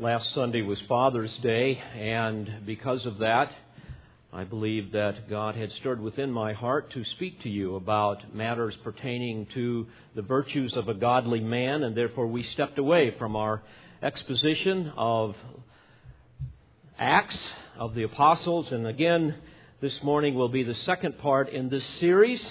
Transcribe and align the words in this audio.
Last 0.00 0.32
Sunday 0.32 0.62
was 0.62 0.80
Father's 0.88 1.36
Day, 1.42 1.78
and 1.94 2.64
because 2.64 3.04
of 3.04 3.18
that, 3.18 3.52
I 4.32 4.44
believe 4.44 4.92
that 4.92 5.28
God 5.28 5.56
had 5.56 5.70
stirred 5.72 6.00
within 6.00 6.32
my 6.32 6.54
heart 6.54 6.90
to 6.92 7.04
speak 7.04 7.42
to 7.42 7.50
you 7.50 7.76
about 7.76 8.34
matters 8.34 8.74
pertaining 8.82 9.44
to 9.52 9.86
the 10.14 10.22
virtues 10.22 10.72
of 10.72 10.88
a 10.88 10.94
godly 10.94 11.40
man, 11.40 11.82
and 11.82 11.94
therefore 11.94 12.28
we 12.28 12.42
stepped 12.44 12.78
away 12.78 13.14
from 13.18 13.36
our 13.36 13.62
exposition 14.02 14.90
of 14.96 15.36
Acts 16.98 17.38
of 17.78 17.94
the 17.94 18.04
Apostles. 18.04 18.72
And 18.72 18.86
again, 18.86 19.34
this 19.82 20.02
morning 20.02 20.34
will 20.34 20.48
be 20.48 20.62
the 20.62 20.76
second 20.76 21.18
part 21.18 21.50
in 21.50 21.68
this 21.68 21.84
series 21.98 22.42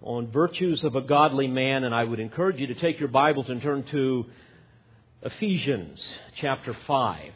on 0.00 0.32
virtues 0.32 0.82
of 0.82 0.96
a 0.96 1.02
godly 1.02 1.46
man, 1.46 1.84
and 1.84 1.94
I 1.94 2.04
would 2.04 2.20
encourage 2.20 2.58
you 2.58 2.68
to 2.68 2.74
take 2.74 2.98
your 2.98 3.10
Bibles 3.10 3.50
and 3.50 3.60
turn 3.60 3.82
to 3.90 4.24
Ephesians 5.26 5.98
chapter 6.38 6.76
5. 6.86 7.32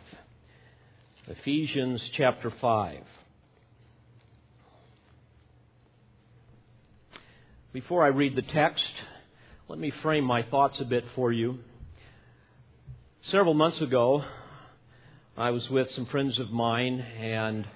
Ephesians 1.29 2.03
chapter 2.19 2.53
5. 2.61 2.99
Before 7.73 8.05
I 8.05 8.09
read 8.09 8.37
the 8.37 8.43
text, 8.43 8.85
let 9.69 9.79
me 9.79 9.91
frame 10.03 10.25
my 10.25 10.43
thoughts 10.43 10.77
a 10.81 10.85
bit 10.85 11.03
for 11.15 11.33
you. 11.33 11.61
Several 13.31 13.55
months 13.55 13.81
ago, 13.81 14.23
I 15.39 15.49
was 15.49 15.67
with 15.71 15.89
some 15.93 16.05
friends 16.05 16.39
of 16.39 16.51
mine, 16.51 17.01
and 17.01 17.67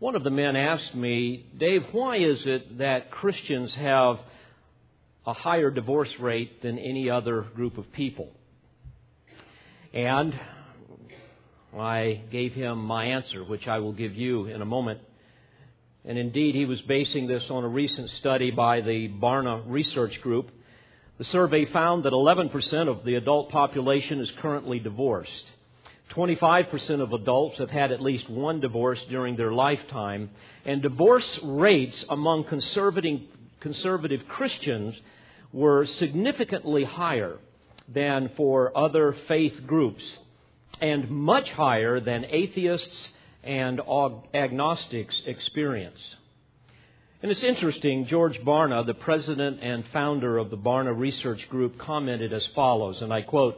one 0.00 0.16
of 0.16 0.22
the 0.22 0.28
men 0.28 0.54
asked 0.54 0.94
me, 0.94 1.46
Dave, 1.58 1.80
why 1.92 2.18
is 2.18 2.42
it 2.44 2.76
that 2.76 3.10
Christians 3.10 3.72
have 3.76 4.16
a 5.26 5.32
higher 5.32 5.70
divorce 5.70 6.12
rate 6.20 6.60
than 6.60 6.78
any 6.78 7.08
other 7.08 7.40
group 7.40 7.78
of 7.78 7.90
people? 7.94 8.34
And 9.92 10.34
I 11.78 12.22
gave 12.30 12.54
him 12.54 12.78
my 12.78 13.04
answer, 13.06 13.44
which 13.44 13.68
I 13.68 13.78
will 13.80 13.92
give 13.92 14.14
you 14.14 14.46
in 14.46 14.62
a 14.62 14.64
moment. 14.64 15.00
And 16.06 16.16
indeed, 16.16 16.54
he 16.54 16.64
was 16.64 16.80
basing 16.82 17.26
this 17.26 17.44
on 17.50 17.62
a 17.62 17.68
recent 17.68 18.08
study 18.18 18.50
by 18.50 18.80
the 18.80 19.08
Barna 19.08 19.62
Research 19.66 20.18
Group. 20.22 20.50
The 21.18 21.24
survey 21.26 21.66
found 21.66 22.04
that 22.04 22.14
11% 22.14 22.88
of 22.88 23.04
the 23.04 23.16
adult 23.16 23.50
population 23.50 24.20
is 24.20 24.30
currently 24.40 24.78
divorced. 24.78 25.44
25% 26.12 27.00
of 27.00 27.12
adults 27.12 27.58
have 27.58 27.70
had 27.70 27.92
at 27.92 28.00
least 28.00 28.30
one 28.30 28.60
divorce 28.60 28.98
during 29.10 29.36
their 29.36 29.52
lifetime. 29.52 30.30
And 30.64 30.80
divorce 30.80 31.38
rates 31.42 32.02
among 32.08 32.44
conservative, 32.44 33.20
conservative 33.60 34.22
Christians 34.26 34.94
were 35.52 35.86
significantly 35.86 36.84
higher 36.84 37.38
than 37.94 38.30
for 38.36 38.76
other 38.76 39.16
faith 39.28 39.66
groups, 39.66 40.02
and 40.80 41.10
much 41.10 41.48
higher 41.50 42.00
than 42.00 42.24
atheists 42.24 43.08
and 43.42 43.80
agnostics 44.34 45.14
experience. 45.26 45.98
And 47.22 47.30
it's 47.30 47.42
interesting, 47.42 48.06
George 48.06 48.38
Barna, 48.40 48.84
the 48.84 48.94
president 48.94 49.60
and 49.62 49.84
founder 49.92 50.38
of 50.38 50.50
the 50.50 50.56
Barna 50.56 50.96
Research 50.96 51.48
Group, 51.48 51.78
commented 51.78 52.32
as 52.32 52.44
follows, 52.54 53.00
and 53.00 53.12
I 53.12 53.22
quote, 53.22 53.56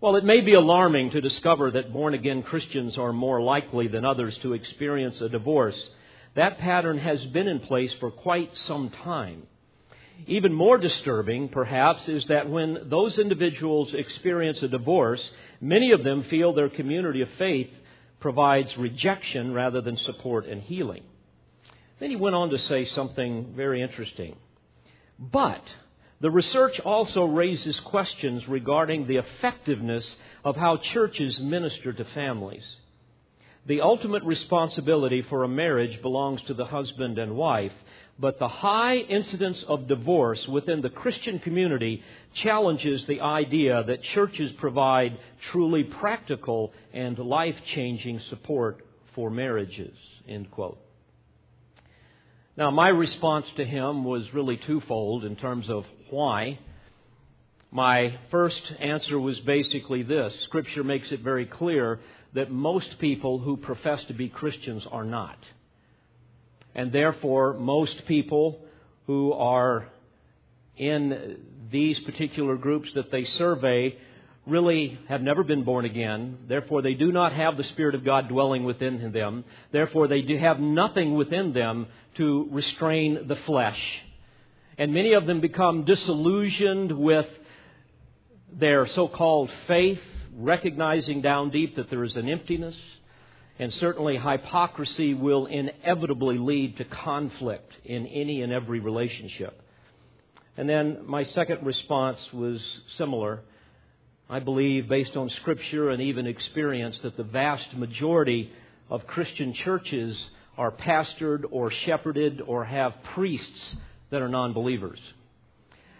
While 0.00 0.16
it 0.16 0.24
may 0.24 0.40
be 0.40 0.54
alarming 0.54 1.10
to 1.10 1.20
discover 1.20 1.70
that 1.70 1.92
born 1.92 2.14
again 2.14 2.42
Christians 2.42 2.98
are 2.98 3.12
more 3.12 3.40
likely 3.40 3.86
than 3.86 4.04
others 4.04 4.36
to 4.42 4.54
experience 4.54 5.20
a 5.20 5.28
divorce, 5.28 5.80
that 6.34 6.58
pattern 6.58 6.98
has 6.98 7.24
been 7.26 7.46
in 7.46 7.60
place 7.60 7.92
for 8.00 8.10
quite 8.10 8.50
some 8.66 8.90
time. 8.90 9.44
Even 10.26 10.52
more 10.52 10.78
disturbing, 10.78 11.48
perhaps, 11.48 12.08
is 12.08 12.24
that 12.26 12.48
when 12.48 12.88
those 12.88 13.18
individuals 13.18 13.92
experience 13.94 14.62
a 14.62 14.68
divorce, 14.68 15.22
many 15.60 15.92
of 15.92 16.04
them 16.04 16.24
feel 16.24 16.52
their 16.52 16.68
community 16.68 17.22
of 17.22 17.28
faith 17.38 17.70
provides 18.20 18.76
rejection 18.76 19.52
rather 19.52 19.80
than 19.80 19.96
support 19.96 20.46
and 20.46 20.62
healing. 20.62 21.02
Then 21.98 22.10
he 22.10 22.16
went 22.16 22.36
on 22.36 22.50
to 22.50 22.58
say 22.58 22.86
something 22.86 23.52
very 23.56 23.82
interesting. 23.82 24.36
But 25.18 25.62
the 26.20 26.30
research 26.30 26.78
also 26.80 27.24
raises 27.24 27.78
questions 27.80 28.46
regarding 28.46 29.06
the 29.06 29.16
effectiveness 29.16 30.16
of 30.44 30.56
how 30.56 30.76
churches 30.78 31.38
minister 31.38 31.92
to 31.92 32.04
families. 32.04 32.64
The 33.66 33.82
ultimate 33.82 34.22
responsibility 34.24 35.22
for 35.22 35.44
a 35.44 35.48
marriage 35.48 36.00
belongs 36.00 36.40
to 36.46 36.54
the 36.54 36.64
husband 36.64 37.18
and 37.18 37.36
wife, 37.36 37.72
but 38.20 38.38
the 38.38 38.48
high 38.48 38.96
incidence 38.96 39.64
of 39.66 39.88
divorce 39.88 40.46
within 40.46 40.82
the 40.82 40.90
Christian 40.90 41.38
community 41.38 42.02
challenges 42.34 43.04
the 43.06 43.20
idea 43.20 43.82
that 43.82 44.02
churches 44.14 44.52
provide 44.58 45.18
truly 45.50 45.84
practical 45.84 46.72
and 46.92 47.18
life 47.18 47.56
changing 47.74 48.20
support 48.28 48.84
for 49.14 49.30
marriages. 49.30 49.96
End 50.28 50.50
quote. 50.50 50.78
Now, 52.58 52.70
my 52.70 52.88
response 52.88 53.46
to 53.56 53.64
him 53.64 54.04
was 54.04 54.34
really 54.34 54.58
twofold 54.58 55.24
in 55.24 55.36
terms 55.36 55.70
of 55.70 55.86
why. 56.10 56.58
My 57.70 58.18
first 58.30 58.60
answer 58.80 59.18
was 59.18 59.38
basically 59.40 60.02
this 60.02 60.34
Scripture 60.44 60.84
makes 60.84 61.10
it 61.10 61.20
very 61.20 61.46
clear 61.46 62.00
that 62.34 62.50
most 62.50 62.98
people 62.98 63.38
who 63.38 63.56
profess 63.56 64.04
to 64.08 64.12
be 64.12 64.28
Christians 64.28 64.84
are 64.90 65.04
not. 65.04 65.38
And 66.74 66.92
therefore, 66.92 67.54
most 67.54 68.06
people 68.06 68.60
who 69.06 69.32
are 69.32 69.88
in 70.76 71.38
these 71.70 71.98
particular 72.00 72.56
groups 72.56 72.92
that 72.94 73.10
they 73.10 73.24
survey 73.24 73.96
really 74.46 74.98
have 75.08 75.22
never 75.22 75.44
been 75.44 75.64
born 75.64 75.84
again. 75.84 76.38
Therefore, 76.48 76.82
they 76.82 76.94
do 76.94 77.12
not 77.12 77.32
have 77.32 77.56
the 77.56 77.64
Spirit 77.64 77.94
of 77.94 78.04
God 78.04 78.28
dwelling 78.28 78.64
within 78.64 79.12
them. 79.12 79.44
Therefore, 79.72 80.08
they 80.08 80.22
do 80.22 80.36
have 80.38 80.58
nothing 80.58 81.14
within 81.14 81.52
them 81.52 81.86
to 82.16 82.48
restrain 82.50 83.28
the 83.28 83.36
flesh. 83.36 83.80
And 84.78 84.94
many 84.94 85.12
of 85.12 85.26
them 85.26 85.40
become 85.40 85.84
disillusioned 85.84 86.92
with 86.92 87.26
their 88.52 88.86
so 88.88 89.08
called 89.08 89.50
faith, 89.66 90.00
recognizing 90.34 91.20
down 91.20 91.50
deep 91.50 91.76
that 91.76 91.90
there 91.90 92.02
is 92.02 92.16
an 92.16 92.28
emptiness 92.28 92.76
and 93.60 93.74
certainly, 93.74 94.16
hypocrisy 94.16 95.12
will 95.12 95.44
inevitably 95.44 96.38
lead 96.38 96.78
to 96.78 96.84
conflict 96.84 97.70
in 97.84 98.06
any 98.06 98.40
and 98.40 98.50
every 98.50 98.80
relationship. 98.80 99.60
And 100.56 100.66
then 100.66 101.00
my 101.04 101.24
second 101.24 101.66
response 101.66 102.18
was 102.32 102.58
similar. 102.96 103.42
I 104.30 104.38
believe, 104.38 104.88
based 104.88 105.14
on 105.14 105.28
Scripture 105.28 105.90
and 105.90 106.00
even 106.00 106.26
experience, 106.26 106.96
that 107.02 107.18
the 107.18 107.22
vast 107.22 107.76
majority 107.76 108.50
of 108.88 109.06
Christian 109.06 109.52
churches 109.52 110.18
are 110.56 110.70
pastored 110.70 111.44
or 111.50 111.70
shepherded 111.70 112.40
or 112.40 112.64
have 112.64 112.94
priests 113.12 113.76
that 114.08 114.22
are 114.22 114.28
non 114.30 114.54
believers. 114.54 115.00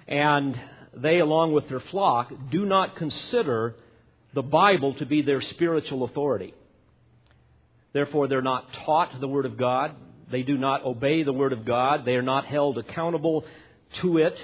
And 0.08 0.58
they, 0.96 1.18
along 1.18 1.52
with 1.52 1.68
their 1.68 1.80
flock, 1.80 2.32
do 2.50 2.64
not 2.64 2.96
consider 2.96 3.74
the 4.32 4.40
Bible 4.40 4.94
to 4.94 5.04
be 5.04 5.20
their 5.20 5.42
spiritual 5.42 6.04
authority. 6.04 6.54
Therefore, 7.92 8.28
they're 8.28 8.42
not 8.42 8.72
taught 8.84 9.20
the 9.20 9.28
Word 9.28 9.46
of 9.46 9.56
God. 9.56 9.94
They 10.30 10.42
do 10.42 10.56
not 10.56 10.84
obey 10.84 11.22
the 11.22 11.32
Word 11.32 11.52
of 11.52 11.64
God. 11.64 12.04
They 12.04 12.14
are 12.14 12.22
not 12.22 12.46
held 12.46 12.78
accountable 12.78 13.44
to 14.00 14.18
it. 14.18 14.36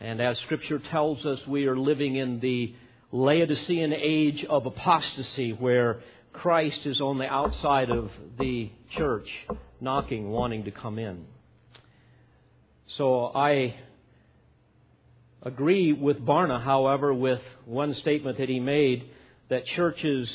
And 0.00 0.20
as 0.20 0.38
Scripture 0.40 0.80
tells 0.90 1.24
us, 1.24 1.38
we 1.46 1.66
are 1.66 1.78
living 1.78 2.16
in 2.16 2.40
the 2.40 2.74
Laodicean 3.12 3.92
age 3.92 4.44
of 4.44 4.66
apostasy 4.66 5.52
where 5.52 6.00
Christ 6.32 6.84
is 6.84 7.00
on 7.00 7.18
the 7.18 7.26
outside 7.26 7.90
of 7.90 8.10
the 8.38 8.70
church, 8.96 9.28
knocking, 9.80 10.30
wanting 10.30 10.64
to 10.64 10.72
come 10.72 10.98
in. 10.98 11.24
So 12.96 13.26
I 13.26 13.76
agree 15.42 15.92
with 15.92 16.24
Barna, 16.24 16.62
however, 16.62 17.14
with 17.14 17.40
one 17.66 17.94
statement 17.94 18.38
that 18.38 18.48
he 18.48 18.58
made 18.58 19.08
that 19.48 19.64
churches 19.66 20.28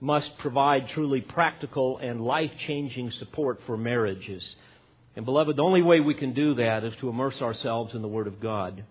must 0.00 0.36
provide 0.38 0.88
truly 0.90 1.20
practical 1.20 1.98
and 1.98 2.20
life 2.20 2.50
changing 2.66 3.10
support 3.12 3.60
for 3.66 3.76
marriages. 3.76 4.44
And, 5.14 5.24
beloved, 5.24 5.56
the 5.56 5.62
only 5.62 5.82
way 5.82 6.00
we 6.00 6.14
can 6.14 6.34
do 6.34 6.54
that 6.56 6.84
is 6.84 6.94
to 7.00 7.08
immerse 7.08 7.40
ourselves 7.40 7.94
in 7.94 8.02
the 8.02 8.08
Word 8.08 8.26
of 8.26 8.40
God. 8.40 8.84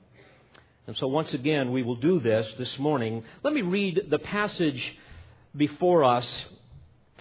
And 0.88 0.98
so, 0.98 1.08
once 1.08 1.34
again, 1.34 1.72
we 1.72 1.84
will 1.84 1.96
do 1.96 2.20
this 2.20 2.48
this 2.58 2.80
morning. 2.80 3.24
Let 3.44 3.54
me 3.54 3.62
read 3.62 4.08
the 4.10 4.20
passage 4.20 4.82
before 5.56 6.04
us 6.04 6.28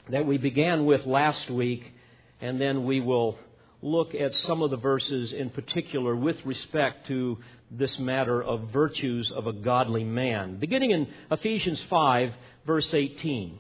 that 0.09 0.27
we 0.27 0.39
began 0.39 0.87
with 0.87 1.07
last 1.07 1.51
week, 1.51 1.93
and 2.41 2.61
then 2.61 2.85
we 2.85 3.01
will 3.01 3.39
look 3.83 4.15
at 4.15 4.35
some 4.47 4.63
of 4.63 4.71
the 4.71 4.77
verses 4.79 5.33
in 5.33 5.51
particular 5.51 6.17
with 6.17 6.37
respect 6.47 7.07
to 7.09 7.39
this 7.71 7.99
matter 7.99 8.43
of 8.43 8.71
virtues 8.71 9.31
of 9.33 9.47
a 9.47 9.53
godly 9.53 10.05
man. 10.05 10.57
Beginning 10.57 10.91
in 10.91 11.09
Ephesians 11.31 11.81
5, 11.91 12.33
verse 12.67 12.89
18. 12.93 13.59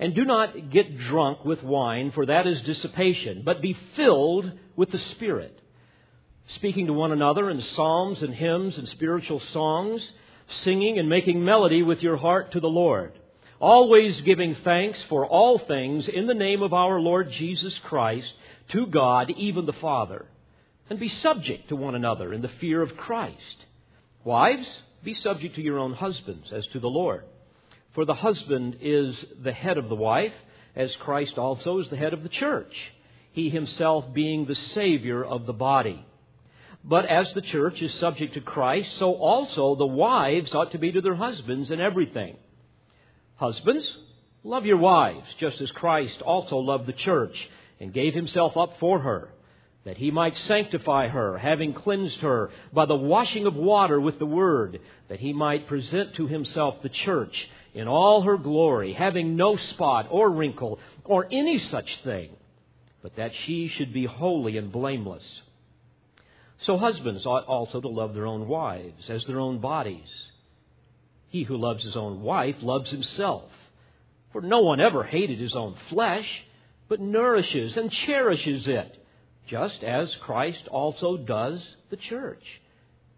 And 0.00 0.14
do 0.14 0.24
not 0.24 0.70
get 0.70 0.98
drunk 0.98 1.44
with 1.44 1.62
wine, 1.62 2.10
for 2.12 2.24
that 2.24 2.46
is 2.46 2.62
dissipation, 2.62 3.42
but 3.44 3.60
be 3.60 3.76
filled 3.96 4.50
with 4.74 4.90
the 4.90 4.98
Spirit, 4.98 5.60
speaking 6.46 6.86
to 6.86 6.94
one 6.94 7.12
another 7.12 7.50
in 7.50 7.60
psalms 7.60 8.22
and 8.22 8.34
hymns 8.34 8.78
and 8.78 8.88
spiritual 8.88 9.40
songs, 9.52 10.02
singing 10.62 10.98
and 10.98 11.06
making 11.06 11.44
melody 11.44 11.82
with 11.82 12.02
your 12.02 12.16
heart 12.16 12.52
to 12.52 12.60
the 12.60 12.66
Lord, 12.66 13.12
always 13.60 14.18
giving 14.22 14.54
thanks 14.64 15.02
for 15.02 15.26
all 15.26 15.58
things 15.58 16.08
in 16.08 16.26
the 16.26 16.34
name 16.34 16.62
of 16.62 16.72
our 16.72 16.98
Lord 16.98 17.30
Jesus 17.32 17.78
Christ 17.84 18.32
to 18.70 18.86
God, 18.86 19.30
even 19.36 19.66
the 19.66 19.74
Father. 19.74 20.24
And 20.88 20.98
be 20.98 21.10
subject 21.10 21.68
to 21.68 21.76
one 21.76 21.94
another 21.94 22.32
in 22.32 22.40
the 22.40 22.48
fear 22.48 22.80
of 22.80 22.96
Christ. 22.96 23.66
Wives, 24.24 24.66
be 25.04 25.14
subject 25.14 25.56
to 25.56 25.62
your 25.62 25.78
own 25.78 25.92
husbands 25.92 26.50
as 26.52 26.66
to 26.68 26.80
the 26.80 26.88
Lord. 26.88 27.24
For 27.92 28.04
the 28.04 28.14
husband 28.14 28.78
is 28.80 29.16
the 29.42 29.52
head 29.52 29.76
of 29.78 29.88
the 29.88 29.96
wife, 29.96 30.32
as 30.76 30.94
Christ 30.96 31.38
also 31.38 31.78
is 31.78 31.88
the 31.88 31.96
head 31.96 32.12
of 32.12 32.22
the 32.22 32.28
church, 32.28 32.72
he 33.32 33.50
himself 33.50 34.12
being 34.12 34.46
the 34.46 34.54
Savior 34.54 35.24
of 35.24 35.46
the 35.46 35.52
body. 35.52 36.04
But 36.84 37.06
as 37.06 37.32
the 37.34 37.42
church 37.42 37.82
is 37.82 37.92
subject 37.94 38.34
to 38.34 38.40
Christ, 38.40 38.96
so 38.98 39.14
also 39.14 39.74
the 39.74 39.86
wives 39.86 40.54
ought 40.54 40.72
to 40.72 40.78
be 40.78 40.92
to 40.92 41.00
their 41.00 41.16
husbands 41.16 41.70
in 41.70 41.80
everything. 41.80 42.36
Husbands, 43.36 43.88
love 44.44 44.64
your 44.64 44.78
wives, 44.78 45.26
just 45.38 45.60
as 45.60 45.70
Christ 45.72 46.22
also 46.22 46.58
loved 46.58 46.86
the 46.86 46.92
church 46.92 47.36
and 47.80 47.92
gave 47.92 48.14
himself 48.14 48.56
up 48.56 48.78
for 48.78 49.00
her, 49.00 49.30
that 49.84 49.98
he 49.98 50.10
might 50.10 50.38
sanctify 50.38 51.08
her, 51.08 51.38
having 51.38 51.74
cleansed 51.74 52.20
her 52.20 52.50
by 52.72 52.86
the 52.86 52.96
washing 52.96 53.46
of 53.46 53.54
water 53.56 54.00
with 54.00 54.18
the 54.18 54.26
word, 54.26 54.80
that 55.08 55.20
he 55.20 55.32
might 55.32 55.66
present 55.66 56.14
to 56.14 56.28
himself 56.28 56.76
the 56.82 56.88
church 56.88 57.48
in 57.74 57.88
all 57.88 58.22
her 58.22 58.36
glory, 58.36 58.92
having 58.92 59.36
no 59.36 59.56
spot 59.56 60.08
or 60.10 60.30
wrinkle 60.30 60.78
or 61.04 61.26
any 61.30 61.58
such 61.58 61.88
thing, 62.02 62.30
but 63.02 63.16
that 63.16 63.32
she 63.44 63.68
should 63.68 63.92
be 63.92 64.06
holy 64.06 64.56
and 64.56 64.72
blameless. 64.72 65.24
So 66.62 66.76
husbands 66.76 67.24
ought 67.24 67.46
also 67.46 67.80
to 67.80 67.88
love 67.88 68.14
their 68.14 68.26
own 68.26 68.46
wives 68.46 69.08
as 69.08 69.24
their 69.24 69.40
own 69.40 69.60
bodies. 69.60 70.08
He 71.28 71.44
who 71.44 71.56
loves 71.56 71.82
his 71.82 71.96
own 71.96 72.22
wife 72.22 72.56
loves 72.60 72.90
himself. 72.90 73.50
For 74.32 74.42
no 74.42 74.60
one 74.60 74.80
ever 74.80 75.04
hated 75.04 75.38
his 75.38 75.54
own 75.54 75.76
flesh, 75.88 76.28
but 76.88 77.00
nourishes 77.00 77.76
and 77.76 77.90
cherishes 77.90 78.66
it, 78.66 78.96
just 79.48 79.82
as 79.82 80.14
Christ 80.22 80.68
also 80.68 81.16
does 81.16 81.60
the 81.88 81.96
church, 81.96 82.42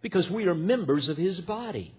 because 0.02 0.30
we 0.30 0.44
are 0.44 0.54
members 0.54 1.08
of 1.08 1.16
his 1.16 1.40
body. 1.40 1.94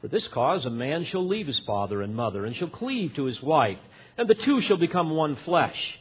For 0.00 0.08
this 0.08 0.26
cause 0.28 0.64
a 0.64 0.70
man 0.70 1.04
shall 1.04 1.26
leave 1.26 1.46
his 1.46 1.60
father 1.66 2.02
and 2.02 2.14
mother, 2.14 2.44
and 2.44 2.54
shall 2.54 2.68
cleave 2.68 3.14
to 3.14 3.24
his 3.24 3.42
wife, 3.42 3.78
and 4.16 4.28
the 4.28 4.34
two 4.34 4.60
shall 4.60 4.76
become 4.76 5.10
one 5.10 5.36
flesh. 5.44 5.98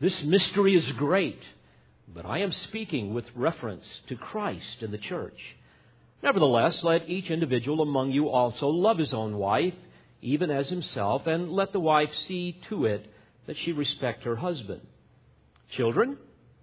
This 0.00 0.22
mystery 0.22 0.76
is 0.76 0.92
great 0.92 1.40
but 2.08 2.24
I 2.24 2.38
am 2.38 2.52
speaking 2.52 3.12
with 3.12 3.24
reference 3.34 3.84
to 4.08 4.16
Christ 4.16 4.80
and 4.80 4.92
the 4.92 4.98
church. 4.98 5.38
Nevertheless, 6.22 6.82
let 6.82 7.08
each 7.08 7.30
individual 7.30 7.82
among 7.82 8.12
you 8.12 8.28
also 8.28 8.68
love 8.68 8.98
his 8.98 9.12
own 9.12 9.36
wife, 9.36 9.74
even 10.22 10.50
as 10.50 10.68
himself, 10.68 11.26
and 11.26 11.50
let 11.50 11.72
the 11.72 11.80
wife 11.80 12.10
see 12.26 12.58
to 12.68 12.86
it 12.86 13.06
that 13.46 13.58
she 13.58 13.72
respect 13.72 14.24
her 14.24 14.36
husband. 14.36 14.80
Children, 15.76 16.16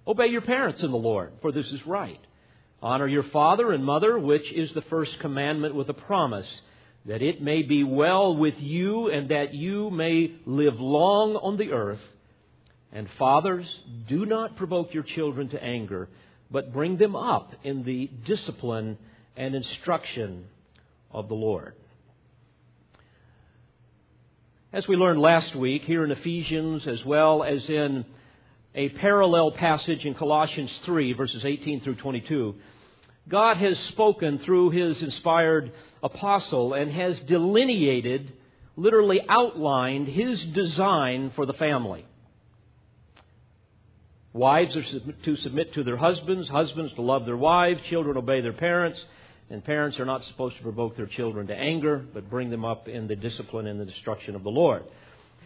obey 0.07 0.27
your 0.27 0.42
parents 0.42 0.81
in 0.81 0.92
the 0.92 0.98
Lord, 0.98 1.33
for 1.42 1.51
this 1.51 1.71
is 1.71 1.86
right. 1.86 2.19
Honor 2.83 3.07
your 3.07 3.24
father 3.24 3.71
and 3.71 3.85
mother, 3.85 4.19
which 4.19 4.51
is 4.51 4.69
the 4.74 4.81
first 4.81 5.18
commandment 5.21 5.74
with 5.74 5.88
a 5.88 5.94
promise, 5.94 6.47
that 7.06 7.21
it 7.21 7.41
may 7.41 7.62
be 7.62 7.85
well 7.85 8.35
with 8.35 8.56
you 8.57 9.09
and 9.09 9.30
that 9.30 9.53
you 9.53 9.89
may 9.89 10.35
live 10.45 10.77
long 10.81 11.38
on 11.38 11.56
the 11.56 11.71
earth. 11.71 12.01
And 12.91 13.07
fathers, 13.18 13.65
do 14.09 14.25
not 14.25 14.57
provoke 14.57 14.94
your 14.94 15.03
children 15.03 15.47
to 15.50 15.63
anger, 15.63 16.09
but 16.51 16.74
bring 16.74 16.97
them 16.97 17.15
up 17.15 17.53
in 17.63 17.85
the 17.85 18.12
discipline 18.25 18.97
and 19.38 19.56
instruction 19.56 20.44
of 21.09 21.30
the 21.30 21.35
Lord. 21.35 21.75
As 24.74 24.85
we 24.89 24.97
learned 24.97 25.21
last 25.21 25.56
week 25.56 25.83
here 25.83 26.03
in 26.03 26.12
Ephesians, 26.12 26.85
as 26.85 27.06
well 27.06 27.44
as 27.44 27.63
in 27.69 28.03
a 28.75 28.89
parallel 28.89 29.51
passage 29.51 30.03
in 30.03 30.15
Colossians 30.15 30.71
3, 30.83 31.13
verses 31.13 31.45
18 31.45 31.80
through 31.81 31.95
22, 31.95 32.56
God 33.27 33.57
has 33.57 33.79
spoken 33.89 34.39
through 34.39 34.71
his 34.71 35.01
inspired 35.01 35.71
apostle 36.01 36.73
and 36.73 36.91
has 36.91 37.19
delineated, 37.21 38.33
literally 38.75 39.21
outlined, 39.27 40.07
his 40.07 40.41
design 40.41 41.31
for 41.35 41.45
the 41.45 41.53
family. 41.53 42.05
Wives 44.33 44.75
are 44.75 44.83
to 45.23 45.35
submit 45.37 45.73
to 45.75 45.83
their 45.83 45.95
husbands, 45.95 46.49
husbands 46.49 46.93
to 46.95 47.01
love 47.01 47.25
their 47.25 47.37
wives, 47.37 47.81
children 47.83 48.17
obey 48.17 48.41
their 48.41 48.51
parents, 48.51 48.99
and 49.49 49.63
parents 49.63 49.99
are 49.99 50.05
not 50.05 50.23
supposed 50.23 50.57
to 50.57 50.63
provoke 50.63 50.97
their 50.97 51.05
children 51.05 51.47
to 51.47 51.55
anger, 51.55 52.03
but 52.13 52.29
bring 52.29 52.49
them 52.49 52.65
up 52.65 52.87
in 52.87 53.07
the 53.07 53.15
discipline 53.15 53.67
and 53.67 53.79
the 53.79 53.85
destruction 53.85 54.35
of 54.35 54.43
the 54.43 54.49
Lord. 54.49 54.83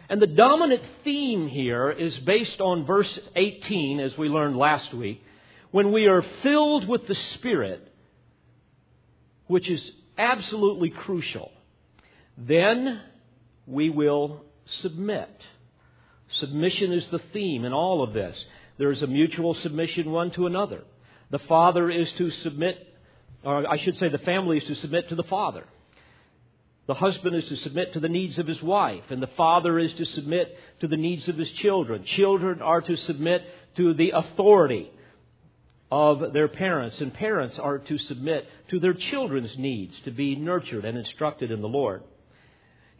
And 0.08 0.22
the 0.22 0.26
dominant 0.26 0.82
theme 1.04 1.48
here 1.48 1.90
is 1.90 2.16
based 2.20 2.60
on 2.62 2.86
verse 2.86 3.18
18, 3.36 4.00
as 4.00 4.16
we 4.16 4.30
learned 4.30 4.56
last 4.56 4.94
week, 4.94 5.22
when 5.70 5.92
we 5.92 6.06
are 6.06 6.24
filled 6.42 6.88
with 6.88 7.06
the 7.06 7.14
Spirit, 7.34 7.86
which 9.46 9.68
is 9.68 9.90
absolutely 10.16 10.90
crucial, 10.90 11.50
then 12.36 13.00
we 13.66 13.90
will 13.90 14.44
submit. 14.82 15.30
Submission 16.40 16.92
is 16.92 17.06
the 17.08 17.20
theme 17.32 17.64
in 17.64 17.72
all 17.72 18.02
of 18.02 18.12
this. 18.12 18.36
There 18.78 18.90
is 18.90 19.02
a 19.02 19.06
mutual 19.06 19.54
submission 19.54 20.10
one 20.10 20.30
to 20.32 20.46
another. 20.46 20.84
The 21.30 21.38
father 21.40 21.90
is 21.90 22.10
to 22.18 22.30
submit, 22.30 22.94
or 23.42 23.66
I 23.66 23.78
should 23.78 23.98
say, 23.98 24.08
the 24.08 24.18
family 24.18 24.58
is 24.58 24.64
to 24.64 24.74
submit 24.76 25.08
to 25.08 25.14
the 25.14 25.24
father. 25.24 25.64
The 26.86 26.94
husband 26.94 27.36
is 27.36 27.44
to 27.48 27.56
submit 27.56 27.92
to 27.94 28.00
the 28.00 28.08
needs 28.08 28.38
of 28.38 28.46
his 28.46 28.62
wife, 28.62 29.04
and 29.10 29.22
the 29.22 29.26
father 29.28 29.78
is 29.78 29.92
to 29.94 30.06
submit 30.06 30.56
to 30.80 30.88
the 30.88 30.96
needs 30.96 31.28
of 31.28 31.36
his 31.36 31.50
children. 31.52 32.04
Children 32.04 32.62
are 32.62 32.80
to 32.80 32.96
submit 32.96 33.44
to 33.76 33.92
the 33.92 34.10
authority 34.10 34.90
of 35.90 36.32
their 36.32 36.48
parents, 36.48 37.00
and 37.00 37.12
parents 37.14 37.58
are 37.58 37.78
to 37.78 37.98
submit 37.98 38.46
to 38.70 38.78
their 38.78 38.94
children's 38.94 39.56
needs 39.56 39.94
to 40.04 40.10
be 40.10 40.36
nurtured 40.36 40.84
and 40.84 40.98
instructed 40.98 41.50
in 41.50 41.62
the 41.62 41.68
Lord. 41.68 42.02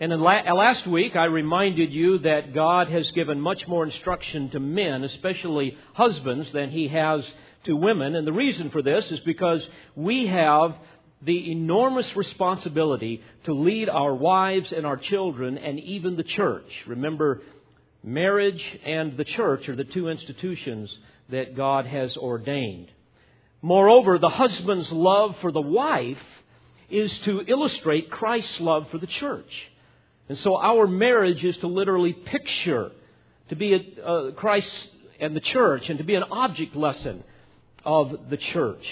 And 0.01 0.13
in 0.13 0.21
la- 0.21 0.43
uh, 0.47 0.55
last 0.55 0.87
week, 0.87 1.17
I 1.17 1.25
reminded 1.25 1.93
you 1.93 2.19
that 2.21 2.55
God 2.55 2.89
has 2.89 3.11
given 3.11 3.41
much 3.41 3.67
more 3.67 3.85
instruction 3.85 4.49
to 4.51 4.61
men, 4.61 5.05
especially 5.05 5.77
husbands, 5.95 6.51
than 6.53 6.71
He 6.71 6.89
has 6.89 7.25
to 7.65 7.75
women. 7.75 8.15
And 8.15 8.27
the 8.27 8.33
reason 8.33 8.71
for 8.71 8.81
this 8.81 9.05
is 9.11 9.21
because 9.21 9.67
we 9.97 10.27
have 10.29 10.75
the 11.23 11.51
enormous 11.51 12.07
responsibility 12.15 13.23
to 13.45 13.53
lead 13.53 13.89
our 13.89 14.15
wives 14.15 14.73
and 14.73 14.87
our 14.87 14.97
children 14.97 15.59
and 15.59 15.81
even 15.81 16.17
the 16.17 16.23
church. 16.23 16.71
Remember, 16.87 17.43
marriage 18.05 18.63
and 18.85 19.17
the 19.17 19.25
church 19.25 19.69
are 19.69 19.75
the 19.75 19.85
two 19.85 20.09
institutions 20.09 20.97
that 21.29 21.57
God 21.57 21.87
has 21.87 22.17
ordained. 22.17 22.91
Moreover, 23.61 24.19
the 24.19 24.29
husband's 24.29 24.91
love 24.93 25.37
for 25.41 25.53
the 25.53 25.61
wife 25.61 26.19
is 26.91 27.17
to 27.21 27.43
illustrate 27.47 28.11
Christ's 28.11 28.61
love 28.61 28.89
for 28.91 28.99
the 28.99 29.07
church. 29.07 29.51
And 30.29 30.39
so 30.39 30.57
our 30.57 30.87
marriage 30.87 31.45
is 31.45 31.57
to 31.59 31.67
literally 31.67 32.13
picture, 32.13 32.93
to 33.49 33.57
be 33.57 33.75
a, 33.75 34.33
Christ 34.33 34.71
and 35.21 35.35
the 35.35 35.41
church, 35.41 35.89
and 35.89 35.99
to 35.99 36.05
be 36.05 36.15
an 36.15 36.25
object 36.31 36.77
lesson 36.77 37.25
of 37.85 38.31
the 38.31 38.37
church. 38.37 38.85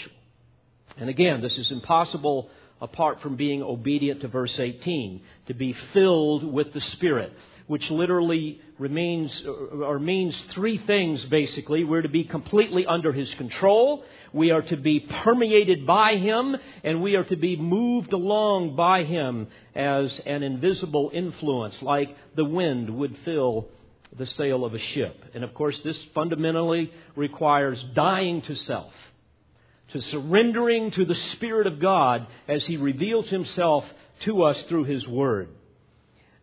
And 0.98 1.08
again, 1.08 1.42
this 1.42 1.56
is 1.56 1.70
impossible 1.70 2.50
apart 2.80 3.20
from 3.22 3.36
being 3.36 3.62
obedient 3.62 4.20
to 4.22 4.28
verse 4.28 4.58
18, 4.58 5.20
to 5.46 5.54
be 5.54 5.74
filled 5.92 6.44
with 6.44 6.72
the 6.72 6.80
Spirit, 6.80 7.32
which 7.66 7.90
literally 7.90 8.60
remains 8.78 9.32
uh, 9.44 9.50
or 9.50 9.98
means 9.98 10.36
three 10.52 10.78
things 10.78 11.24
basically. 11.26 11.84
We're 11.84 12.02
to 12.02 12.08
be 12.08 12.24
completely 12.24 12.86
under 12.86 13.12
His 13.12 13.32
control, 13.34 14.04
we 14.32 14.50
are 14.50 14.62
to 14.62 14.76
be 14.76 15.00
permeated 15.00 15.86
by 15.86 16.16
Him, 16.16 16.56
and 16.84 17.02
we 17.02 17.16
are 17.16 17.24
to 17.24 17.36
be 17.36 17.56
moved 17.56 18.12
along 18.12 18.76
by 18.76 19.04
Him 19.04 19.48
as 19.74 20.12
an 20.26 20.42
invisible 20.42 21.10
influence, 21.12 21.74
like 21.80 22.16
the 22.34 22.44
wind 22.44 22.90
would 22.90 23.16
fill 23.24 23.68
the 24.16 24.26
sail 24.26 24.64
of 24.64 24.74
a 24.74 24.78
ship. 24.78 25.24
And 25.34 25.44
of 25.44 25.54
course, 25.54 25.78
this 25.84 25.98
fundamentally 26.14 26.92
requires 27.14 27.82
dying 27.94 28.42
to 28.42 28.54
self, 28.56 28.92
to 29.92 30.00
surrendering 30.00 30.90
to 30.92 31.04
the 31.04 31.14
Spirit 31.14 31.66
of 31.66 31.80
God 31.80 32.26
as 32.48 32.64
He 32.66 32.76
reveals 32.76 33.28
Himself 33.28 33.84
to 34.20 34.42
us 34.42 34.62
through 34.68 34.84
His 34.84 35.06
Word. 35.06 35.48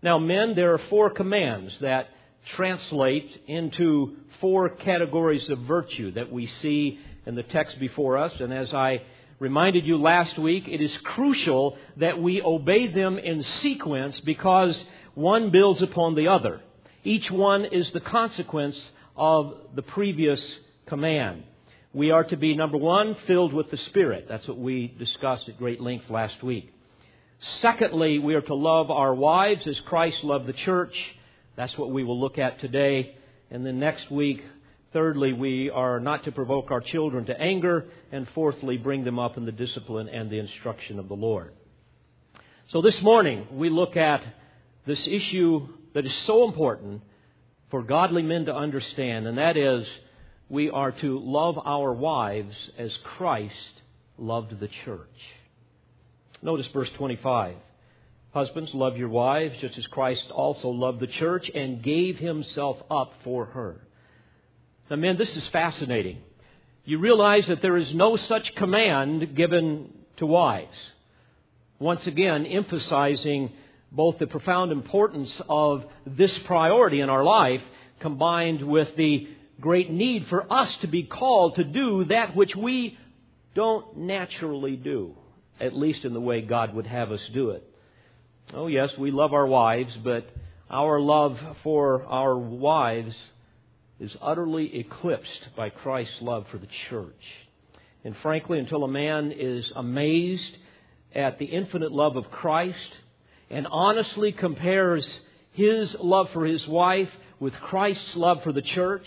Now, 0.04 0.20
men, 0.20 0.54
there 0.54 0.74
are 0.74 0.82
four 0.90 1.10
commands 1.10 1.74
that 1.80 2.10
translate 2.58 3.42
into 3.48 4.18
four 4.42 4.68
categories 4.68 5.48
of 5.48 5.60
virtue 5.60 6.12
that 6.12 6.30
we 6.30 6.48
see 6.62 7.00
in 7.26 7.36
the 7.36 7.44
text 7.44 7.80
before 7.80 8.18
us. 8.18 8.34
And 8.42 8.54
as 8.54 8.74
I 8.74 9.02
reminded 9.40 9.88
you 9.88 9.96
last 9.96 10.38
week, 10.38 10.68
it 10.68 10.82
is 10.82 10.96
crucial 11.06 11.78
that 11.98 12.22
we 12.22 12.42
obey 12.42 12.88
them 12.88 13.18
in 13.18 13.44
sequence 13.62 14.20
because 14.20 14.84
one 15.16 15.52
builds 15.52 15.82
upon 15.82 16.16
the 16.16 16.28
other. 16.28 16.60
Each 17.06 17.32
one 17.32 17.64
is 17.64 17.90
the 17.92 18.02
consequence 18.02 18.78
of 19.16 19.56
the 19.74 19.84
previous 19.84 20.42
command. 20.86 21.44
We 21.94 22.12
are 22.12 22.26
to 22.26 22.36
be, 22.36 22.56
number 22.56 22.78
one, 22.78 23.16
filled 23.26 23.54
with 23.54 23.72
the 23.72 23.78
Spirit. 23.78 24.26
That's 24.28 24.48
what 24.50 24.58
we 24.58 24.88
discussed 25.00 25.48
at 25.48 25.58
great 25.58 25.80
length 25.80 26.10
last 26.10 26.44
week. 26.44 26.73
Secondly, 27.60 28.20
we 28.20 28.36
are 28.36 28.42
to 28.42 28.56
love 28.56 28.90
our 28.90 29.14
wives 29.14 29.68
as 29.68 29.80
Christ 29.82 30.24
loved 30.24 30.48
the 30.48 30.54
church. 30.54 30.96
That's 31.56 31.78
what 31.78 31.92
we 31.92 32.04
will 32.04 32.20
look 32.20 32.38
at 32.38 32.60
today. 32.60 33.16
And 33.52 33.66
then 33.66 33.80
next 33.80 34.10
week, 34.10 34.44
thirdly, 34.94 35.34
we 35.34 35.70
are 35.70 36.00
not 36.00 36.24
to 36.24 36.32
provoke 36.32 36.72
our 36.72 36.80
children 36.80 37.26
to 37.26 37.40
anger. 37.40 37.88
And 38.12 38.28
fourthly, 38.30 38.78
bring 38.78 39.04
them 39.04 39.20
up 39.20 39.36
in 39.36 39.46
the 39.46 39.52
discipline 39.52 40.08
and 40.08 40.30
the 40.30 40.40
instruction 40.40 41.00
of 41.00 41.10
the 41.10 41.16
Lord. 41.16 41.54
So 42.70 42.82
this 42.82 43.02
morning, 43.02 43.48
we 43.52 43.70
look 43.70 43.98
at 43.98 44.24
this 44.86 45.06
issue 45.06 45.68
that 45.94 46.06
is 46.06 46.16
so 46.26 46.46
important 46.46 47.02
for 47.70 47.84
godly 47.84 48.22
men 48.22 48.46
to 48.46 48.56
understand, 48.56 49.28
and 49.28 49.38
that 49.38 49.58
is 49.58 49.86
we 50.48 50.70
are 50.70 50.92
to 50.92 51.20
love 51.20 51.58
our 51.58 51.92
wives 51.92 52.56
as 52.78 52.96
Christ 53.04 53.82
loved 54.18 54.60
the 54.60 54.70
church. 54.86 55.10
Notice 56.44 56.68
verse 56.74 56.90
25. 56.98 57.56
Husbands, 58.34 58.74
love 58.74 58.98
your 58.98 59.08
wives 59.08 59.56
just 59.62 59.78
as 59.78 59.88
Christ 59.88 60.30
also 60.30 60.68
loved 60.68 61.00
the 61.00 61.08
church 61.08 61.50
and 61.56 61.82
gave 61.82 62.18
himself 62.20 62.78
up 62.92 63.14
for 63.24 63.46
her. 63.46 63.80
Now, 64.90 64.98
men, 64.98 65.18
this 65.18 65.34
is 65.38 65.48
fascinating. 65.48 66.18
You 66.84 67.00
realize 67.00 67.48
that 67.48 67.62
there 67.62 67.78
is 67.78 67.96
no 67.96 68.18
such 68.18 68.56
command 68.56 69.36
given 69.36 69.94
to 70.18 70.26
wives. 70.26 70.78
Once 71.80 72.06
again, 72.08 72.46
emphasizing 72.46 73.50
both 73.90 74.20
the 74.20 74.28
profound 74.28 74.74
importance 74.74 75.32
of 75.48 75.86
this 76.06 76.38
priority 76.40 77.00
in 77.00 77.10
our 77.10 77.24
life 77.24 77.62
combined 78.02 78.62
with 78.62 78.94
the 78.98 79.30
great 79.62 79.90
need 79.90 80.28
for 80.28 80.52
us 80.52 80.76
to 80.78 80.88
be 80.88 81.04
called 81.04 81.56
to 81.56 81.64
do 81.64 82.04
that 82.06 82.36
which 82.36 82.54
we 82.54 82.98
don't 83.56 83.96
naturally 83.96 84.76
do, 84.76 85.16
at 85.60 85.76
least 85.76 86.06
in 86.06 86.14
the 86.14 86.22
way 86.22 86.42
God 86.42 86.74
would 86.74 86.88
have 86.88 87.12
us 87.12 87.22
do 87.34 87.52
it. 87.52 87.64
Oh, 88.54 88.68
yes, 88.68 88.90
we 88.98 89.12
love 89.12 89.34
our 89.34 89.48
wives, 89.48 89.96
but 90.04 90.30
our 90.70 91.00
love 91.00 91.38
for 91.64 92.04
our 92.04 92.38
wives 92.38 93.16
is 94.00 94.12
utterly 94.22 94.80
eclipsed 94.80 95.50
by 95.56 95.70
Christ's 95.70 96.22
love 96.22 96.46
for 96.52 96.58
the 96.58 96.68
church. 96.90 97.24
And 98.04 98.16
frankly, 98.22 98.60
until 98.60 98.84
a 98.84 98.88
man 98.88 99.32
is 99.32 99.72
amazed 99.76 100.58
at 101.16 101.40
the 101.40 101.46
infinite 101.46 101.92
love 101.92 102.16
of 102.18 102.30
Christ 102.32 102.78
and 103.50 103.68
honestly 103.70 104.32
compares 104.32 105.08
his 105.54 105.96
love 106.00 106.28
for 106.34 106.46
his 106.46 106.68
wife 106.68 107.10
with 107.40 107.54
Christ's 107.54 108.16
love 108.16 108.44
for 108.44 108.52
the 108.52 108.62
church, 108.62 109.06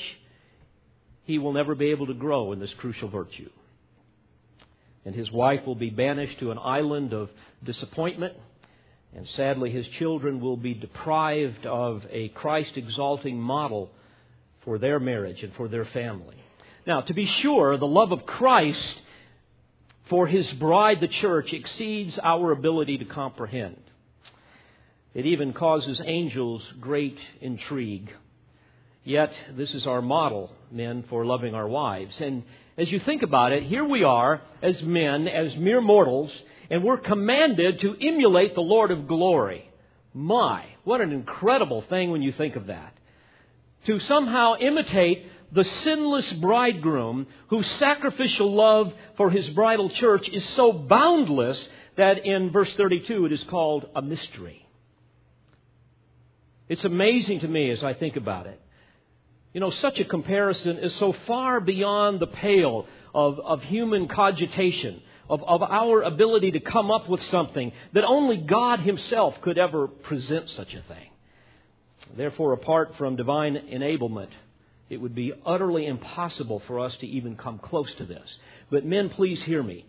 he 1.24 1.38
will 1.38 1.52
never 1.52 1.74
be 1.74 1.90
able 1.90 2.06
to 2.06 2.14
grow 2.14 2.52
in 2.52 2.60
this 2.60 2.72
crucial 2.78 3.08
virtue. 3.08 3.50
And 5.06 5.14
his 5.14 5.30
wife 5.30 5.64
will 5.64 5.76
be 5.76 5.88
banished 5.88 6.40
to 6.40 6.50
an 6.50 6.58
island 6.58 7.14
of 7.14 7.30
disappointment, 7.64 8.34
and 9.14 9.26
sadly, 9.28 9.70
his 9.70 9.86
children 9.88 10.40
will 10.40 10.56
be 10.56 10.74
deprived 10.74 11.64
of 11.64 12.04
a 12.10 12.28
Christ 12.28 12.76
exalting 12.76 13.40
model 13.40 13.90
for 14.64 14.78
their 14.78 14.98
marriage 14.98 15.42
and 15.42 15.54
for 15.54 15.68
their 15.68 15.86
family. 15.86 16.36
Now, 16.86 17.00
to 17.02 17.14
be 17.14 17.24
sure, 17.24 17.78
the 17.78 17.86
love 17.86 18.12
of 18.12 18.26
Christ 18.26 19.00
for 20.10 20.26
his 20.26 20.52
bride, 20.54 21.00
the 21.00 21.08
church, 21.08 21.52
exceeds 21.52 22.18
our 22.22 22.50
ability 22.50 22.98
to 22.98 23.04
comprehend. 23.04 23.80
It 25.14 25.24
even 25.24 25.52
causes 25.52 26.00
angels 26.04 26.62
great 26.80 27.18
intrigue. 27.40 28.12
Yet, 29.02 29.32
this 29.56 29.72
is 29.72 29.86
our 29.86 30.02
model, 30.02 30.52
men, 30.70 31.04
for 31.08 31.24
loving 31.24 31.54
our 31.54 31.68
wives. 31.68 32.20
And 32.20 32.42
as 32.78 32.90
you 32.90 33.00
think 33.00 33.22
about 33.22 33.52
it, 33.52 33.62
here 33.62 33.84
we 33.84 34.04
are 34.04 34.42
as 34.62 34.80
men, 34.82 35.28
as 35.28 35.56
mere 35.56 35.80
mortals, 35.80 36.30
and 36.70 36.84
we're 36.84 36.98
commanded 36.98 37.80
to 37.80 37.96
emulate 38.00 38.54
the 38.54 38.60
Lord 38.60 38.90
of 38.90 39.08
glory. 39.08 39.70
My, 40.12 40.64
what 40.84 41.00
an 41.00 41.12
incredible 41.12 41.82
thing 41.82 42.10
when 42.10 42.22
you 42.22 42.32
think 42.32 42.56
of 42.56 42.66
that. 42.66 42.94
To 43.86 43.98
somehow 44.00 44.56
imitate 44.56 45.26
the 45.52 45.64
sinless 45.64 46.30
bridegroom 46.34 47.26
whose 47.48 47.66
sacrificial 47.78 48.52
love 48.52 48.92
for 49.16 49.30
his 49.30 49.48
bridal 49.50 49.88
church 49.90 50.28
is 50.28 50.44
so 50.50 50.72
boundless 50.72 51.68
that 51.96 52.26
in 52.26 52.50
verse 52.50 52.72
32 52.74 53.26
it 53.26 53.32
is 53.32 53.42
called 53.44 53.86
a 53.94 54.02
mystery. 54.02 54.66
It's 56.68 56.84
amazing 56.84 57.40
to 57.40 57.48
me 57.48 57.70
as 57.70 57.82
I 57.84 57.94
think 57.94 58.16
about 58.16 58.46
it. 58.46 58.60
You 59.56 59.60
know, 59.60 59.70
such 59.70 59.98
a 60.00 60.04
comparison 60.04 60.76
is 60.80 60.94
so 60.96 61.14
far 61.26 61.62
beyond 61.62 62.20
the 62.20 62.26
pale 62.26 62.84
of, 63.14 63.40
of 63.40 63.62
human 63.62 64.06
cogitation, 64.06 65.00
of, 65.30 65.42
of 65.42 65.62
our 65.62 66.02
ability 66.02 66.50
to 66.50 66.60
come 66.60 66.90
up 66.90 67.08
with 67.08 67.22
something 67.30 67.72
that 67.94 68.04
only 68.04 68.36
God 68.36 68.80
Himself 68.80 69.40
could 69.40 69.56
ever 69.56 69.88
present 69.88 70.50
such 70.50 70.74
a 70.74 70.82
thing. 70.82 71.08
Therefore, 72.18 72.52
apart 72.52 72.96
from 72.98 73.16
divine 73.16 73.54
enablement, 73.54 74.28
it 74.90 74.98
would 74.98 75.14
be 75.14 75.32
utterly 75.46 75.86
impossible 75.86 76.60
for 76.66 76.78
us 76.78 76.94
to 76.98 77.06
even 77.06 77.36
come 77.36 77.58
close 77.58 77.88
to 77.94 78.04
this. 78.04 78.28
But, 78.70 78.84
men, 78.84 79.08
please 79.08 79.42
hear 79.42 79.62
me. 79.62 79.86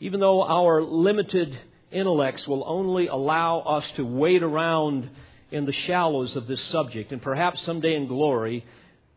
Even 0.00 0.20
though 0.20 0.42
our 0.42 0.80
limited 0.80 1.54
intellects 1.92 2.48
will 2.48 2.64
only 2.66 3.08
allow 3.08 3.58
us 3.58 3.84
to 3.96 4.06
wade 4.06 4.42
around 4.42 5.10
in 5.50 5.64
the 5.64 5.72
shallows 5.72 6.36
of 6.36 6.46
this 6.46 6.62
subject, 6.66 7.12
and 7.12 7.22
perhaps 7.22 7.62
someday 7.62 7.94
in 7.94 8.06
glory, 8.06 8.64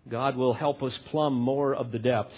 God 0.10 0.36
will 0.36 0.54
help 0.54 0.82
us 0.82 0.98
plumb 1.10 1.34
more 1.34 1.74
of 1.76 1.92
the 1.92 2.00
depths. 2.00 2.36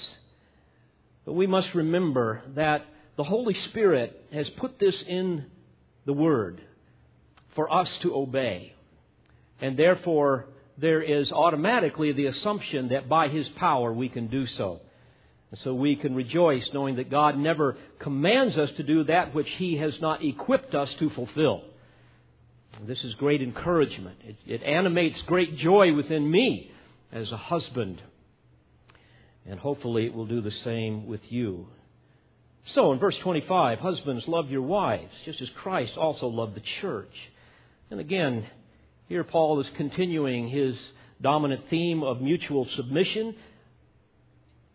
But 1.25 1.33
we 1.33 1.47
must 1.47 1.73
remember 1.73 2.41
that 2.55 2.85
the 3.15 3.23
Holy 3.23 3.53
Spirit 3.53 4.25
has 4.33 4.49
put 4.51 4.79
this 4.79 5.01
in 5.07 5.45
the 6.05 6.13
Word 6.13 6.61
for 7.55 7.71
us 7.71 7.89
to 8.01 8.15
obey. 8.15 8.73
And 9.61 9.77
therefore, 9.77 10.47
there 10.77 11.01
is 11.01 11.31
automatically 11.31 12.11
the 12.11 12.25
assumption 12.25 12.89
that 12.89 13.07
by 13.07 13.27
His 13.27 13.47
power 13.49 13.93
we 13.93 14.09
can 14.09 14.27
do 14.27 14.47
so. 14.47 14.81
And 15.51 15.59
so 15.59 15.73
we 15.75 15.95
can 15.95 16.15
rejoice 16.15 16.67
knowing 16.73 16.95
that 16.95 17.11
God 17.11 17.37
never 17.37 17.77
commands 17.99 18.57
us 18.57 18.71
to 18.77 18.83
do 18.83 19.03
that 19.05 19.35
which 19.35 19.49
He 19.51 19.77
has 19.77 20.01
not 20.01 20.23
equipped 20.23 20.73
us 20.73 20.91
to 20.95 21.11
fulfill. 21.11 21.61
This 22.81 23.03
is 23.03 23.13
great 23.15 23.41
encouragement. 23.41 24.17
It, 24.23 24.35
it, 24.45 24.63
animates 24.63 25.21
great 25.23 25.57
joy 25.57 25.93
within 25.93 26.29
me 26.29 26.71
as 27.11 27.31
a 27.31 27.37
husband. 27.37 28.01
And 29.45 29.59
hopefully 29.59 30.05
it 30.05 30.13
will 30.13 30.25
do 30.25 30.41
the 30.41 30.51
same 30.51 31.05
with 31.07 31.21
you. 31.29 31.67
So 32.73 32.91
in 32.91 32.99
verse 32.99 33.17
25, 33.21 33.79
husbands, 33.79 34.27
love 34.27 34.49
your 34.49 34.61
wives, 34.61 35.11
just 35.25 35.41
as 35.41 35.49
Christ 35.61 35.97
also 35.97 36.27
loved 36.27 36.55
the 36.55 36.63
church. 36.81 37.13
And 37.91 37.99
again, 37.99 38.45
here 39.07 39.23
Paul 39.23 39.59
is 39.59 39.67
continuing 39.75 40.47
his 40.47 40.75
dominant 41.21 41.61
theme 41.69 42.03
of 42.03 42.21
mutual 42.21 42.67
submission, 42.75 43.35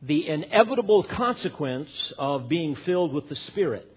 the 0.02 0.28
inevitable 0.28 1.02
consequence 1.02 1.90
of 2.19 2.49
being 2.49 2.76
filled 2.87 3.12
with 3.12 3.28
the 3.28 3.37
Spirit. 3.49 3.90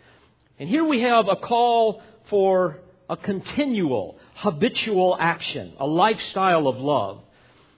And 0.58 0.68
here 0.68 0.86
we 0.86 1.02
have 1.02 1.28
a 1.28 1.36
call 1.36 2.02
for 2.30 2.80
a 3.12 3.18
continual, 3.18 4.18
habitual 4.36 5.18
action, 5.20 5.74
a 5.82 5.86
lifestyle 5.86 6.66
of 6.66 6.78
love. 6.78 7.20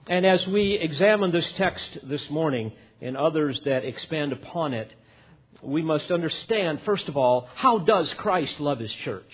And 0.06 0.28
as 0.28 0.46
we 0.46 0.74
examine 0.76 1.32
this 1.32 1.52
text 1.58 1.84
this 2.04 2.30
morning 2.30 2.72
and 3.02 3.18
others 3.18 3.60
that 3.66 3.84
expand 3.84 4.32
upon 4.32 4.76
it, 4.76 4.94
we 5.64 5.82
must 5.82 6.12
understand, 6.12 6.82
first 6.86 7.08
of 7.08 7.18
all, 7.18 7.50
how 7.56 7.80
does 7.80 8.14
Christ 8.20 8.60
love 8.60 8.78
His 8.78 8.94
church? 9.04 9.34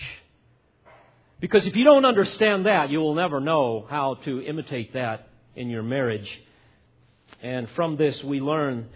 Because 1.41 1.65
if 1.65 1.75
you 1.75 1.83
don't 1.83 2.05
understand 2.05 2.65
that, 2.65 2.89
you 2.89 2.99
will 2.99 3.15
never 3.15 3.41
know 3.41 3.85
how 3.89 4.15
to 4.23 4.41
imitate 4.41 4.93
that 4.93 5.27
in 5.57 5.69
your 5.69 5.83
marriage. 5.83 6.29
And 7.43 7.67
from 7.75 7.97
this, 7.97 8.23
we 8.23 8.39
learn 8.39 8.87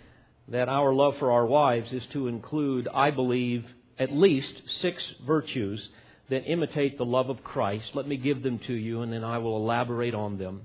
that 0.47 0.69
our 0.69 0.93
love 0.93 1.17
for 1.17 1.33
our 1.33 1.45
wives 1.45 1.91
is 1.91 2.03
to 2.13 2.29
include, 2.29 2.87
I 2.87 3.11
believe, 3.11 3.65
at 3.99 4.13
least 4.13 4.53
six 4.81 5.03
virtues 5.27 5.85
that 6.29 6.49
imitate 6.49 6.97
the 6.97 7.05
love 7.05 7.29
of 7.29 7.43
Christ. 7.43 7.91
Let 7.93 8.07
me 8.07 8.17
give 8.17 8.43
them 8.43 8.59
to 8.59 8.73
you, 8.73 9.01
and 9.01 9.11
then 9.11 9.23
I 9.23 9.39
will 9.39 9.57
elaborate 9.57 10.13
on 10.13 10.37
them. 10.37 10.61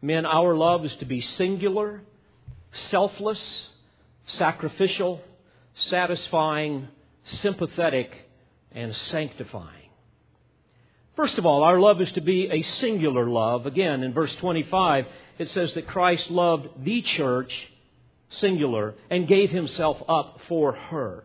Men, 0.00 0.26
our 0.26 0.54
love 0.54 0.84
is 0.84 0.94
to 0.96 1.04
be 1.04 1.20
singular, 1.20 2.02
selfless, 2.90 3.68
sacrificial, 4.26 5.20
satisfying, 5.74 6.88
sympathetic, 7.24 8.12
and 8.72 8.94
sanctifying. 8.94 9.82
First 11.16 11.38
of 11.38 11.46
all, 11.46 11.62
our 11.62 11.78
love 11.78 12.00
is 12.00 12.10
to 12.12 12.20
be 12.20 12.48
a 12.50 12.62
singular 12.80 13.28
love. 13.28 13.66
Again, 13.66 14.02
in 14.02 14.12
verse 14.12 14.34
25, 14.36 15.06
it 15.38 15.50
says 15.50 15.72
that 15.74 15.86
Christ 15.86 16.30
loved 16.30 16.84
the 16.84 17.02
church, 17.02 17.52
singular, 18.40 18.94
and 19.10 19.28
gave 19.28 19.50
himself 19.50 20.02
up 20.08 20.40
for 20.48 20.72
her. 20.72 21.24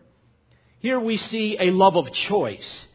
Here 0.80 1.00
we 1.00 1.18
see 1.18 1.58
a 1.60 1.72
love 1.72 1.96
of 1.96 2.12
choice. 2.12 2.86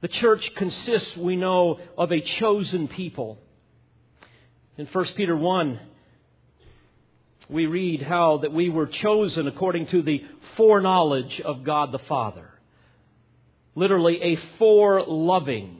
The 0.00 0.08
church 0.08 0.48
consists, 0.56 1.16
we 1.16 1.36
know, 1.36 1.80
of 1.96 2.12
a 2.12 2.20
chosen 2.20 2.86
people. 2.88 3.38
In 4.76 4.86
1 4.86 5.04
Peter 5.16 5.36
1, 5.36 5.80
we 7.48 7.66
read 7.66 8.02
how 8.02 8.38
that 8.38 8.52
we 8.52 8.68
were 8.68 8.86
chosen 8.86 9.48
according 9.48 9.86
to 9.88 10.02
the 10.02 10.24
foreknowledge 10.56 11.40
of 11.40 11.64
God 11.64 11.90
the 11.92 11.98
Father. 12.00 12.48
literally 13.74 14.20
a 14.22 14.36
foreloving. 14.60 15.76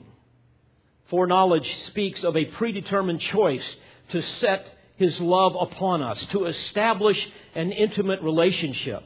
Foreknowledge 1.10 1.68
speaks 1.86 2.22
of 2.22 2.36
a 2.36 2.44
predetermined 2.44 3.20
choice 3.20 3.64
to 4.10 4.22
set 4.22 4.66
His 4.96 5.18
love 5.20 5.56
upon 5.58 6.02
us, 6.02 6.24
to 6.26 6.46
establish 6.46 7.18
an 7.54 7.72
intimate 7.72 8.22
relationship. 8.22 9.02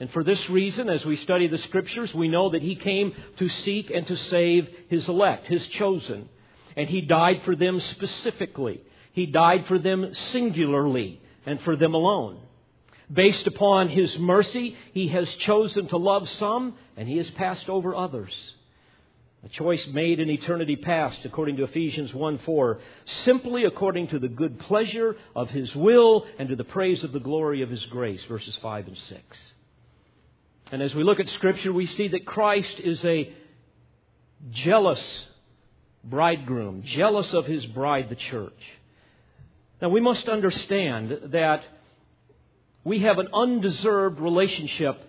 And 0.00 0.10
for 0.12 0.22
this 0.22 0.48
reason, 0.48 0.88
as 0.88 1.04
we 1.04 1.16
study 1.16 1.48
the 1.48 1.58
Scriptures, 1.58 2.14
we 2.14 2.28
know 2.28 2.50
that 2.50 2.62
He 2.62 2.76
came 2.76 3.14
to 3.38 3.48
seek 3.48 3.90
and 3.90 4.06
to 4.06 4.16
save 4.16 4.68
His 4.88 5.08
elect, 5.08 5.46
His 5.46 5.66
chosen. 5.68 6.28
And 6.76 6.88
He 6.88 7.00
died 7.00 7.42
for 7.44 7.56
them 7.56 7.80
specifically. 7.80 8.80
He 9.12 9.26
died 9.26 9.66
for 9.66 9.78
them 9.78 10.14
singularly 10.32 11.20
and 11.44 11.60
for 11.62 11.74
them 11.74 11.94
alone. 11.94 12.38
Based 13.12 13.46
upon 13.46 13.88
His 13.88 14.16
mercy, 14.18 14.76
He 14.92 15.08
has 15.08 15.28
chosen 15.36 15.88
to 15.88 15.96
love 15.96 16.28
some 16.28 16.74
and 16.96 17.08
He 17.08 17.16
has 17.16 17.30
passed 17.30 17.68
over 17.68 17.94
others. 17.94 18.32
A 19.44 19.48
choice 19.48 19.84
made 19.92 20.18
in 20.20 20.30
eternity 20.30 20.76
past, 20.76 21.18
according 21.24 21.56
to 21.56 21.64
Ephesians 21.64 22.12
1 22.12 22.38
4, 22.38 22.80
simply 23.24 23.64
according 23.64 24.08
to 24.08 24.18
the 24.18 24.28
good 24.28 24.60
pleasure 24.60 25.16
of 25.34 25.48
His 25.50 25.74
will 25.74 26.26
and 26.38 26.48
to 26.48 26.56
the 26.56 26.64
praise 26.64 27.02
of 27.02 27.12
the 27.12 27.20
glory 27.20 27.62
of 27.62 27.70
His 27.70 27.84
grace, 27.86 28.22
verses 28.28 28.56
5 28.62 28.88
and 28.88 28.96
6. 28.96 29.22
And 30.70 30.82
as 30.82 30.94
we 30.94 31.02
look 31.02 31.18
at 31.18 31.28
Scripture, 31.30 31.72
we 31.72 31.86
see 31.86 32.08
that 32.08 32.26
Christ 32.26 32.78
is 32.78 33.02
a 33.04 33.32
jealous 34.50 35.26
bridegroom, 36.04 36.82
jealous 36.84 37.32
of 37.32 37.46
His 37.46 37.64
bride, 37.66 38.10
the 38.10 38.16
church. 38.16 38.60
Now, 39.80 39.88
we 39.88 40.00
must 40.00 40.28
understand 40.28 41.18
that 41.26 41.62
we 42.84 43.00
have 43.00 43.18
an 43.18 43.28
undeserved 43.32 44.20
relationship 44.20 45.00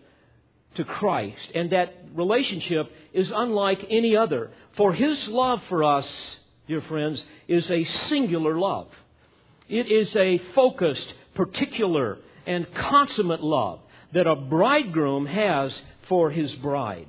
to 0.76 0.84
Christ, 0.86 1.52
and 1.56 1.72
that 1.72 1.94
relationship 2.14 2.92
is 3.14 3.32
unlike 3.36 3.86
any 3.90 4.16
other. 4.16 4.52
For 4.78 4.94
His 4.94 5.28
love 5.28 5.62
for 5.68 5.84
us, 5.84 6.08
dear 6.68 6.82
friends, 6.82 7.22
is 7.48 7.70
a 7.70 7.84
singular 7.84 8.58
love. 8.58 8.88
It 9.68 9.92
is 9.92 10.16
a 10.16 10.38
focused, 10.56 11.14
particular, 11.36 12.18
and 12.46 12.66
consummate 12.74 13.42
love 13.42 13.80
that 14.14 14.28
a 14.28 14.36
bridegroom 14.36 15.26
has 15.26 15.74
for 16.08 16.32
his 16.32 16.52
bride. 16.56 17.08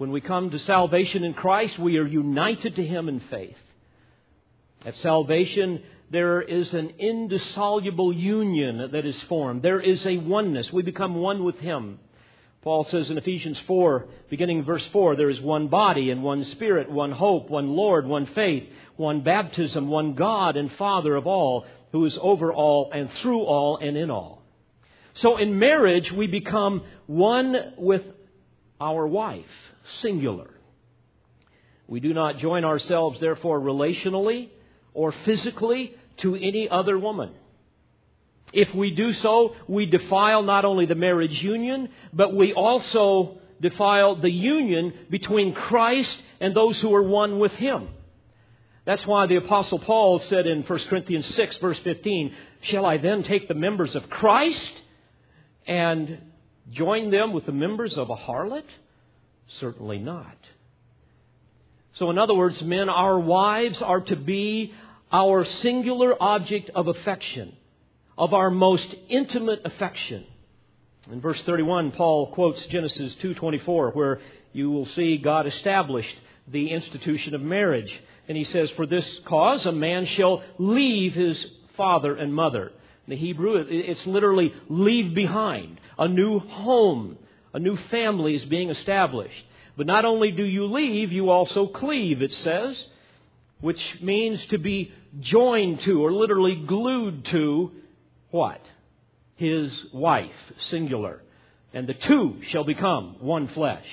When 0.00 0.12
we 0.12 0.22
come 0.22 0.48
to 0.48 0.58
salvation 0.60 1.24
in 1.24 1.34
Christ, 1.34 1.78
we 1.78 1.98
are 1.98 2.06
united 2.06 2.76
to 2.76 2.86
Him 2.86 3.06
in 3.10 3.20
faith. 3.20 3.58
At 4.82 4.96
salvation, 4.96 5.82
there 6.10 6.40
is 6.40 6.72
an 6.72 6.94
indissoluble 6.98 8.10
union 8.10 8.92
that 8.92 9.04
is 9.04 9.20
formed. 9.28 9.60
There 9.60 9.78
is 9.78 10.06
a 10.06 10.16
oneness. 10.16 10.72
We 10.72 10.80
become 10.80 11.16
one 11.16 11.44
with 11.44 11.58
Him. 11.58 11.98
Paul 12.62 12.84
says 12.84 13.10
in 13.10 13.18
Ephesians 13.18 13.58
4, 13.66 14.06
beginning 14.30 14.64
verse 14.64 14.86
4, 14.90 15.16
there 15.16 15.28
is 15.28 15.40
one 15.42 15.68
body 15.68 16.10
and 16.10 16.22
one 16.22 16.46
spirit, 16.46 16.90
one 16.90 17.12
hope, 17.12 17.50
one 17.50 17.68
Lord, 17.68 18.06
one 18.06 18.24
faith, 18.24 18.64
one 18.96 19.20
baptism, 19.20 19.88
one 19.88 20.14
God 20.14 20.56
and 20.56 20.72
Father 20.78 21.14
of 21.14 21.26
all, 21.26 21.66
who 21.92 22.06
is 22.06 22.16
over 22.22 22.54
all 22.54 22.90
and 22.90 23.10
through 23.20 23.42
all 23.42 23.76
and 23.76 23.98
in 23.98 24.10
all. 24.10 24.39
So 25.14 25.36
in 25.36 25.58
marriage, 25.58 26.10
we 26.12 26.26
become 26.26 26.82
one 27.06 27.74
with 27.76 28.02
our 28.80 29.06
wife, 29.06 29.44
singular. 30.02 30.50
We 31.86 32.00
do 32.00 32.14
not 32.14 32.38
join 32.38 32.64
ourselves, 32.64 33.18
therefore, 33.20 33.60
relationally 33.60 34.48
or 34.94 35.12
physically 35.24 35.94
to 36.18 36.36
any 36.36 36.68
other 36.68 36.98
woman. 36.98 37.30
If 38.52 38.74
we 38.74 38.92
do 38.92 39.12
so, 39.14 39.54
we 39.68 39.86
defile 39.86 40.42
not 40.42 40.64
only 40.64 40.86
the 40.86 40.94
marriage 40.94 41.42
union, 41.42 41.88
but 42.12 42.34
we 42.34 42.52
also 42.52 43.38
defile 43.60 44.16
the 44.16 44.30
union 44.30 44.92
between 45.10 45.54
Christ 45.54 46.16
and 46.40 46.54
those 46.54 46.80
who 46.80 46.94
are 46.94 47.02
one 47.02 47.38
with 47.38 47.52
Him. 47.52 47.88
That's 48.84 49.06
why 49.06 49.26
the 49.26 49.36
Apostle 49.36 49.78
Paul 49.78 50.20
said 50.20 50.46
in 50.46 50.62
1 50.62 50.78
Corinthians 50.88 51.26
6, 51.34 51.56
verse 51.56 51.78
15, 51.80 52.34
Shall 52.62 52.86
I 52.86 52.96
then 52.96 53.22
take 53.22 53.46
the 53.46 53.54
members 53.54 53.94
of 53.94 54.08
Christ 54.08 54.72
and 55.70 56.18
join 56.72 57.12
them 57.12 57.32
with 57.32 57.46
the 57.46 57.52
members 57.52 57.94
of 57.94 58.10
a 58.10 58.16
harlot? 58.16 58.64
Certainly 59.60 60.00
not. 60.00 60.36
So, 61.94 62.10
in 62.10 62.18
other 62.18 62.34
words, 62.34 62.60
men, 62.60 62.88
our 62.88 63.18
wives 63.18 63.80
are 63.80 64.00
to 64.00 64.16
be 64.16 64.74
our 65.12 65.44
singular 65.44 66.20
object 66.20 66.70
of 66.74 66.88
affection 66.88 67.56
of 68.18 68.34
our 68.34 68.50
most 68.50 68.94
intimate 69.08 69.60
affection. 69.64 70.26
In 71.10 71.20
verse 71.20 71.40
31, 71.42 71.92
Paul 71.92 72.32
quotes 72.32 72.66
Genesis 72.66 73.14
2:24 73.22 73.94
where 73.94 74.20
you 74.52 74.70
will 74.70 74.86
see 74.86 75.18
God 75.18 75.46
established 75.46 76.16
the 76.48 76.70
institution 76.70 77.34
of 77.34 77.42
marriage. 77.42 77.92
And 78.28 78.36
he 78.36 78.44
says, 78.44 78.70
"For 78.72 78.86
this 78.86 79.20
cause 79.20 79.66
a 79.66 79.72
man 79.72 80.06
shall 80.06 80.42
leave 80.58 81.14
his 81.14 81.42
father 81.76 82.16
and 82.16 82.34
mother." 82.34 82.72
The 83.10 83.16
Hebrew, 83.16 83.64
it's 83.68 84.06
literally 84.06 84.54
leave 84.68 85.14
behind. 85.14 85.80
A 85.98 86.06
new 86.06 86.38
home, 86.38 87.18
a 87.52 87.58
new 87.58 87.76
family 87.90 88.36
is 88.36 88.44
being 88.44 88.70
established. 88.70 89.44
But 89.76 89.88
not 89.88 90.04
only 90.04 90.30
do 90.30 90.44
you 90.44 90.66
leave, 90.66 91.10
you 91.10 91.28
also 91.28 91.66
cleave, 91.66 92.22
it 92.22 92.32
says, 92.44 92.80
which 93.60 93.80
means 94.00 94.40
to 94.50 94.58
be 94.58 94.92
joined 95.18 95.80
to 95.82 96.04
or 96.04 96.12
literally 96.12 96.54
glued 96.54 97.24
to 97.26 97.72
what? 98.30 98.60
His 99.34 99.76
wife, 99.92 100.30
singular. 100.68 101.20
And 101.74 101.88
the 101.88 101.94
two 101.94 102.36
shall 102.50 102.64
become 102.64 103.16
one 103.18 103.48
flesh. 103.48 103.86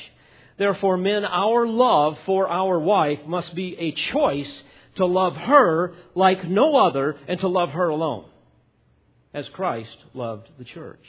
Therefore, 0.59 0.95
men, 0.97 1.25
our 1.25 1.65
love 1.65 2.19
for 2.27 2.47
our 2.47 2.77
wife 2.77 3.25
must 3.25 3.55
be 3.55 3.75
a 3.79 4.11
choice 4.11 4.63
to 4.97 5.07
love 5.07 5.35
her 5.35 5.95
like 6.13 6.47
no 6.47 6.75
other 6.75 7.17
and 7.27 7.39
to 7.39 7.47
love 7.47 7.69
her 7.69 7.89
alone, 7.89 8.25
as 9.37 9.47
Christ 9.49 9.95
loved 10.15 10.49
the 10.57 10.63
church. 10.63 11.05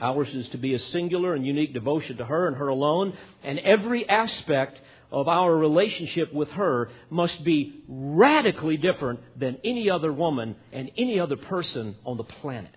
Ours 0.00 0.28
is 0.32 0.48
to 0.50 0.56
be 0.56 0.74
a 0.74 0.78
singular 0.78 1.34
and 1.34 1.44
unique 1.44 1.74
devotion 1.74 2.18
to 2.18 2.24
her 2.24 2.46
and 2.46 2.56
her 2.56 2.68
alone, 2.68 3.12
and 3.42 3.58
every 3.58 4.08
aspect 4.08 4.78
of 5.10 5.26
our 5.26 5.52
relationship 5.56 6.32
with 6.32 6.48
her 6.50 6.90
must 7.10 7.42
be 7.42 7.82
radically 7.88 8.76
different 8.76 9.18
than 9.36 9.58
any 9.64 9.90
other 9.90 10.12
woman 10.12 10.54
and 10.72 10.92
any 10.96 11.18
other 11.18 11.36
person 11.36 11.96
on 12.06 12.18
the 12.18 12.24
planet. 12.24 12.70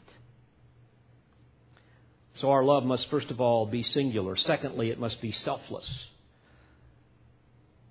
So 2.42 2.50
our 2.50 2.64
love 2.64 2.84
must 2.84 3.08
first 3.12 3.30
of 3.30 3.40
all 3.40 3.68
be 3.68 3.84
singular. 3.84 4.36
Secondly, 4.38 4.90
it 4.90 5.00
must 5.00 5.22
be 5.22 5.32
selfless. 5.32 5.88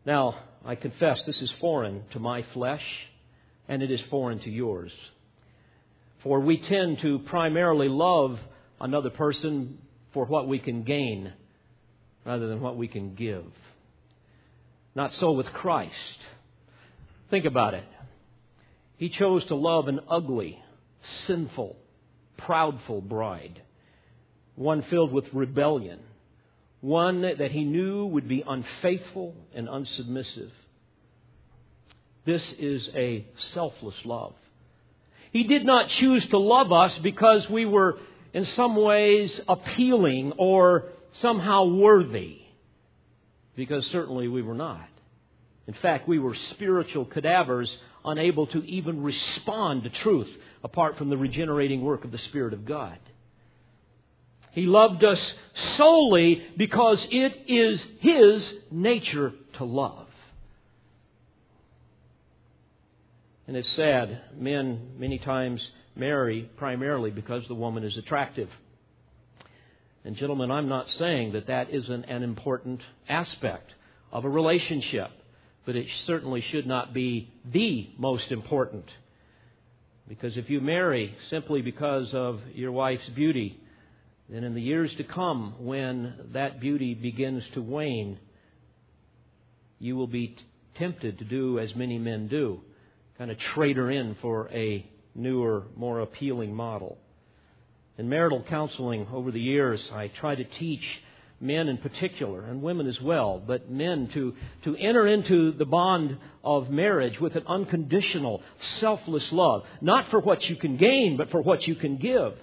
Now, 0.05 0.35
I 0.65 0.75
confess 0.75 1.23
this 1.27 1.41
is 1.41 1.51
foreign 1.61 2.03
to 2.11 2.19
my 2.19 2.45
flesh 2.55 2.85
and 3.69 3.83
it 3.85 3.91
is 3.93 4.01
foreign 4.11 4.41
to 4.41 4.51
yours. 4.51 4.93
For 6.27 6.41
we 6.41 6.57
tend 6.57 6.99
to 7.03 7.21
primarily 7.21 7.89
love 7.89 8.41
another 8.81 9.11
person 9.11 9.79
for 10.13 10.25
what 10.25 10.49
we 10.49 10.59
can 10.59 10.83
gain 10.83 11.33
rather 12.25 12.49
than 12.49 12.61
what 12.61 12.77
we 12.77 12.89
can 12.89 13.15
give. 13.15 13.45
Not 14.97 15.15
so 15.15 15.31
with 15.31 15.47
Christ. 15.53 16.19
Think 17.31 17.45
about 17.45 17.75
it. 17.75 17.85
He 18.97 19.09
chose 19.09 19.45
to 19.45 19.55
love 19.55 19.87
an 19.87 20.01
ugly, 20.09 20.61
sinful, 21.29 21.77
proudful 22.41 23.09
bride, 23.09 23.63
one 24.57 24.83
filled 24.83 25.13
with 25.13 25.33
rebellion, 25.33 26.01
one 26.81 27.23
that 27.23 27.53
he 27.53 27.63
knew 27.63 28.05
would 28.05 28.27
be 28.27 28.43
unfaithful 28.45 29.33
and 29.55 29.69
unsubmissive. 29.69 30.51
This 32.25 32.53
is 32.59 32.89
a 32.97 33.25
selfless 33.53 34.05
love. 34.05 34.35
He 35.33 35.45
did 35.45 35.65
not 35.65 35.89
choose 35.91 36.25
to 36.27 36.39
love 36.39 36.73
us 36.73 36.97
because 36.99 37.49
we 37.51 37.67
were 37.67 37.99
in 38.33 38.45
some 38.45 38.77
ways 38.77 39.41
appealing 39.49 40.33
or 40.39 40.87
somehow 41.21 41.65
worthy 41.65 42.41
because 43.57 43.87
certainly 43.87 44.29
we 44.29 44.43
were 44.43 44.55
not. 44.55 44.89
In 45.67 45.75
fact, 45.75 46.07
we 46.07 46.19
were 46.19 46.35
spiritual 46.51 47.07
cadavers, 47.07 47.75
unable 48.05 48.47
to 48.49 48.63
even 48.65 49.03
respond 49.03 49.83
to 49.83 49.91
truth 49.91 50.29
apart 50.63 50.97
from 50.97 51.11
the 51.11 51.17
regenerating 51.17 51.83
work 51.83 52.05
of 52.05 52.13
the 52.13 52.19
Spirit 52.19 52.53
of 52.53 52.65
God. 52.65 52.99
He 54.53 54.63
loved 54.63 55.05
us 55.05 55.35
solely 55.77 56.43
because 56.57 57.05
it 57.11 57.45
is 57.49 57.85
His 58.01 58.47
nature 58.71 59.33
to 59.55 59.65
love. 59.65 60.06
And 63.47 63.57
it's 63.57 63.71
sad, 63.77 64.21
men 64.37 64.95
many 64.99 65.19
times 65.19 65.67
marry 65.95 66.51
primarily 66.57 67.11
because 67.11 67.47
the 67.47 67.55
woman 67.55 67.85
is 67.85 67.97
attractive. 67.97 68.49
And, 70.05 70.17
gentlemen, 70.17 70.51
I'm 70.51 70.69
not 70.69 70.87
saying 70.99 71.33
that 71.33 71.49
that 71.49 71.71
isn't 71.71 72.05
an 72.05 72.23
important 72.23 72.81
aspect 73.09 73.75
of 74.13 74.25
a 74.25 74.29
relationship, 74.29 75.11
but 75.65 75.77
it 75.77 75.87
certainly 76.07 76.41
should 76.51 76.67
not 76.67 76.95
be 76.95 77.33
the 77.53 77.91
most 77.99 78.31
important. 78.31 78.85
Because 80.09 80.37
if 80.37 80.49
you 80.49 80.61
marry 80.61 81.17
simply 81.31 81.63
because 81.63 82.15
of 82.15 82.41
your 82.55 82.71
wife's 82.71 83.09
beauty, 83.11 83.61
then 84.29 84.45
in 84.45 84.55
the 84.55 84.63
years 84.63 84.95
to 84.97 85.05
come, 85.05 85.55
when 85.59 86.15
that 86.33 86.61
beauty 86.61 86.95
begins 86.95 87.43
to 87.55 87.63
wane, 87.63 88.19
you 89.79 89.97
will 89.97 90.07
be 90.07 90.37
tempted 90.77 91.19
to 91.19 91.25
do 91.25 91.59
as 91.59 91.75
many 91.75 91.99
men 91.99 92.29
do, 92.29 92.61
kind 93.19 93.31
of 93.31 93.39
trade 93.39 93.77
her 93.77 93.91
in 93.91 94.15
for 94.21 94.49
a 94.53 94.87
newer, 95.15 95.65
more 95.77 96.01
appealing 96.01 96.55
model. 96.55 96.99
In 97.99 98.09
marital 98.09 98.45
counseling 98.49 99.07
over 99.13 99.31
the 99.31 99.41
years, 99.41 99.81
I 99.93 100.09
try 100.09 100.35
to 100.35 100.45
teach 100.45 100.83
men 101.41 101.69
in 101.69 101.79
particular, 101.79 102.45
and 102.45 102.63
women 102.63 102.87
as 102.87 103.01
well, 103.01 103.43
but 103.45 103.71
men 103.71 104.09
to, 104.13 104.35
to 104.65 104.77
enter 104.77 105.07
into 105.07 105.53
the 105.53 105.65
bond 105.65 106.17
of 106.43 106.71
marriage 106.71 107.21
with 107.21 107.37
an 107.37 107.45
unconditional, 107.47 108.43
selfless 108.81 109.31
love, 109.33 109.65
not 109.81 110.11
for 110.11 110.21
what 110.21 110.43
you 110.49 110.57
can 110.57 110.77
gain, 110.77 111.17
but 111.17 111.31
for 111.31 111.43
what 111.43 111.67
you 111.67 111.75
can 111.75 111.97
give. 111.97 112.35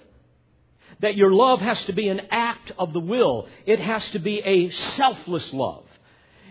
That 1.00 1.16
your 1.16 1.32
love 1.32 1.60
has 1.60 1.82
to 1.84 1.92
be 1.92 2.08
an 2.08 2.20
act 2.30 2.70
of 2.78 2.92
the 2.92 3.00
will. 3.00 3.48
It 3.66 3.80
has 3.80 4.04
to 4.10 4.20
be 4.20 4.38
a 4.38 4.70
selfless 4.96 5.52
love. 5.52 5.84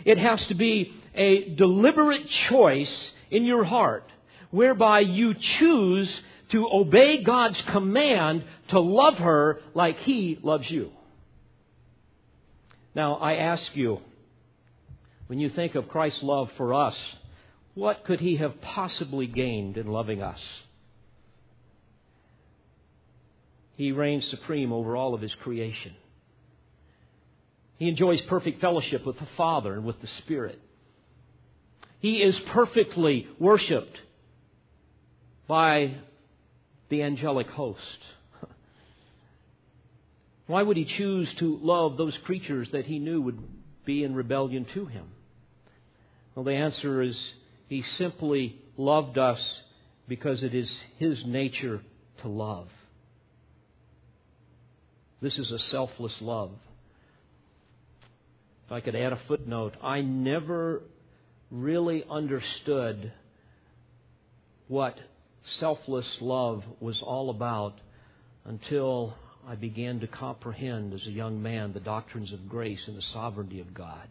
It 0.04 0.18
has 0.18 0.46
to 0.48 0.54
be 0.54 0.94
a 1.16 1.50
deliberate 1.56 2.28
choice 2.50 3.12
in 3.34 3.44
your 3.46 3.64
heart 3.64 4.08
whereby 4.52 5.00
you 5.00 5.34
choose 5.34 6.22
to 6.52 6.70
obey 6.72 7.24
God's 7.24 7.60
command 7.64 8.44
to 8.70 8.80
love 8.80 9.16
her 9.16 9.60
like 9.74 9.98
He 10.00 10.40
loves 10.44 10.70
you. 10.70 10.92
Now, 12.96 13.16
I 13.16 13.36
ask 13.38 13.76
you, 13.76 14.00
when 15.26 15.40
you 15.40 15.50
think 15.50 15.74
of 15.74 15.90
Christ's 15.90 16.22
love 16.22 16.52
for 16.58 16.76
us, 16.76 16.96
what 17.74 18.06
could 18.06 18.20
He 18.20 18.36
have 18.36 18.62
possibly 18.62 19.26
gained 19.26 19.78
in 19.78 19.88
loving 19.88 20.22
us? 20.22 20.40
He 23.76 23.92
reigns 23.92 24.28
supreme 24.30 24.72
over 24.72 24.96
all 24.96 25.16
of 25.16 25.22
His 25.22 25.34
creation. 25.42 25.96
He 27.80 27.90
enjoys 27.90 28.22
perfect 28.22 28.62
fellowship 28.62 29.04
with 29.08 29.18
the 29.18 29.28
Father 29.36 29.74
and 29.74 29.84
with 29.84 30.00
the 30.00 30.08
Spirit. 30.20 30.62
He 32.04 32.22
is 32.22 32.38
perfectly 32.52 33.26
worshiped 33.40 33.98
by 35.48 35.96
the 36.90 37.02
angelic 37.02 37.48
host. 37.48 37.80
Why 40.48 40.64
would 40.64 40.76
he 40.76 40.84
choose 40.84 41.34
to 41.40 41.58
love 41.62 41.96
those 41.96 42.18
creatures 42.26 42.68
that 42.74 42.86
he 42.86 43.00
knew 43.00 43.22
would 43.22 43.40
be 43.86 44.04
in 44.04 44.16
rebellion 44.16 44.68
to 44.74 44.86
him? 44.86 45.06
Well, 46.36 46.44
the 46.44 46.52
answer 46.52 47.02
is 47.02 47.18
he 47.70 47.86
simply 47.98 48.60
loved 48.76 49.18
us 49.18 49.40
because 50.06 50.44
it 50.44 50.54
is 50.54 50.70
his 50.98 51.24
nature 51.26 51.80
to 52.22 52.28
love. 52.28 52.68
This 55.22 55.38
is 55.38 55.50
a 55.52 55.60
selfless 55.72 56.16
love. 56.20 56.52
If 58.66 58.74
I 58.74 58.82
could 58.82 58.98
add 58.98 59.14
a 59.14 59.22
footnote, 59.26 59.76
I 59.82 60.02
never 60.02 60.82
really 61.54 62.04
understood 62.10 63.14
what 64.68 64.98
selfless 65.60 66.08
love 66.20 66.64
was 66.80 67.00
all 67.04 67.30
about 67.30 67.76
until 68.46 69.14
I 69.48 69.56
began 69.56 70.00
to 70.00 70.08
comprehend 70.08 70.94
as 70.94 71.06
a 71.06 71.12
young 71.12 71.44
man 71.44 71.72
the 71.74 71.80
doctrines 71.80 72.34
of 72.34 72.50
grace 72.50 72.80
and 72.88 72.98
the 72.98 73.04
sovereignty 73.14 73.60
of 73.60 73.74
God. 73.74 74.08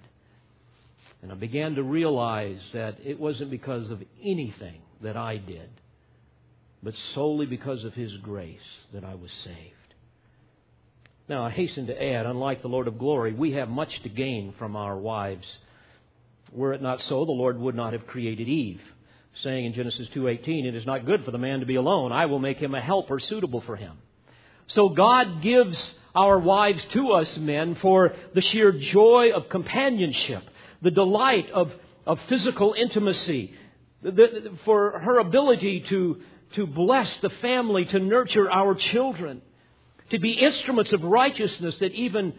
And 1.20 1.32
I 1.32 1.34
began 1.34 1.74
to 1.74 1.82
realize 1.82 2.60
that 2.74 2.98
it 3.04 3.18
wasn't 3.18 3.50
because 3.50 3.90
of 3.90 4.02
anything 4.22 4.80
that 5.02 5.16
I 5.16 5.36
did, 5.36 5.68
but 6.82 6.94
solely 7.14 7.46
because 7.46 7.82
of 7.84 7.94
His 7.94 8.12
grace 8.18 8.58
that 8.92 9.04
I 9.04 9.14
was 9.16 9.30
saved. 9.44 9.94
Now, 11.28 11.44
I 11.44 11.50
hasten 11.50 11.86
to 11.86 12.02
add, 12.02 12.26
unlike 12.26 12.62
the 12.62 12.68
Lord 12.68 12.88
of 12.88 12.98
glory, 12.98 13.32
we 13.32 13.52
have 13.52 13.68
much 13.68 13.90
to 14.02 14.08
gain 14.08 14.54
from 14.58 14.76
our 14.76 14.96
wives. 14.96 15.46
Were 16.50 16.72
it 16.72 16.82
not 16.82 17.00
so, 17.02 17.24
the 17.24 17.32
Lord 17.32 17.58
would 17.58 17.74
not 17.74 17.92
have 17.92 18.06
created 18.06 18.48
Eve, 18.48 18.82
saying 19.42 19.66
in 19.66 19.72
Genesis 19.72 20.08
2:18, 20.10 20.66
"It 20.66 20.74
is 20.74 20.84
not 20.84 21.06
good 21.06 21.24
for 21.24 21.30
the 21.30 21.38
man 21.38 21.60
to 21.60 21.66
be 21.66 21.76
alone. 21.76 22.12
I 22.12 22.26
will 22.26 22.38
make 22.38 22.58
him 22.58 22.74
a 22.74 22.80
helper 22.80 23.18
suitable 23.18 23.60
for 23.60 23.76
him." 23.76 23.98
So 24.66 24.88
God 24.88 25.42
gives 25.42 25.94
our 26.14 26.38
wives 26.38 26.84
to 26.86 27.12
us 27.12 27.38
men 27.38 27.74
for 27.76 28.14
the 28.34 28.40
sheer 28.42 28.72
joy 28.72 29.30
of 29.32 29.48
companionship, 29.48 30.42
the 30.82 30.90
delight 30.90 31.50
of, 31.50 31.74
of 32.06 32.20
physical 32.22 32.74
intimacy, 32.76 33.54
the, 34.02 34.52
for 34.64 34.98
her 34.98 35.18
ability 35.18 35.80
to, 35.80 36.20
to 36.54 36.66
bless 36.66 37.10
the 37.18 37.30
family, 37.30 37.84
to 37.86 37.98
nurture 37.98 38.50
our 38.50 38.74
children, 38.74 39.40
to 40.10 40.18
be 40.18 40.32
instruments 40.32 40.92
of 40.92 41.02
righteousness 41.02 41.78
that 41.78 41.92
even 41.92 42.34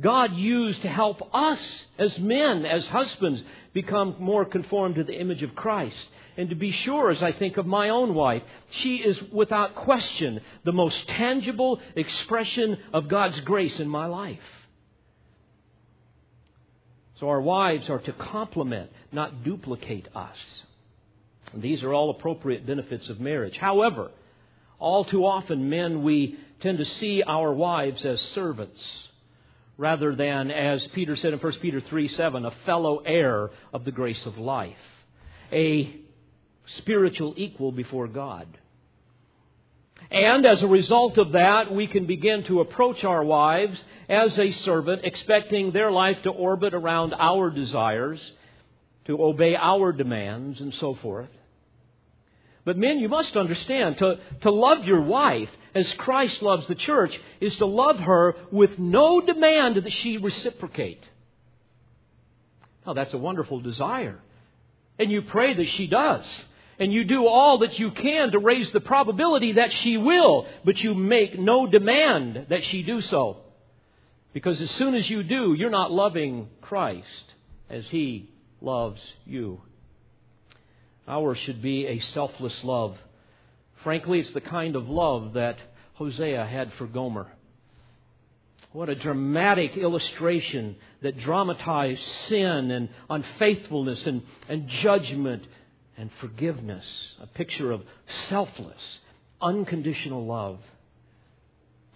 God 0.00 0.34
used 0.34 0.82
to 0.82 0.88
help 0.88 1.28
us 1.34 1.60
as 1.98 2.18
men, 2.18 2.66
as 2.66 2.86
husbands, 2.86 3.42
become 3.72 4.16
more 4.18 4.44
conformed 4.44 4.96
to 4.96 5.04
the 5.04 5.18
image 5.18 5.42
of 5.42 5.54
Christ. 5.54 5.96
And 6.36 6.48
to 6.50 6.56
be 6.56 6.72
sure, 6.72 7.10
as 7.10 7.22
I 7.22 7.30
think 7.30 7.58
of 7.58 7.66
my 7.66 7.90
own 7.90 8.12
wife, 8.12 8.42
she 8.70 8.96
is 8.96 9.16
without 9.30 9.76
question 9.76 10.40
the 10.64 10.72
most 10.72 11.06
tangible 11.06 11.80
expression 11.94 12.76
of 12.92 13.08
God's 13.08 13.38
grace 13.40 13.78
in 13.78 13.88
my 13.88 14.06
life. 14.06 14.40
So 17.20 17.28
our 17.28 17.40
wives 17.40 17.88
are 17.88 18.00
to 18.00 18.12
complement, 18.12 18.90
not 19.12 19.44
duplicate 19.44 20.08
us. 20.16 20.36
And 21.52 21.62
these 21.62 21.84
are 21.84 21.94
all 21.94 22.10
appropriate 22.10 22.66
benefits 22.66 23.08
of 23.08 23.20
marriage. 23.20 23.56
However, 23.56 24.10
all 24.80 25.04
too 25.04 25.24
often, 25.24 25.70
men, 25.70 26.02
we 26.02 26.36
tend 26.58 26.78
to 26.78 26.84
see 26.84 27.22
our 27.22 27.52
wives 27.52 28.04
as 28.04 28.20
servants 28.20 28.80
rather 29.76 30.14
than, 30.14 30.50
as 30.50 30.86
Peter 30.94 31.16
said 31.16 31.32
in 31.32 31.38
1 31.38 31.52
Peter 31.60 31.80
3 31.80 32.08
7, 32.08 32.44
a 32.44 32.50
fellow 32.66 32.98
heir 32.98 33.50
of 33.72 33.84
the 33.84 33.92
grace 33.92 34.24
of 34.26 34.38
life. 34.38 34.76
A 35.52 36.00
spiritual 36.78 37.34
equal 37.36 37.72
before 37.72 38.08
God. 38.08 38.46
And 40.10 40.46
as 40.46 40.62
a 40.62 40.66
result 40.66 41.18
of 41.18 41.32
that, 41.32 41.72
we 41.72 41.86
can 41.86 42.06
begin 42.06 42.44
to 42.44 42.60
approach 42.60 43.04
our 43.04 43.24
wives 43.24 43.78
as 44.08 44.38
a 44.38 44.52
servant, 44.52 45.02
expecting 45.04 45.72
their 45.72 45.90
life 45.90 46.22
to 46.22 46.30
orbit 46.30 46.74
around 46.74 47.14
our 47.14 47.50
desires, 47.50 48.20
to 49.06 49.22
obey 49.22 49.56
our 49.56 49.92
demands, 49.92 50.60
and 50.60 50.74
so 50.74 50.94
forth. 50.94 51.28
But 52.64 52.78
men, 52.78 52.98
you 52.98 53.08
must 53.08 53.36
understand, 53.36 53.98
to, 53.98 54.18
to 54.42 54.50
love 54.50 54.84
your 54.84 55.02
wife 55.02 55.50
as 55.74 55.92
Christ 55.94 56.40
loves 56.40 56.66
the 56.66 56.74
church 56.74 57.18
is 57.40 57.54
to 57.56 57.66
love 57.66 57.98
her 57.98 58.36
with 58.50 58.78
no 58.78 59.20
demand 59.20 59.76
that 59.76 59.92
she 59.92 60.16
reciprocate. 60.16 61.02
Now, 62.86 62.94
that's 62.94 63.12
a 63.12 63.18
wonderful 63.18 63.60
desire. 63.60 64.18
And 64.98 65.10
you 65.10 65.22
pray 65.22 65.54
that 65.54 65.68
she 65.70 65.86
does 65.86 66.24
and 66.78 66.92
you 66.92 67.04
do 67.04 67.26
all 67.26 67.58
that 67.58 67.78
you 67.78 67.90
can 67.90 68.32
to 68.32 68.38
raise 68.38 68.70
the 68.72 68.80
probability 68.80 69.52
that 69.52 69.72
she 69.72 69.96
will, 69.96 70.46
but 70.64 70.78
you 70.78 70.94
make 70.94 71.38
no 71.38 71.66
demand 71.66 72.46
that 72.48 72.64
she 72.64 72.82
do 72.82 73.00
so. 73.00 73.38
Because 74.32 74.60
as 74.60 74.70
soon 74.72 74.94
as 74.94 75.08
you 75.08 75.22
do, 75.22 75.54
you're 75.54 75.70
not 75.70 75.92
loving 75.92 76.48
Christ 76.60 77.34
as 77.70 77.84
he 77.86 78.30
loves 78.60 79.00
you. 79.24 79.60
Ours 81.06 81.38
should 81.38 81.60
be 81.60 81.86
a 81.86 82.00
selfless 82.00 82.64
love. 82.64 82.96
Frankly, 83.82 84.20
it's 84.20 84.32
the 84.32 84.40
kind 84.40 84.76
of 84.76 84.88
love 84.88 85.34
that 85.34 85.58
Hosea 85.94 86.46
had 86.46 86.72
for 86.74 86.86
Gomer. 86.86 87.26
What 88.72 88.88
a 88.88 88.94
dramatic 88.96 89.76
illustration 89.76 90.74
that 91.02 91.18
dramatized 91.20 92.02
sin 92.28 92.70
and 92.70 92.88
unfaithfulness 93.08 94.04
and, 94.06 94.22
and 94.48 94.68
judgment 94.68 95.44
and 95.96 96.10
forgiveness, 96.20 96.84
a 97.20 97.26
picture 97.26 97.70
of 97.70 97.82
selfless, 98.28 98.98
unconditional 99.40 100.26
love. 100.26 100.58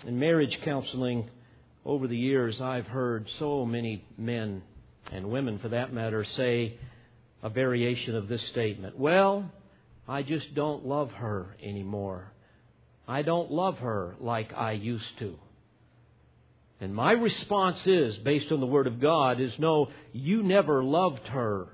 In 0.07 0.21
marriage 0.21 0.57
counseling, 0.63 1.29
over 1.85 2.07
the 2.07 2.17
years, 2.17 2.61
I've 2.61 2.87
heard 2.87 3.27
so 3.39 3.65
many 3.65 4.05
men 4.17 4.63
and 5.11 5.31
women, 5.31 5.59
for 5.59 5.71
that 5.71 5.93
matter, 5.93 6.25
say 6.37 6.79
a 7.43 7.49
variation 7.49 8.15
of 8.15 8.29
this 8.29 8.43
statement 8.49 8.99
Well, 8.99 9.51
I 10.07 10.23
just 10.23 10.55
don't 10.55 10.87
love 10.87 11.11
her 11.13 11.55
anymore. 11.63 12.33
I 13.07 13.23
don't 13.23 13.51
love 13.51 13.79
her 13.79 14.17
like 14.21 14.53
I 14.55 14.73
used 14.73 15.19
to. 15.19 15.39
And 16.81 16.95
my 16.95 17.13
response 17.13 17.79
is, 17.87 18.17
based 18.19 18.53
on 18.53 18.61
the 18.61 18.67
Word 18.67 18.87
of 18.87 19.01
God, 19.01 19.41
is 19.41 19.53
no, 19.59 19.89
you 20.13 20.43
never 20.43 20.85
loved 20.85 21.27
her. 21.29 21.67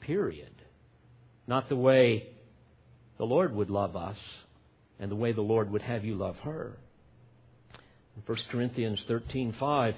Period. 0.00 0.52
Not 1.46 1.68
the 1.68 1.76
way 1.76 2.28
the 3.18 3.24
Lord 3.24 3.54
would 3.54 3.70
love 3.70 3.96
us 3.96 4.16
and 4.98 5.10
the 5.10 5.16
way 5.16 5.32
the 5.32 5.40
Lord 5.40 5.70
would 5.70 5.82
have 5.82 6.04
you 6.04 6.14
love 6.14 6.36
her. 6.38 6.78
In 8.16 8.22
1 8.24 8.38
Corinthians 8.50 9.00
13:5, 9.08 9.94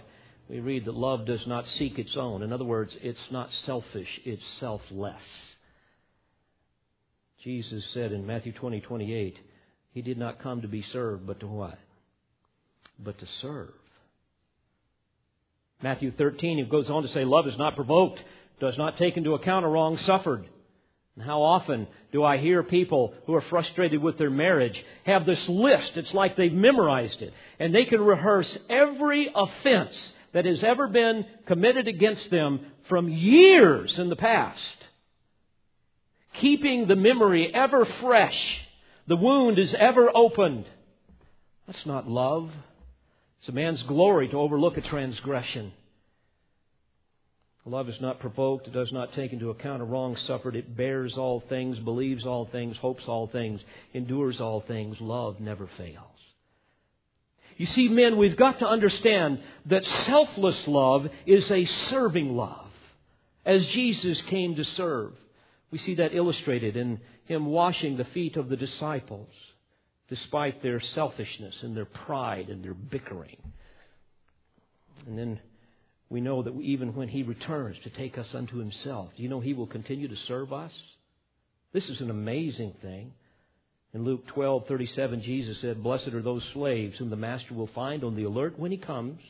we 0.48 0.60
read 0.60 0.86
that 0.86 0.94
love 0.94 1.26
does 1.26 1.46
not 1.46 1.66
seek 1.78 1.98
its 1.98 2.16
own. 2.16 2.42
In 2.42 2.52
other 2.52 2.64
words, 2.64 2.94
it's 3.02 3.18
not 3.30 3.50
selfish, 3.66 4.20
it's 4.24 4.44
selfless. 4.60 5.22
Jesus 7.44 7.84
said 7.94 8.12
in 8.12 8.26
Matthew 8.26 8.52
20:28, 8.52 9.36
he 9.92 10.02
did 10.02 10.18
not 10.18 10.42
come 10.42 10.62
to 10.62 10.68
be 10.68 10.82
served, 10.82 11.26
but 11.26 11.40
to 11.40 11.46
what? 11.46 11.78
but 12.98 13.18
to 13.18 13.26
serve. 13.40 13.72
Matthew 15.82 16.12
13, 16.16 16.58
he 16.58 16.64
goes 16.64 16.90
on 16.90 17.02
to 17.02 17.08
say, 17.10 17.24
Love 17.24 17.46
is 17.46 17.56
not 17.56 17.76
provoked, 17.76 18.20
does 18.60 18.76
not 18.76 18.98
take 18.98 19.16
into 19.16 19.34
account 19.34 19.64
a 19.64 19.68
wrong 19.68 19.96
suffered. 19.98 20.46
And 21.14 21.24
how 21.24 21.42
often 21.42 21.86
do 22.12 22.24
I 22.24 22.38
hear 22.38 22.62
people 22.62 23.14
who 23.26 23.34
are 23.34 23.40
frustrated 23.42 24.02
with 24.02 24.18
their 24.18 24.30
marriage 24.30 24.84
have 25.04 25.26
this 25.26 25.48
list? 25.48 25.96
It's 25.96 26.12
like 26.12 26.36
they've 26.36 26.52
memorized 26.52 27.22
it. 27.22 27.32
And 27.58 27.74
they 27.74 27.84
can 27.84 28.00
rehearse 28.00 28.56
every 28.68 29.30
offense 29.34 29.96
that 30.32 30.44
has 30.44 30.62
ever 30.62 30.88
been 30.88 31.24
committed 31.46 31.88
against 31.88 32.30
them 32.30 32.60
from 32.88 33.08
years 33.08 33.98
in 33.98 34.08
the 34.08 34.16
past. 34.16 34.58
Keeping 36.40 36.86
the 36.86 36.96
memory 36.96 37.52
ever 37.52 37.86
fresh. 38.00 38.60
The 39.06 39.16
wound 39.16 39.58
is 39.58 39.74
ever 39.74 40.10
opened. 40.14 40.66
That's 41.66 41.86
not 41.86 42.08
love. 42.08 42.50
It's 43.40 43.48
a 43.48 43.52
man's 43.52 43.82
glory 43.84 44.28
to 44.28 44.36
overlook 44.38 44.76
a 44.76 44.82
transgression. 44.82 45.72
Love 47.68 47.88
is 47.90 48.00
not 48.00 48.18
provoked. 48.20 48.66
It 48.66 48.72
does 48.72 48.92
not 48.92 49.12
take 49.12 49.32
into 49.32 49.50
account 49.50 49.82
a 49.82 49.84
wrong 49.84 50.16
suffered. 50.26 50.56
It 50.56 50.74
bears 50.74 51.18
all 51.18 51.42
things, 51.50 51.78
believes 51.80 52.24
all 52.24 52.46
things, 52.46 52.76
hopes 52.78 53.04
all 53.06 53.26
things, 53.26 53.60
endures 53.92 54.40
all 54.40 54.62
things. 54.62 54.98
Love 55.00 55.38
never 55.38 55.68
fails. 55.76 56.17
You 57.58 57.66
see, 57.66 57.88
men, 57.88 58.16
we've 58.16 58.36
got 58.36 58.60
to 58.60 58.68
understand 58.68 59.40
that 59.66 59.84
selfless 60.06 60.66
love 60.68 61.08
is 61.26 61.50
a 61.50 61.64
serving 61.64 62.36
love, 62.36 62.70
as 63.44 63.66
Jesus 63.66 64.22
came 64.28 64.54
to 64.54 64.64
serve. 64.64 65.12
We 65.72 65.78
see 65.78 65.96
that 65.96 66.14
illustrated 66.14 66.76
in 66.76 67.00
him 67.24 67.46
washing 67.46 67.96
the 67.96 68.04
feet 68.04 68.36
of 68.36 68.48
the 68.48 68.56
disciples, 68.56 69.28
despite 70.08 70.62
their 70.62 70.80
selfishness 70.80 71.56
and 71.62 71.76
their 71.76 71.84
pride 71.84 72.48
and 72.48 72.64
their 72.64 72.74
bickering. 72.74 73.52
And 75.08 75.18
then 75.18 75.40
we 76.08 76.20
know 76.20 76.44
that 76.44 76.54
even 76.60 76.94
when 76.94 77.08
he 77.08 77.24
returns 77.24 77.76
to 77.82 77.90
take 77.90 78.18
us 78.18 78.28
unto 78.34 78.58
himself, 78.58 79.10
do 79.16 79.22
you 79.22 79.28
know 79.28 79.40
he 79.40 79.52
will 79.52 79.66
continue 79.66 80.06
to 80.06 80.16
serve 80.28 80.52
us? 80.52 80.72
This 81.72 81.88
is 81.88 82.00
an 82.00 82.10
amazing 82.10 82.74
thing. 82.80 83.12
In 83.94 84.04
Luke 84.04 84.26
12:37 84.28 85.22
Jesus 85.22 85.58
said, 85.60 85.82
"Blessed 85.82 86.08
are 86.08 86.22
those 86.22 86.44
slaves 86.52 86.98
whom 86.98 87.10
the 87.10 87.16
master 87.16 87.54
will 87.54 87.68
find 87.68 88.04
on 88.04 88.16
the 88.16 88.24
alert 88.24 88.58
when 88.58 88.70
he 88.70 88.76
comes. 88.76 89.20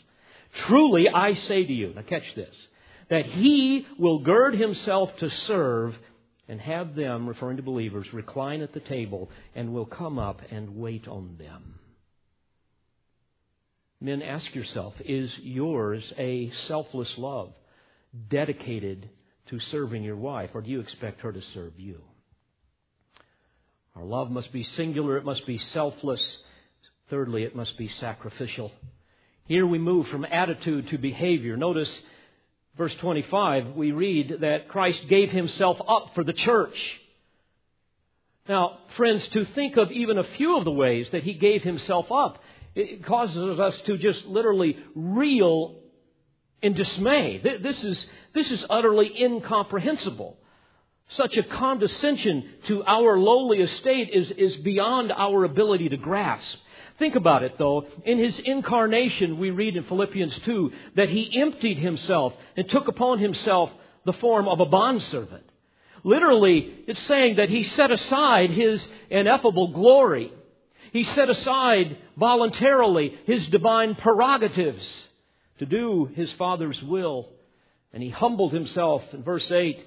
Truly 0.67 1.09
I 1.09 1.35
say 1.35 1.65
to 1.65 1.73
you, 1.73 1.93
now 1.95 2.03
catch 2.03 2.35
this, 2.35 2.55
that 3.09 3.27
he 3.27 3.87
will 3.99 4.19
gird 4.19 4.55
himself 4.55 5.17
to 5.19 5.31
serve 5.31 5.97
and 6.49 6.61
have 6.61 6.95
them, 6.95 7.29
referring 7.29 7.59
to 7.59 7.63
believers, 7.63 8.13
recline 8.13 8.63
at 8.63 8.73
the 8.73 8.81
table 8.81 9.31
and 9.55 9.73
will 9.73 9.87
come 9.87 10.19
up 10.19 10.43
and 10.51 10.77
wait 10.77 11.07
on 11.07 11.37
them." 11.37 11.79
Men, 14.01 14.23
ask 14.23 14.55
yourself 14.55 14.95
is 15.01 15.37
yours 15.39 16.13
a 16.17 16.51
selfless 16.51 17.17
love 17.19 17.53
dedicated 18.29 19.09
to 19.47 19.61
serving 19.61 20.03
your 20.03 20.17
wife, 20.17 20.51
or 20.55 20.63
do 20.63 20.71
you 20.71 20.81
expect 20.81 21.21
her 21.21 21.33
to 21.33 21.43
serve 21.43 21.79
you? 21.79 22.03
Our 23.99 24.05
love 24.05 24.31
must 24.31 24.53
be 24.53 24.63
singular, 24.63 25.17
it 25.17 25.25
must 25.25 25.45
be 25.45 25.59
selfless. 25.73 26.23
Thirdly, 27.11 27.43
it 27.43 27.57
must 27.57 27.77
be 27.77 27.89
sacrificial. 28.01 28.71
Here 29.47 29.67
we 29.67 29.79
move 29.79 30.07
from 30.09 30.25
attitude 30.25 30.89
to 30.89 30.99
behavior. 30.99 31.57
Notice 31.57 31.93
verse 32.77 32.95
25, 33.01 33.75
we 33.75 33.91
read 33.91 34.39
that 34.43 34.69
Christ 34.69 35.09
gave 35.09 35.31
himself 35.31 35.79
up 35.89 36.15
for 36.15 36.23
the 36.23 36.33
church. 36.33 36.77
Now, 38.49 38.79
friends, 38.97 39.27
to 39.29 39.45
think 39.47 39.77
of 39.77 39.91
even 39.91 40.17
a 40.17 40.25
few 40.37 40.57
of 40.57 40.65
the 40.65 40.71
ways 40.71 41.09
that 41.11 41.25
he 41.25 41.35
gave 41.35 41.63
himself 41.63 42.13
up 42.13 42.39
it 42.77 43.05
causes 43.05 43.59
us 43.59 43.81
to 43.87 43.99
just 43.99 44.25
literally 44.27 44.79
reel 44.95 45.81
in 46.63 46.75
dismay. 46.75 47.41
This 47.43 47.83
is, 47.83 48.07
this 48.35 48.53
is 48.53 48.65
utterly 48.71 49.21
incomprehensible. 49.21 50.38
Such 51.11 51.37
a 51.37 51.43
condescension 51.43 52.49
to 52.67 52.85
our 52.85 53.19
lowly 53.19 53.61
estate 53.61 54.11
is, 54.11 54.31
is 54.33 54.57
beyond 54.57 55.11
our 55.13 55.45
ability 55.45 55.89
to 55.91 55.97
grasp. 55.97 56.59
Think 56.99 57.15
about 57.15 57.43
it 57.43 57.57
though. 57.59 57.87
In 58.05 58.19
his 58.19 58.39
incarnation, 58.39 59.39
we 59.39 59.51
read 59.51 59.77
in 59.77 59.85
Philippians 59.85 60.39
2 60.41 60.73
that 60.97 61.09
he 61.09 61.41
emptied 61.41 61.79
himself 61.79 62.35
and 62.57 62.69
took 62.69 62.89
upon 62.89 63.19
himself 63.19 63.71
the 64.05 64.13
form 64.15 64.49
of 64.49 64.61
a 64.61 64.67
bondservant. 64.67 65.45
Literally, 66.05 66.85
it's 66.87 67.03
saying 67.07 67.37
that 67.37 67.49
he 67.49 67.65
set 67.65 67.91
aside 67.91 68.51
his 68.51 68.87
ineffable 69.11 69.69
glory 69.69 70.33
he 70.93 71.05
set 71.05 71.29
aside 71.29 71.97
voluntarily 72.17 73.19
his 73.27 73.47
divine 73.49 73.95
prerogatives 73.95 74.85
to 75.59 75.67
do 75.67 76.11
his 76.15 76.31
Father's 76.33 76.83
will. 76.83 77.29
And 77.93 78.03
he 78.03 78.11
humbled 78.11 78.53
himself 78.53 79.03
in 79.13 79.23
verse 79.23 79.51
8 79.51 79.85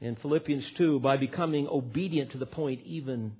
in 0.00 0.16
Philippians 0.16 0.64
2 0.76 1.00
by 1.00 1.16
becoming 1.16 1.66
obedient 1.68 2.32
to 2.32 2.38
the 2.38 2.46
point 2.46 2.82
even 2.84 3.32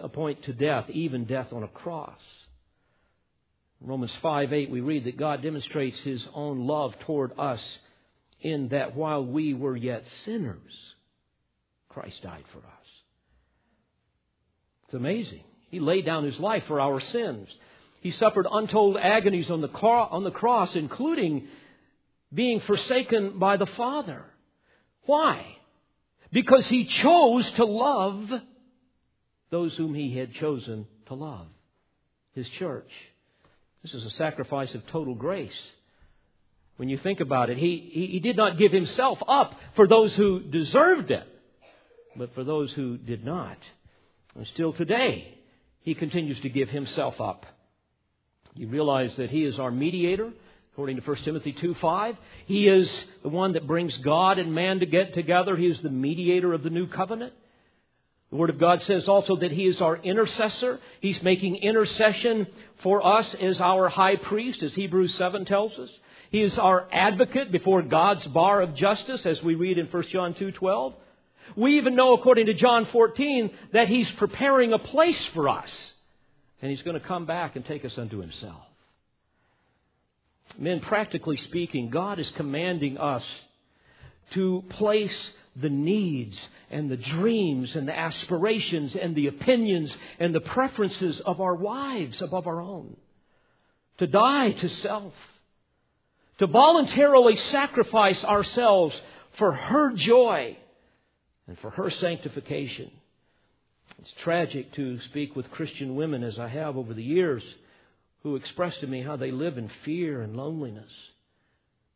a 0.00 0.08
point 0.08 0.44
to 0.44 0.52
death, 0.52 0.88
even 0.90 1.24
death 1.24 1.52
on 1.52 1.62
a 1.62 1.68
cross. 1.68 2.20
Romans 3.80 4.12
5 4.22 4.52
8, 4.52 4.70
we 4.70 4.80
read 4.80 5.04
that 5.04 5.16
God 5.16 5.42
demonstrates 5.42 5.98
his 6.00 6.24
own 6.34 6.66
love 6.66 6.96
toward 7.00 7.32
us 7.38 7.60
in 8.40 8.68
that 8.68 8.94
while 8.94 9.24
we 9.24 9.54
were 9.54 9.76
yet 9.76 10.04
sinners, 10.24 10.72
Christ 11.88 12.22
died 12.22 12.44
for 12.52 12.58
us. 12.58 12.88
It's 14.84 14.94
amazing. 14.94 15.42
He 15.70 15.80
laid 15.80 16.04
down 16.04 16.24
his 16.24 16.38
life 16.38 16.64
for 16.68 16.80
our 16.80 17.00
sins. 17.00 17.48
He 18.02 18.12
suffered 18.12 18.46
untold 18.50 18.96
agonies 18.96 19.50
on 19.50 19.60
the, 19.60 19.68
on 19.68 20.24
the 20.24 20.30
cross, 20.30 20.74
including 20.74 21.48
being 22.32 22.60
forsaken 22.60 23.38
by 23.38 23.56
the 23.56 23.66
Father. 23.66 24.24
Why? 25.04 25.44
Because 26.32 26.66
he 26.66 26.84
chose 26.84 27.50
to 27.52 27.64
love 27.64 28.30
those 29.50 29.74
whom 29.76 29.94
he 29.94 30.16
had 30.16 30.34
chosen 30.34 30.86
to 31.06 31.14
love, 31.14 31.46
his 32.34 32.48
church. 32.58 32.90
This 33.82 33.94
is 33.94 34.04
a 34.04 34.10
sacrifice 34.10 34.74
of 34.74 34.86
total 34.86 35.14
grace. 35.14 35.52
When 36.76 36.88
you 36.88 36.96
think 36.96 37.20
about 37.20 37.50
it, 37.50 37.58
he, 37.58 37.90
he, 37.92 38.06
he 38.06 38.20
did 38.20 38.36
not 38.36 38.56
give 38.56 38.72
himself 38.72 39.18
up 39.28 39.54
for 39.76 39.86
those 39.86 40.14
who 40.14 40.40
deserved 40.40 41.10
it, 41.10 41.26
but 42.16 42.34
for 42.34 42.44
those 42.44 42.72
who 42.72 42.96
did 42.96 43.24
not. 43.24 43.58
And 44.34 44.46
still 44.48 44.72
today, 44.72 45.38
he 45.82 45.94
continues 45.94 46.40
to 46.40 46.48
give 46.48 46.70
himself 46.70 47.20
up. 47.20 47.44
You 48.54 48.68
realize 48.68 49.14
that 49.16 49.30
he 49.30 49.44
is 49.44 49.58
our 49.58 49.70
mediator, 49.70 50.30
according 50.72 50.96
to 50.96 51.02
1 51.02 51.16
Timothy 51.18 51.52
2 51.52 51.74
5. 51.74 52.16
He 52.46 52.66
is 52.66 52.90
the 53.22 53.28
one 53.28 53.52
that 53.52 53.66
brings 53.66 53.96
God 53.98 54.38
and 54.38 54.54
man 54.54 54.80
to 54.80 54.86
get 54.86 55.14
together. 55.14 55.56
He 55.56 55.66
is 55.66 55.80
the 55.82 55.90
mediator 55.90 56.52
of 56.52 56.62
the 56.62 56.70
new 56.70 56.86
covenant. 56.86 57.34
The 58.30 58.36
Word 58.36 58.48
of 58.48 58.58
God 58.58 58.80
says 58.82 59.06
also 59.08 59.36
that 59.36 59.52
He 59.52 59.66
is 59.66 59.82
our 59.82 59.96
intercessor. 59.96 60.80
He's 61.00 61.22
making 61.22 61.56
intercession 61.56 62.46
for 62.82 63.06
us 63.06 63.34
as 63.34 63.60
our 63.60 63.90
high 63.90 64.16
priest, 64.16 64.62
as 64.62 64.72
Hebrews 64.74 65.14
7 65.18 65.44
tells 65.44 65.78
us. 65.78 65.90
He 66.30 66.40
is 66.40 66.56
our 66.56 66.88
advocate 66.90 67.52
before 67.52 67.82
God's 67.82 68.26
bar 68.28 68.62
of 68.62 68.74
justice, 68.74 69.26
as 69.26 69.42
we 69.42 69.54
read 69.54 69.76
in 69.76 69.86
1 69.86 70.02
John 70.08 70.32
2 70.32 70.52
12. 70.52 70.94
We 71.56 71.76
even 71.76 71.94
know, 71.94 72.14
according 72.14 72.46
to 72.46 72.54
John 72.54 72.86
14, 72.86 73.50
that 73.74 73.88
He's 73.88 74.10
preparing 74.12 74.72
a 74.72 74.78
place 74.78 75.22
for 75.34 75.50
us. 75.50 75.70
And 76.62 76.70
He's 76.70 76.80
going 76.80 76.98
to 76.98 77.06
come 77.06 77.26
back 77.26 77.56
and 77.56 77.66
take 77.66 77.84
us 77.84 77.98
unto 77.98 78.18
Himself. 78.18 78.62
Men, 80.58 80.80
practically 80.80 81.36
speaking, 81.38 81.90
God 81.90 82.18
is 82.18 82.30
commanding 82.36 82.98
us 82.98 83.24
to 84.32 84.64
place 84.70 85.30
the 85.56 85.70
needs 85.70 86.36
and 86.70 86.90
the 86.90 86.96
dreams 86.96 87.74
and 87.74 87.86
the 87.86 87.98
aspirations 87.98 88.94
and 88.94 89.14
the 89.14 89.26
opinions 89.26 89.94
and 90.18 90.34
the 90.34 90.40
preferences 90.40 91.20
of 91.20 91.40
our 91.40 91.54
wives 91.54 92.20
above 92.22 92.46
our 92.46 92.60
own. 92.60 92.96
To 93.98 94.06
die 94.06 94.52
to 94.52 94.68
self. 94.68 95.12
To 96.38 96.46
voluntarily 96.46 97.36
sacrifice 97.36 98.24
ourselves 98.24 98.96
for 99.38 99.52
her 99.52 99.92
joy 99.92 100.56
and 101.46 101.58
for 101.58 101.70
her 101.70 101.90
sanctification. 101.90 102.90
It's 103.98 104.12
tragic 104.22 104.72
to 104.72 104.98
speak 105.02 105.36
with 105.36 105.50
Christian 105.50 105.94
women, 105.94 106.24
as 106.24 106.38
I 106.38 106.48
have 106.48 106.76
over 106.76 106.94
the 106.94 107.02
years, 107.02 107.42
who 108.22 108.36
express 108.36 108.76
to 108.78 108.86
me 108.86 109.02
how 109.02 109.16
they 109.16 109.30
live 109.30 109.58
in 109.58 109.70
fear 109.84 110.22
and 110.22 110.36
loneliness. 110.36 110.90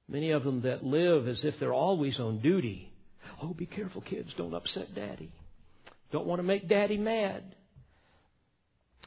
Many 0.09 0.31
of 0.31 0.45
them 0.45 0.62
that 0.62 0.85
live 0.85 1.27
as 1.27 1.39
if 1.45 1.59
they're 1.59 1.73
always 1.73 2.19
on 2.21 2.41
duty. 2.41 2.93
Oh, 3.43 3.55
be 3.55 3.67
careful, 3.67 4.01
kids. 4.01 4.33
Don't 4.37 4.55
upset 4.55 4.95
daddy. 4.95 5.31
Don't 6.12 6.27
want 6.27 6.39
to 6.39 6.45
make 6.45 6.69
daddy 6.69 6.97
mad. 6.97 7.43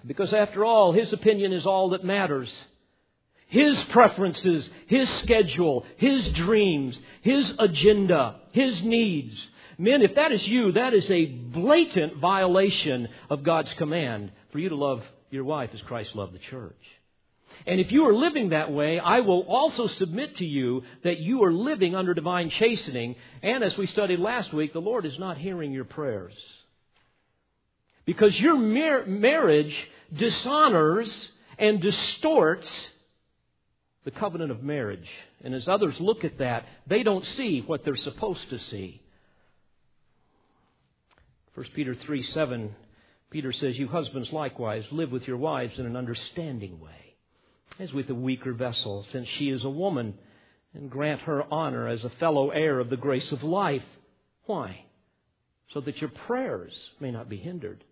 Because 0.06 0.34
after 0.34 0.64
all, 0.64 0.92
his 0.92 1.12
opinion 1.12 1.54
is 1.54 1.66
all 1.66 1.90
that 1.90 2.04
matters. 2.04 2.54
His 3.48 3.82
preferences, 3.86 4.70
his 4.88 5.10
schedule, 5.20 5.86
his 5.98 6.28
dreams, 6.30 6.98
his 7.22 7.52
agenda, 7.60 8.40
his 8.52 8.82
needs 8.84 9.36
Men, 9.80 10.02
if 10.02 10.16
that 10.16 10.34
is 10.34 10.46
you, 10.46 10.74
that 10.74 10.94
is 10.94 11.10
a 11.10 11.26
blatant 11.26 12.18
violation 12.18 13.08
of 13.30 13.44
God's 13.44 13.74
command 13.76 14.30
for 14.52 14.60
you 14.60 14.68
to 14.68 14.76
love 14.76 15.02
your 15.32 15.46
wife 15.46 15.70
as 15.74 15.82
Christ 15.84 16.18
loved 16.18 16.34
the 16.34 16.40
church. 16.40 16.76
And 17.66 17.80
if 17.80 17.92
you 17.92 18.08
are 18.08 18.14
living 18.14 18.50
that 18.50 18.72
way, 18.72 19.00
I 19.00 19.20
will 19.20 19.42
also 19.42 19.88
submit 19.88 20.38
to 20.38 20.46
you 20.46 20.84
that 21.04 21.20
you 21.20 21.44
are 21.44 21.52
living 21.52 21.96
under 21.96 22.14
divine 22.14 22.50
chastening. 22.50 23.16
And 23.42 23.64
as 23.64 23.78
we 23.78 23.88
studied 23.88 24.20
last 24.20 24.54
week, 24.54 24.74
the 24.74 24.80
Lord 24.80 25.06
is 25.06 25.18
not 25.20 25.38
hearing 25.38 25.72
your 25.72 25.86
prayers. 25.86 26.34
Because 28.06 28.38
your 28.40 28.58
mar- 28.58 29.06
marriage 29.06 29.76
dishonors 30.14 31.12
and 31.58 31.82
distorts 31.82 32.70
the 34.06 34.12
covenant 34.12 34.52
of 34.52 34.64
marriage. 34.64 35.08
And 35.44 35.54
as 35.54 35.68
others 35.68 35.96
look 36.00 36.24
at 36.24 36.40
that, 36.40 36.66
they 36.88 37.04
don't 37.04 37.26
see 37.38 37.62
what 37.62 37.84
they're 37.84 37.96
supposed 37.96 38.50
to 38.50 38.60
see. 38.60 39.02
1 41.56 41.68
Peter 41.76 41.94
3 41.94 42.24
7, 42.24 42.76
Peter 43.32 43.52
says, 43.52 43.78
You 43.78 43.88
husbands 43.88 44.32
likewise 44.32 44.86
live 44.92 45.12
with 45.12 45.28
your 45.28 45.38
wives 45.38 45.78
in 45.78 45.86
an 45.86 45.96
understanding 45.96 46.80
way, 46.80 47.09
as 47.78 47.94
with 47.94 48.10
a 48.10 48.16
weaker 48.16 48.54
vessel, 48.54 49.06
since 49.12 49.28
she 49.38 49.50
is 49.50 49.64
a 49.64 49.70
woman, 49.70 50.16
and 50.74 50.90
grant 50.90 51.22
her 51.22 51.44
honor 51.52 51.88
as 51.88 52.04
a 52.04 52.10
fellow 52.12 52.50
heir 52.50 52.80
of 52.80 52.90
the 52.90 52.98
grace 52.98 53.32
of 53.32 53.44
life. 53.44 53.84
Why? 54.46 54.86
So 55.74 55.82
that 55.82 56.02
your 56.02 56.10
prayers 56.10 56.74
may 57.00 57.12
not 57.12 57.30
be 57.30 57.38
hindered. 57.38 57.84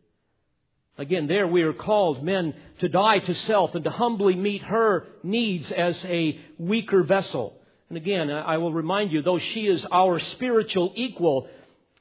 Again, 0.98 1.28
there 1.28 1.48
we 1.48 1.62
are 1.62 1.74
called, 1.74 2.24
men, 2.24 2.56
to 2.80 2.90
die 2.90 3.20
to 3.20 3.34
self 3.36 3.76
and 3.76 3.84
to 3.84 3.92
humbly 3.92 4.36
meet 4.36 4.64
her 4.64 5.06
needs 5.22 5.72
as 5.72 5.96
a 6.06 6.40
weaker 6.58 7.04
vessel. 7.04 7.54
And 7.90 7.98
again, 7.98 8.32
I 8.32 8.58
will 8.58 8.74
remind 8.74 9.12
you, 9.12 9.22
though 9.22 9.40
she 9.40 9.68
is 9.68 9.86
our 9.92 10.20
spiritual 10.20 10.92
equal, 10.96 11.48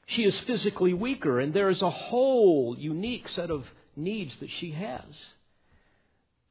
she 0.07 0.23
is 0.23 0.37
physically 0.41 0.93
weaker, 0.93 1.39
and 1.39 1.53
there 1.53 1.69
is 1.69 1.81
a 1.81 1.89
whole 1.89 2.75
unique 2.77 3.29
set 3.29 3.51
of 3.51 3.65
needs 3.95 4.35
that 4.39 4.49
she 4.59 4.71
has. 4.71 5.03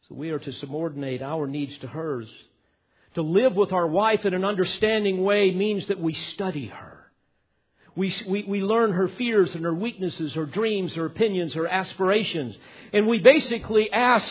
So 0.08 0.14
we 0.14 0.30
are 0.30 0.38
to 0.38 0.52
subordinate 0.52 1.22
our 1.22 1.46
needs 1.46 1.76
to 1.78 1.88
hers. 1.88 2.28
To 3.14 3.22
live 3.22 3.54
with 3.54 3.72
our 3.72 3.86
wife 3.86 4.24
in 4.24 4.34
an 4.34 4.44
understanding 4.44 5.24
way 5.24 5.50
means 5.52 5.86
that 5.88 5.98
we 5.98 6.14
study 6.34 6.66
her. 6.66 7.10
We, 7.96 8.14
we, 8.28 8.44
we 8.44 8.60
learn 8.60 8.92
her 8.92 9.08
fears 9.08 9.54
and 9.54 9.64
her 9.64 9.74
weaknesses, 9.74 10.34
her 10.34 10.44
dreams, 10.44 10.92
her 10.94 11.06
opinions, 11.06 11.54
her 11.54 11.66
aspirations. 11.66 12.54
And 12.92 13.06
we 13.06 13.18
basically 13.18 13.90
ask 13.90 14.28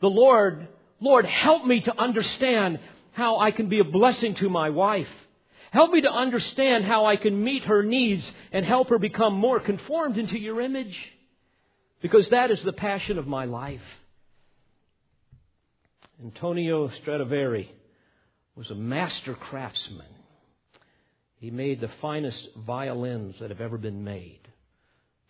the 0.00 0.08
Lord, 0.08 0.68
Lord, 1.00 1.26
help 1.26 1.66
me 1.66 1.80
to 1.80 2.00
understand 2.00 2.78
how 3.12 3.40
I 3.40 3.50
can 3.50 3.68
be 3.68 3.80
a 3.80 3.84
blessing 3.84 4.36
to 4.36 4.48
my 4.48 4.70
wife. 4.70 5.08
Help 5.72 5.90
me 5.90 6.02
to 6.02 6.10
understand 6.10 6.84
how 6.84 7.04
I 7.04 7.16
can 7.16 7.42
meet 7.42 7.64
her 7.64 7.82
needs 7.82 8.24
and 8.52 8.64
help 8.64 8.90
her 8.90 8.98
become 8.98 9.34
more 9.34 9.58
conformed 9.58 10.16
into 10.16 10.38
your 10.38 10.60
image. 10.60 10.96
Because 12.00 12.28
that 12.28 12.52
is 12.52 12.62
the 12.62 12.72
passion 12.72 13.18
of 13.18 13.26
my 13.26 13.44
life. 13.44 13.82
Antonio 16.22 16.90
Stradivari 17.02 17.70
was 18.54 18.70
a 18.70 18.74
master 18.74 19.34
craftsman. 19.34 20.06
He 21.40 21.50
made 21.50 21.80
the 21.80 21.90
finest 22.00 22.48
violins 22.56 23.34
that 23.40 23.50
have 23.50 23.60
ever 23.60 23.76
been 23.76 24.04
made. 24.04 24.40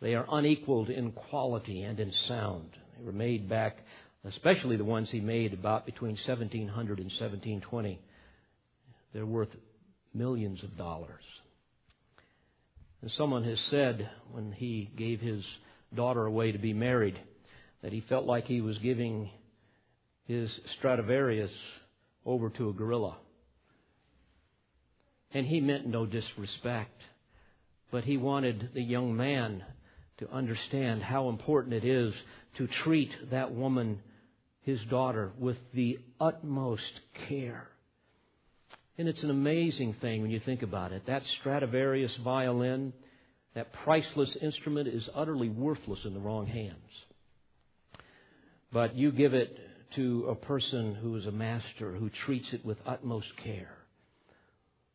They 0.00 0.14
are 0.14 0.26
unequaled 0.30 0.90
in 0.90 1.12
quality 1.12 1.82
and 1.82 1.98
in 1.98 2.12
sound. 2.28 2.68
They 2.98 3.04
were 3.04 3.12
made 3.12 3.48
back, 3.48 3.78
especially 4.24 4.76
the 4.76 4.84
ones 4.84 5.08
he 5.10 5.20
made 5.20 5.54
about 5.54 5.86
between 5.86 6.12
1700 6.12 6.98
and 6.98 7.06
1720. 7.06 7.98
They're 9.14 9.24
worth 9.24 9.48
millions 10.12 10.62
of 10.62 10.76
dollars. 10.76 11.24
And 13.00 13.10
someone 13.12 13.44
has 13.44 13.58
said 13.70 14.10
when 14.32 14.52
he 14.52 14.90
gave 14.96 15.20
his 15.20 15.42
daughter 15.94 16.26
away 16.26 16.52
to 16.52 16.58
be 16.58 16.74
married 16.74 17.18
that 17.82 17.92
he 17.92 18.02
felt 18.02 18.26
like 18.26 18.46
he 18.46 18.60
was 18.60 18.78
giving 18.78 19.30
his 20.26 20.50
Stradivarius 20.78 21.52
over 22.24 22.50
to 22.50 22.70
a 22.70 22.72
gorilla. 22.72 23.16
And 25.32 25.46
he 25.46 25.60
meant 25.60 25.86
no 25.86 26.06
disrespect, 26.06 27.00
but 27.90 28.04
he 28.04 28.16
wanted 28.16 28.70
the 28.74 28.82
young 28.82 29.16
man 29.16 29.62
to 30.18 30.30
understand 30.30 31.02
how 31.02 31.28
important 31.28 31.74
it 31.74 31.84
is 31.84 32.14
to 32.56 32.68
treat 32.84 33.10
that 33.30 33.52
woman, 33.52 34.00
his 34.62 34.78
daughter, 34.88 35.32
with 35.38 35.56
the 35.74 35.98
utmost 36.20 36.82
care. 37.28 37.68
And 38.96 39.08
it's 39.08 39.22
an 39.24 39.30
amazing 39.30 39.96
thing 40.00 40.22
when 40.22 40.30
you 40.30 40.40
think 40.40 40.62
about 40.62 40.92
it. 40.92 41.02
That 41.08 41.22
Stradivarius 41.40 42.16
violin, 42.22 42.92
that 43.54 43.72
priceless 43.72 44.30
instrument, 44.40 44.86
is 44.86 45.08
utterly 45.14 45.48
worthless 45.48 45.98
in 46.04 46.14
the 46.14 46.20
wrong 46.20 46.46
hands. 46.46 46.76
But 48.72 48.94
you 48.94 49.10
give 49.10 49.34
it 49.34 49.58
to 49.96 50.26
a 50.28 50.34
person 50.34 50.94
who 50.94 51.16
is 51.16 51.26
a 51.26 51.32
master, 51.32 51.92
who 51.92 52.10
treats 52.10 52.52
it 52.52 52.64
with 52.64 52.78
utmost 52.86 53.36
care 53.36 53.76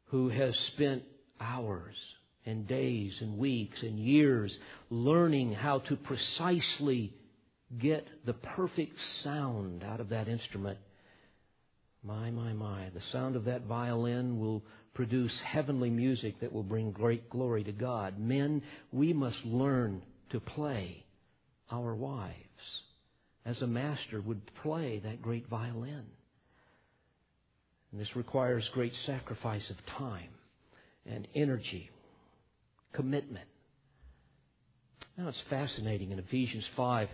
who 0.09 0.29
has 0.29 0.55
spent 0.73 1.03
hours 1.39 1.95
and 2.45 2.67
days 2.67 3.13
and 3.21 3.37
weeks 3.37 3.81
and 3.81 3.99
years 3.99 4.55
learning 4.89 5.53
how 5.53 5.79
to 5.79 5.95
precisely 5.95 7.13
get 7.77 8.07
the 8.25 8.33
perfect 8.33 8.97
sound 9.23 9.83
out 9.83 9.99
of 9.99 10.09
that 10.09 10.27
instrument. 10.27 10.79
My, 12.03 12.31
my, 12.31 12.53
my. 12.53 12.89
The 12.93 13.01
sound 13.11 13.35
of 13.35 13.45
that 13.45 13.65
violin 13.65 14.39
will 14.39 14.63
produce 14.93 15.33
heavenly 15.45 15.89
music 15.89 16.39
that 16.39 16.51
will 16.51 16.63
bring 16.63 16.91
great 16.91 17.29
glory 17.29 17.63
to 17.63 17.71
God. 17.71 18.19
Men, 18.19 18.63
we 18.91 19.13
must 19.13 19.45
learn 19.45 20.01
to 20.31 20.39
play 20.39 21.05
our 21.71 21.93
wives 21.93 22.48
as 23.45 23.61
a 23.61 23.67
master 23.67 24.21
would 24.21 24.41
play 24.61 24.99
that 25.03 25.21
great 25.21 25.47
violin. 25.47 26.05
And 27.91 27.99
this 27.99 28.15
requires 28.15 28.69
great 28.73 28.93
sacrifice 29.05 29.67
of 29.69 29.77
time 29.97 30.29
and 31.05 31.27
energy, 31.33 31.89
commitment. 32.93 33.47
Now 35.17 35.27
it's 35.27 35.41
fascinating 35.49 36.11
in 36.11 36.19
Ephesians 36.19 36.65
5, 36.75 37.09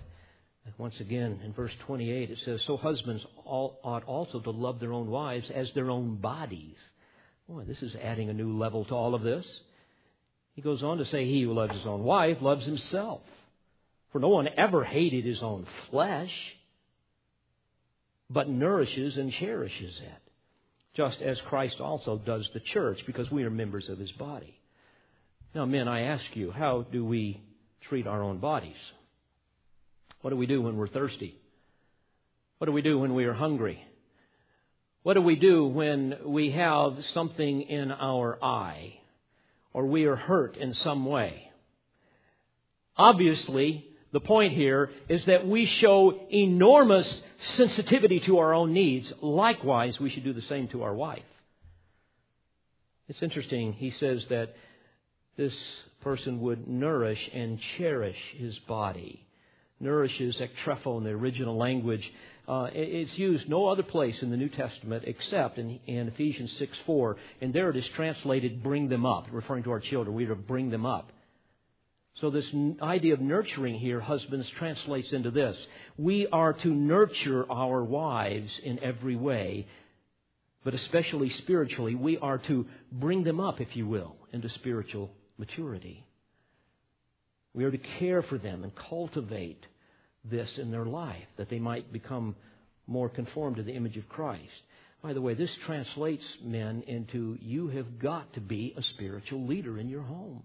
once 0.77 0.99
again 0.99 1.39
in 1.43 1.53
verse 1.53 1.71
28, 1.85 2.31
it 2.31 2.39
says, 2.43 2.59
So 2.65 2.75
husbands 2.77 3.25
ought 3.45 4.03
also 4.03 4.39
to 4.41 4.51
love 4.51 4.79
their 4.79 4.93
own 4.93 5.09
wives 5.09 5.49
as 5.53 5.71
their 5.73 5.89
own 5.89 6.15
bodies. 6.15 6.75
Boy, 7.47 7.63
this 7.63 7.81
is 7.81 7.95
adding 7.95 8.29
a 8.29 8.33
new 8.33 8.57
level 8.57 8.83
to 8.85 8.95
all 8.95 9.13
of 9.13 9.21
this. 9.21 9.45
He 10.53 10.61
goes 10.61 10.81
on 10.81 10.97
to 10.97 11.05
say, 11.05 11.25
He 11.25 11.43
who 11.43 11.53
loves 11.53 11.73
his 11.73 11.85
own 11.85 12.03
wife 12.03 12.37
loves 12.41 12.65
himself. 12.65 13.21
For 14.15 14.19
no 14.19 14.29
one 14.29 14.47
ever 14.55 14.85
hated 14.85 15.25
his 15.25 15.41
own 15.41 15.67
flesh, 15.91 16.31
but 18.29 18.47
nourishes 18.47 19.17
and 19.17 19.29
cherishes 19.29 19.93
it 20.01 20.31
just 20.95 21.21
as 21.21 21.37
Christ 21.49 21.81
also 21.81 22.17
does 22.17 22.49
the 22.53 22.61
church, 22.61 22.97
because 23.05 23.29
we 23.29 23.43
are 23.43 23.49
members 23.49 23.89
of 23.89 23.99
his 23.99 24.13
body. 24.13 24.57
Now, 25.53 25.65
men, 25.65 25.89
I 25.89 26.03
ask 26.03 26.23
you, 26.33 26.49
how 26.49 26.85
do 26.89 27.03
we 27.03 27.41
treat 27.89 28.07
our 28.07 28.23
own 28.23 28.37
bodies? 28.37 28.77
What 30.21 30.29
do 30.29 30.37
we 30.37 30.45
do 30.45 30.61
when 30.61 30.77
we're 30.77 30.87
thirsty? 30.87 31.37
What 32.59 32.67
do 32.67 32.71
we 32.71 32.83
do 32.83 32.97
when 32.97 33.15
we 33.15 33.25
are 33.25 33.33
hungry? 33.33 33.85
What 35.03 35.15
do 35.15 35.21
we 35.23 35.35
do 35.35 35.65
when 35.65 36.19
we 36.23 36.51
have 36.51 36.93
something 37.13 37.63
in 37.63 37.91
our 37.91 38.41
eye 38.41 38.93
or 39.73 39.85
we 39.85 40.05
are 40.05 40.15
hurt 40.15 40.55
in 40.55 40.73
some 40.73 41.05
way? 41.05 41.51
Obviously, 42.95 43.89
the 44.15 44.21
point 44.21 44.53
here 44.53 44.89
is 45.09 45.25
that 45.25 45.45
we 45.45 45.65
show 45.65 46.17
enormous 46.31 47.21
sensitivity 47.57 48.21
to 48.21 48.37
our 48.37 48.53
own 48.53 48.71
needs. 48.71 49.11
Likewise, 49.21 49.99
we 49.99 50.09
should 50.09 50.23
do 50.23 50.31
the 50.31 50.41
same 50.43 50.69
to 50.69 50.83
our 50.83 50.93
wife. 50.95 51.25
It's 53.09 53.21
interesting. 53.21 53.73
He 53.73 53.91
says 53.91 54.25
that 54.29 54.55
this 55.35 55.53
person 55.99 56.39
would 56.39 56.65
nourish 56.65 57.19
and 57.33 57.59
cherish 57.77 58.15
his 58.37 58.57
body. 58.59 59.27
Nourishes 59.81 60.37
ektrepho 60.37 60.97
in 60.97 61.03
the 61.03 61.09
original 61.09 61.57
language. 61.57 62.09
Uh, 62.47 62.69
it's 62.71 63.17
used 63.17 63.49
no 63.49 63.67
other 63.67 63.83
place 63.83 64.15
in 64.21 64.31
the 64.31 64.37
New 64.37 64.47
Testament 64.47 65.03
except 65.05 65.57
in, 65.57 65.77
in 65.87 66.07
Ephesians 66.07 66.53
6 66.57 66.77
4. 66.85 67.17
And 67.41 67.53
there 67.53 67.69
it 67.69 67.75
is 67.75 67.85
translated, 67.97 68.63
bring 68.63 68.87
them 68.87 69.05
up, 69.05 69.27
referring 69.29 69.63
to 69.63 69.71
our 69.71 69.81
children. 69.81 70.15
We 70.15 70.23
are 70.23 70.29
to 70.29 70.35
bring 70.35 70.69
them 70.69 70.85
up. 70.85 71.11
So, 72.21 72.29
this 72.29 72.45
idea 72.81 73.13
of 73.13 73.19
nurturing 73.19 73.77
here, 73.77 73.99
husbands, 73.99 74.47
translates 74.57 75.11
into 75.11 75.31
this. 75.31 75.57
We 75.97 76.27
are 76.27 76.53
to 76.53 76.67
nurture 76.69 77.45
our 77.51 77.83
wives 77.83 78.51
in 78.63 78.79
every 78.81 79.17
way, 79.17 79.67
but 80.63 80.73
especially 80.73 81.29
spiritually. 81.39 81.93
We 81.93 82.17
are 82.17 82.37
to 82.37 82.65
bring 82.89 83.25
them 83.25 83.41
up, 83.41 83.59
if 83.59 83.75
you 83.75 83.85
will, 83.85 84.15
into 84.31 84.47
spiritual 84.49 85.11
maturity. 85.37 86.05
We 87.53 87.65
are 87.65 87.71
to 87.71 87.81
care 87.99 88.21
for 88.23 88.37
them 88.37 88.63
and 88.63 88.71
cultivate 88.89 89.65
this 90.23 90.49
in 90.57 90.71
their 90.71 90.85
life, 90.85 91.27
that 91.37 91.49
they 91.49 91.59
might 91.59 91.91
become 91.91 92.35
more 92.87 93.09
conformed 93.09 93.57
to 93.57 93.63
the 93.63 93.73
image 93.73 93.97
of 93.97 94.07
Christ. 94.07 94.41
By 95.03 95.11
the 95.11 95.21
way, 95.21 95.33
this 95.33 95.51
translates 95.65 96.23
men 96.41 96.83
into 96.87 97.37
you 97.41 97.67
have 97.69 97.99
got 97.99 98.33
to 98.33 98.41
be 98.41 98.73
a 98.77 98.83
spiritual 98.93 99.45
leader 99.45 99.77
in 99.77 99.89
your 99.89 100.01
home. 100.01 100.43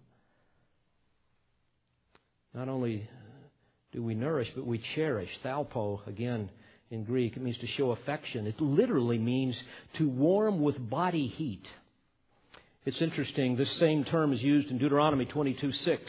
Not 2.54 2.68
only 2.68 3.08
do 3.92 4.02
we 4.02 4.14
nourish, 4.14 4.50
but 4.54 4.66
we 4.66 4.82
cherish. 4.94 5.30
Thalpo, 5.44 6.06
again, 6.06 6.50
in 6.90 7.04
Greek. 7.04 7.36
It 7.36 7.42
means 7.42 7.58
to 7.58 7.66
show 7.66 7.92
affection. 7.92 8.46
It 8.46 8.60
literally 8.60 9.18
means 9.18 9.56
to 9.98 10.08
warm 10.08 10.60
with 10.60 10.90
body 10.90 11.26
heat. 11.26 11.64
It's 12.84 13.00
interesting, 13.00 13.56
this 13.56 13.70
same 13.78 14.04
term 14.04 14.32
is 14.32 14.42
used 14.42 14.70
in 14.70 14.78
Deuteronomy 14.78 15.26
22 15.26 15.72
6, 15.72 16.02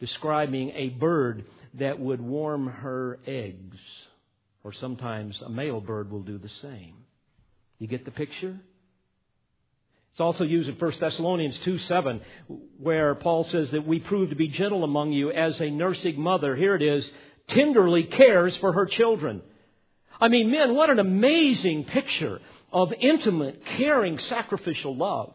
describing 0.00 0.72
a 0.74 0.88
bird 0.88 1.44
that 1.74 1.98
would 1.98 2.20
warm 2.20 2.66
her 2.66 3.18
eggs. 3.26 3.78
Or 4.62 4.72
sometimes 4.74 5.40
a 5.40 5.48
male 5.48 5.80
bird 5.80 6.10
will 6.10 6.22
do 6.22 6.36
the 6.36 6.50
same. 6.60 6.94
You 7.78 7.86
get 7.86 8.04
the 8.04 8.10
picture? 8.10 8.58
It's 10.12 10.20
also 10.20 10.44
used 10.44 10.68
in 10.68 10.74
1 10.74 10.92
Thessalonians 10.98 11.58
2 11.60 11.78
7, 11.78 12.20
where 12.78 13.14
Paul 13.14 13.44
says 13.44 13.70
that 13.70 13.86
we 13.86 14.00
prove 14.00 14.30
to 14.30 14.36
be 14.36 14.48
gentle 14.48 14.84
among 14.84 15.12
you 15.12 15.30
as 15.30 15.60
a 15.60 15.70
nursing 15.70 16.20
mother. 16.20 16.56
Here 16.56 16.74
it 16.74 16.82
is, 16.82 17.08
tenderly 17.48 18.04
cares 18.04 18.56
for 18.56 18.72
her 18.72 18.86
children. 18.86 19.42
I 20.20 20.28
mean, 20.28 20.50
men, 20.50 20.74
what 20.74 20.90
an 20.90 20.98
amazing 20.98 21.84
picture 21.84 22.40
of 22.72 22.92
intimate, 22.92 23.64
caring, 23.64 24.18
sacrificial 24.18 24.96
love. 24.96 25.32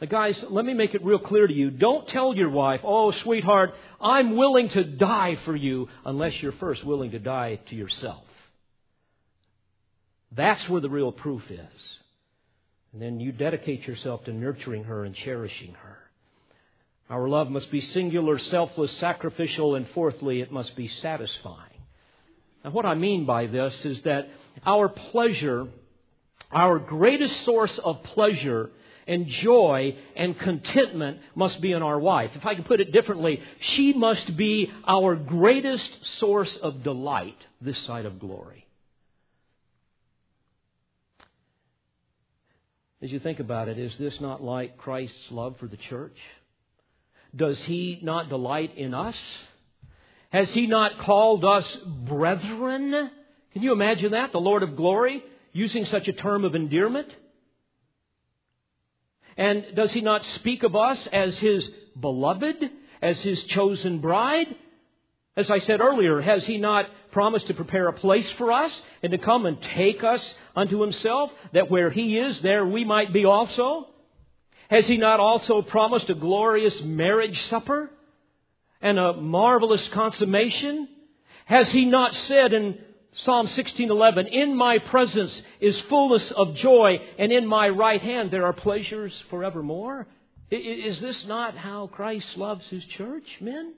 Now, 0.00 0.06
guys, 0.06 0.42
let 0.48 0.64
me 0.64 0.74
make 0.74 0.94
it 0.94 1.04
real 1.04 1.18
clear 1.18 1.46
to 1.46 1.52
you. 1.52 1.70
Don't 1.70 2.08
tell 2.08 2.34
your 2.34 2.50
wife, 2.50 2.80
oh, 2.84 3.10
sweetheart, 3.10 3.74
I'm 4.00 4.36
willing 4.36 4.68
to 4.70 4.84
die 4.84 5.38
for 5.44 5.54
you, 5.54 5.88
unless 6.04 6.40
you're 6.40 6.52
first 6.52 6.84
willing 6.84 7.10
to 7.12 7.18
die 7.18 7.60
to 7.68 7.74
yourself. 7.74 8.24
That's 10.32 10.68
where 10.68 10.80
the 10.80 10.90
real 10.90 11.12
proof 11.12 11.42
is. 11.50 11.97
And 12.92 13.02
then 13.02 13.20
you 13.20 13.32
dedicate 13.32 13.86
yourself 13.86 14.24
to 14.24 14.32
nurturing 14.32 14.84
her 14.84 15.04
and 15.04 15.14
cherishing 15.14 15.74
her. 15.74 15.98
Our 17.10 17.28
love 17.28 17.50
must 17.50 17.70
be 17.70 17.80
singular, 17.80 18.38
selfless, 18.38 18.92
sacrificial, 18.98 19.74
and 19.74 19.88
fourthly, 19.90 20.40
it 20.40 20.52
must 20.52 20.76
be 20.76 20.88
satisfying. 20.88 21.80
Now, 22.64 22.70
what 22.70 22.84
I 22.84 22.94
mean 22.94 23.24
by 23.24 23.46
this 23.46 23.84
is 23.84 24.02
that 24.02 24.28
our 24.66 24.88
pleasure, 24.88 25.68
our 26.52 26.78
greatest 26.78 27.44
source 27.44 27.76
of 27.78 28.02
pleasure 28.02 28.70
and 29.06 29.26
joy 29.26 29.96
and 30.16 30.38
contentment 30.38 31.18
must 31.34 31.62
be 31.62 31.72
in 31.72 31.82
our 31.82 31.98
wife. 31.98 32.32
If 32.34 32.44
I 32.44 32.54
can 32.54 32.64
put 32.64 32.80
it 32.80 32.92
differently, 32.92 33.40
she 33.60 33.94
must 33.94 34.36
be 34.36 34.70
our 34.86 35.16
greatest 35.16 35.90
source 36.18 36.54
of 36.56 36.82
delight 36.82 37.38
this 37.62 37.78
side 37.86 38.04
of 38.04 38.18
glory. 38.20 38.67
As 43.00 43.12
you 43.12 43.20
think 43.20 43.38
about 43.38 43.68
it, 43.68 43.78
is 43.78 43.92
this 43.98 44.20
not 44.20 44.42
like 44.42 44.76
Christ's 44.76 45.30
love 45.30 45.56
for 45.58 45.66
the 45.66 45.76
church? 45.76 46.16
Does 47.34 47.58
he 47.60 48.00
not 48.02 48.28
delight 48.28 48.76
in 48.76 48.92
us? 48.92 49.14
Has 50.30 50.50
he 50.50 50.66
not 50.66 50.98
called 50.98 51.44
us 51.44 51.76
brethren? 51.86 53.10
Can 53.52 53.62
you 53.62 53.72
imagine 53.72 54.12
that? 54.12 54.32
The 54.32 54.40
Lord 54.40 54.62
of 54.62 54.76
glory 54.76 55.22
using 55.52 55.86
such 55.86 56.08
a 56.08 56.12
term 56.12 56.44
of 56.44 56.54
endearment? 56.54 57.08
And 59.36 59.64
does 59.76 59.92
he 59.92 60.00
not 60.00 60.24
speak 60.24 60.64
of 60.64 60.74
us 60.74 61.06
as 61.12 61.38
his 61.38 61.68
beloved, 61.98 62.56
as 63.00 63.20
his 63.20 63.42
chosen 63.44 64.00
bride? 64.00 64.54
As 65.36 65.48
I 65.48 65.60
said 65.60 65.80
earlier, 65.80 66.20
has 66.20 66.44
he 66.44 66.58
not 66.58 66.86
promised 67.18 67.48
to 67.48 67.54
prepare 67.54 67.88
a 67.88 67.92
place 67.92 68.30
for 68.38 68.52
us 68.52 68.72
and 69.02 69.10
to 69.10 69.18
come 69.18 69.44
and 69.44 69.60
take 69.60 70.04
us 70.04 70.22
unto 70.54 70.80
himself, 70.80 71.32
that 71.52 71.68
where 71.68 71.90
he 71.90 72.16
is, 72.16 72.40
there 72.42 72.64
we 72.64 72.84
might 72.84 73.12
be 73.12 73.24
also? 73.24 73.88
Has 74.70 74.86
he 74.86 74.98
not 74.98 75.18
also 75.18 75.60
promised 75.60 76.08
a 76.10 76.14
glorious 76.14 76.80
marriage 76.82 77.42
supper 77.46 77.90
and 78.80 79.00
a 79.00 79.14
marvelous 79.14 79.84
consummation? 79.88 80.86
Has 81.46 81.68
he 81.70 81.86
not 81.86 82.14
said 82.28 82.52
in 82.52 82.78
Psalm 83.10 83.48
16:11, 83.48 84.28
"In 84.28 84.54
my 84.54 84.78
presence 84.78 85.42
is 85.58 85.76
fullness 85.90 86.30
of 86.30 86.54
joy, 86.54 87.00
and 87.18 87.32
in 87.32 87.48
my 87.48 87.68
right 87.68 88.00
hand 88.00 88.30
there 88.30 88.46
are 88.46 88.52
pleasures 88.52 89.12
forevermore"? 89.28 90.06
Is 90.52 91.00
this 91.00 91.26
not 91.26 91.56
how 91.56 91.88
Christ 91.88 92.38
loves 92.38 92.68
his 92.68 92.84
church, 92.84 93.38
men? 93.40 93.74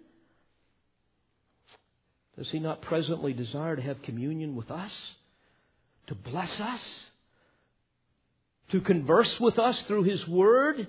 Does 2.41 2.49
he 2.49 2.59
not 2.59 2.81
presently 2.81 3.35
desire 3.35 3.77
to 3.77 3.83
have 3.83 4.01
communion 4.01 4.57
with 4.57 4.71
us? 4.71 4.91
To 6.07 6.15
bless 6.15 6.59
us? 6.59 6.81
To 8.71 8.81
converse 8.81 9.39
with 9.39 9.59
us 9.59 9.79
through 9.83 10.05
his 10.05 10.27
word? 10.27 10.89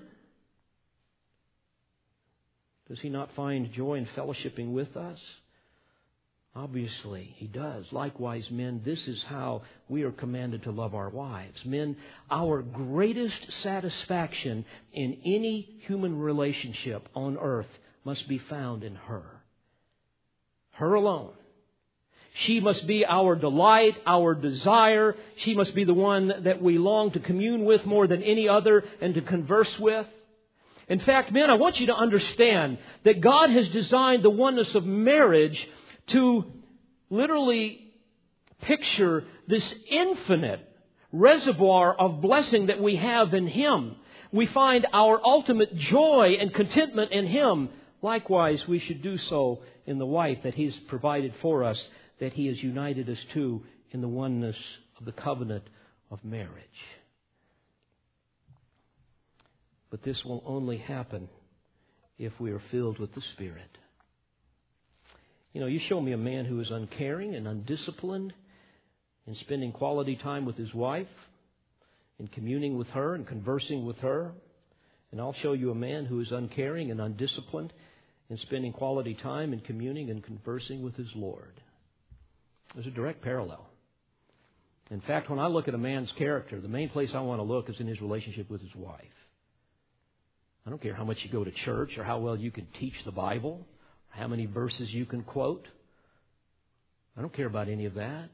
Does 2.87 3.01
he 3.01 3.09
not 3.09 3.35
find 3.35 3.69
joy 3.73 3.95
in 3.95 4.05
fellowshipping 4.15 4.71
with 4.71 4.95
us? 4.95 5.19
Obviously, 6.55 7.35
he 7.35 7.47
does. 7.47 7.83
Likewise, 7.91 8.49
men, 8.49 8.81
this 8.85 9.05
is 9.09 9.21
how 9.23 9.63
we 9.89 10.03
are 10.03 10.11
commanded 10.13 10.63
to 10.63 10.71
love 10.71 10.95
our 10.95 11.09
wives. 11.09 11.65
Men, 11.65 11.97
our 12.29 12.61
greatest 12.61 13.51
satisfaction 13.61 14.63
in 14.93 15.17
any 15.25 15.81
human 15.85 16.17
relationship 16.17 17.09
on 17.13 17.37
earth 17.37 17.67
must 18.05 18.25
be 18.29 18.37
found 18.37 18.85
in 18.85 18.95
her. 18.95 19.25
Her 20.75 20.93
alone. 20.93 21.33
She 22.34 22.59
must 22.59 22.88
be 22.88 23.05
our 23.05 23.36
delight, 23.36 23.97
our 24.05 24.34
desire. 24.34 25.15
She 25.38 25.53
must 25.53 25.75
be 25.75 25.84
the 25.84 25.93
one 25.93 26.43
that 26.43 26.61
we 26.61 26.77
long 26.77 27.11
to 27.11 27.19
commune 27.19 27.65
with 27.65 27.86
more 27.86 28.07
than 28.07 28.23
any 28.23 28.47
other 28.47 28.84
and 29.01 29.13
to 29.15 29.21
converse 29.21 29.77
with. 29.79 30.07
In 30.88 30.99
fact, 30.99 31.32
men, 31.32 31.49
I 31.49 31.55
want 31.55 31.79
you 31.79 31.88
to 31.88 31.95
understand 31.95 32.77
that 33.03 33.21
God 33.21 33.49
has 33.49 33.67
designed 33.69 34.23
the 34.23 34.29
oneness 34.29 34.73
of 34.75 34.86
marriage 34.86 35.67
to 36.07 36.45
literally 37.09 37.93
picture 38.61 39.25
this 39.47 39.73
infinite 39.89 40.59
reservoir 41.11 41.93
of 41.93 42.21
blessing 42.21 42.67
that 42.67 42.82
we 42.82 42.95
have 42.95 43.34
in 43.34 43.47
Him. 43.47 43.95
We 44.32 44.45
find 44.47 44.88
our 44.93 45.19
ultimate 45.23 45.75
joy 45.75 46.38
and 46.39 46.53
contentment 46.53 47.11
in 47.11 47.27
Him. 47.27 47.69
Likewise, 48.01 48.65
we 48.67 48.79
should 48.79 49.01
do 49.01 49.17
so 49.17 49.61
in 49.86 49.97
the 49.97 50.05
wife 50.05 50.39
that 50.43 50.55
He's 50.55 50.75
provided 50.88 51.34
for 51.41 51.65
us 51.65 51.82
that 52.22 52.34
He 52.34 52.47
has 52.47 52.63
united 52.63 53.09
us 53.09 53.17
to 53.34 53.61
in 53.89 53.99
the 53.99 54.07
oneness 54.07 54.55
of 54.97 55.05
the 55.05 55.11
covenant 55.11 55.65
of 56.09 56.24
marriage. 56.24 56.53
But 59.89 60.03
this 60.03 60.24
will 60.24 60.43
only 60.45 60.78
happen 60.78 61.28
if 62.17 62.32
we 62.39 62.51
are 62.51 62.61
filled 62.72 62.99
with 62.99 63.13
the 63.13 63.22
Spirit. 63.34 63.78
You 65.51 65.59
know, 65.59 65.67
you 65.67 65.82
show 65.89 65.99
me 65.99 66.13
a 66.13 66.17
man 66.17 66.45
who 66.45 66.61
is 66.61 66.69
uncaring 66.69 67.36
and 67.36 67.47
undisciplined 67.47 68.34
in 69.28 69.36
spending 69.36 69.72
quality 69.72 70.15
time 70.15 70.45
with 70.45 70.55
his 70.55 70.74
wife, 70.74 71.07
in 72.19 72.28
communing 72.28 72.78
with 72.78 72.88
her 72.89 73.15
and 73.15 73.28
conversing 73.28 73.86
with 73.86 73.97
her, 73.97 74.32
and 75.11 75.19
I'll 75.19 75.36
show 75.41 75.53
you 75.53 75.72
a 75.72 75.76
man 75.76 76.05
who 76.05 76.22
is 76.22 76.32
uncaring 76.32 76.91
and 76.91 77.01
undisciplined 77.01 77.74
in 78.30 78.38
spending 78.38 78.72
quality 78.74 79.17
time 79.22 79.53
in 79.53 79.59
communing 79.59 80.11
and 80.11 80.24
conversing 80.24 80.84
with 80.84 80.95
his 80.95 81.09
Lord. 81.15 81.59
There's 82.74 82.88
a 82.88 82.91
direct 82.91 83.22
parallel. 83.22 83.67
In 84.89 85.01
fact, 85.01 85.30
when 85.30 85.39
I 85.39 85.47
look 85.47 85.67
at 85.67 85.74
a 85.74 85.78
man's 85.78 86.11
character, 86.17 86.59
the 86.59 86.67
main 86.67 86.89
place 86.89 87.09
I 87.13 87.22
want 87.22 87.39
to 87.39 87.43
look 87.43 87.69
is 87.69 87.80
in 87.80 87.88
his 87.88 88.01
relationship 88.01 88.49
with 88.49 88.61
his 88.61 88.76
wife. 88.76 89.01
I 90.65 90.69
don't 90.69 90.82
care 90.82 90.93
how 90.93 91.05
much 91.05 91.17
you 91.24 91.32
go 91.32 91.43
to 91.43 91.51
church 91.65 91.97
or 91.97 92.03
how 92.03 92.19
well 92.19 92.36
you 92.36 92.51
can 92.51 92.67
teach 92.80 92.93
the 93.05 93.11
Bible, 93.11 93.65
how 94.09 94.28
many 94.28 94.45
verses 94.45 94.89
you 94.91 95.05
can 95.05 95.24
quote. 95.24 95.65
I 97.17 97.22
don't 97.22 97.34
care 97.34 97.47
about 97.47 97.67
any 97.67 97.86
of 97.86 97.95
that. 97.95 98.30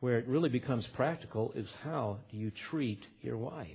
Where 0.00 0.18
it 0.18 0.26
really 0.26 0.48
becomes 0.48 0.84
practical 0.94 1.52
is 1.54 1.66
how 1.84 2.18
do 2.30 2.36
you 2.36 2.50
treat 2.70 3.00
your 3.20 3.38
wife? 3.38 3.68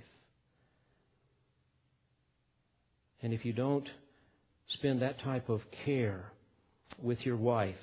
And 3.21 3.33
if 3.33 3.45
you 3.45 3.53
don't 3.53 3.87
spend 4.73 5.01
that 5.01 5.21
type 5.21 5.47
of 5.47 5.61
care 5.85 6.31
with 7.01 7.25
your 7.25 7.37
wife 7.37 7.75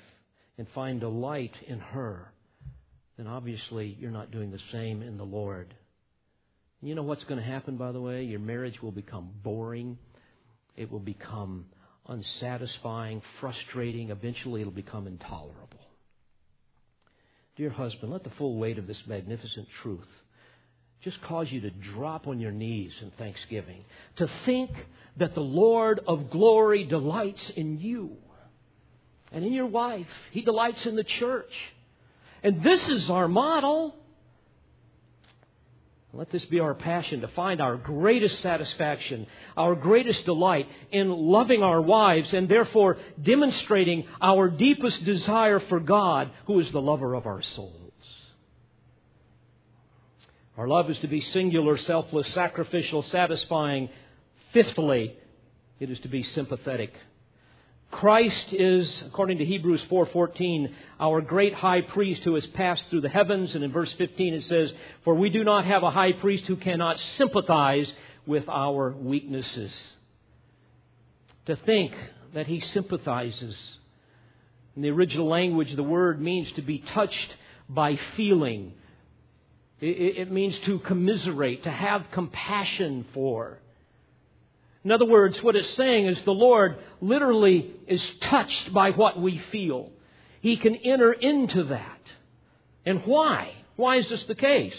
and 0.57 0.67
find 0.73 0.99
delight 0.99 1.53
in 1.67 1.79
her, 1.79 2.31
then 3.17 3.27
obviously 3.27 3.97
you're 3.99 4.11
not 4.11 4.31
doing 4.31 4.51
the 4.51 4.59
same 4.71 5.01
in 5.01 5.17
the 5.17 5.23
Lord. 5.23 5.73
You 6.81 6.95
know 6.95 7.03
what's 7.03 7.23
going 7.23 7.39
to 7.39 7.45
happen, 7.45 7.77
by 7.77 7.91
the 7.91 8.01
way? 8.01 8.23
Your 8.23 8.39
marriage 8.39 8.81
will 8.81 8.91
become 8.91 9.31
boring. 9.43 9.97
It 10.75 10.91
will 10.91 10.99
become 10.99 11.65
unsatisfying, 12.07 13.21
frustrating. 13.39 14.11
Eventually, 14.11 14.61
it'll 14.61 14.73
become 14.73 15.07
intolerable. 15.07 15.79
Dear 17.55 17.69
husband, 17.69 18.11
let 18.11 18.23
the 18.23 18.31
full 18.31 18.57
weight 18.57 18.77
of 18.77 18.85
this 18.85 19.01
magnificent 19.07 19.67
truth 19.81 20.07
just 21.01 21.21
cause 21.21 21.47
you 21.49 21.61
to 21.61 21.69
drop 21.69 22.27
on 22.27 22.39
your 22.39 22.51
knees 22.51 22.91
in 23.01 23.11
thanksgiving, 23.11 23.85
to 24.17 24.29
think 24.45 24.71
that 25.17 25.33
the 25.33 25.41
Lord 25.41 26.01
of 26.07 26.29
glory 26.29 26.83
delights 26.83 27.51
in 27.55 27.79
you 27.79 28.17
and 29.31 29.43
in 29.43 29.53
your 29.53 29.65
wife. 29.65 30.07
He 30.31 30.41
delights 30.41 30.85
in 30.85 30.95
the 30.95 31.03
church. 31.03 31.51
And 32.43 32.63
this 32.63 32.87
is 32.89 33.09
our 33.09 33.27
model. 33.27 33.95
Let 36.13 36.31
this 36.31 36.45
be 36.45 36.61
our 36.61 36.73
passion 36.73 37.21
to 37.21 37.27
find 37.29 37.59
our 37.59 37.75
greatest 37.75 38.41
satisfaction, 38.41 39.27
our 39.57 39.75
greatest 39.75 40.23
delight 40.23 40.67
in 40.91 41.09
loving 41.09 41.61
our 41.61 41.81
wives 41.81 42.33
and 42.33 42.47
therefore 42.47 42.97
demonstrating 43.21 44.07
our 44.21 44.49
deepest 44.49 45.03
desire 45.03 45.59
for 45.59 45.81
God, 45.81 46.31
who 46.47 46.59
is 46.61 46.71
the 46.71 46.81
lover 46.81 47.15
of 47.15 47.25
our 47.25 47.41
souls. 47.41 47.91
Our 50.57 50.69
love 50.69 50.89
is 50.89 50.97
to 50.99 51.07
be 51.07 51.19
singular, 51.19 51.77
selfless, 51.77 52.33
sacrificial, 52.33 53.03
satisfying. 53.03 53.89
Fifthly, 54.53 55.17
it 55.81 55.89
is 55.89 55.99
to 55.99 56.07
be 56.07 56.23
sympathetic. 56.23 56.93
Christ 57.95 58.51
is, 58.51 59.03
according 59.07 59.37
to 59.37 59.45
Hebrews 59.45 59.81
4:14, 59.89 60.69
our 60.99 61.21
great 61.21 61.53
high 61.53 61.79
priest 61.79 62.23
who 62.23 62.35
has 62.35 62.45
passed 62.47 62.89
through 62.89 62.99
the 62.99 63.07
heavens, 63.09 63.55
and 63.55 63.63
in 63.63 63.71
verse 63.71 63.93
15 63.93 64.33
it 64.33 64.43
says, 64.43 64.73
"For 65.05 65.15
we 65.15 65.29
do 65.29 65.45
not 65.45 65.63
have 65.63 65.81
a 65.81 65.91
high 65.91 66.11
priest 66.11 66.45
who 66.45 66.57
cannot 66.57 66.99
sympathize 66.99 67.93
with 68.27 68.49
our 68.49 68.91
weaknesses." 68.91 69.73
To 71.45 71.55
think 71.55 71.93
that 72.33 72.47
he 72.47 72.59
sympathizes. 72.59 73.57
In 74.75 74.81
the 74.81 74.89
original 74.89 75.27
language, 75.27 75.73
the 75.73 75.81
word 75.81 76.19
means 76.19 76.51
to 76.53 76.61
be 76.61 76.79
touched 76.79 77.37
by 77.69 77.95
feeling. 78.17 78.73
It 79.79 80.29
means 80.29 80.59
to 80.65 80.79
commiserate, 80.79 81.63
to 81.63 81.71
have 81.71 82.11
compassion 82.11 83.05
for. 83.13 83.61
In 84.85 84.91
other 84.91 85.05
words, 85.05 85.41
what 85.41 85.55
it's 85.55 85.75
saying 85.75 86.05
is 86.05 86.21
the 86.21 86.31
Lord 86.31 86.77
literally 87.01 87.71
is 87.87 88.01
touched 88.21 88.71
by 88.71 88.91
what 88.91 89.19
we 89.19 89.39
feel. 89.51 89.89
He 90.41 90.57
can 90.57 90.75
enter 90.75 91.11
into 91.11 91.63
that. 91.63 92.01
And 92.85 93.01
why? 93.03 93.51
Why 93.77 93.95
is 93.95 94.07
this 94.09 94.23
the 94.23 94.35
case? 94.35 94.77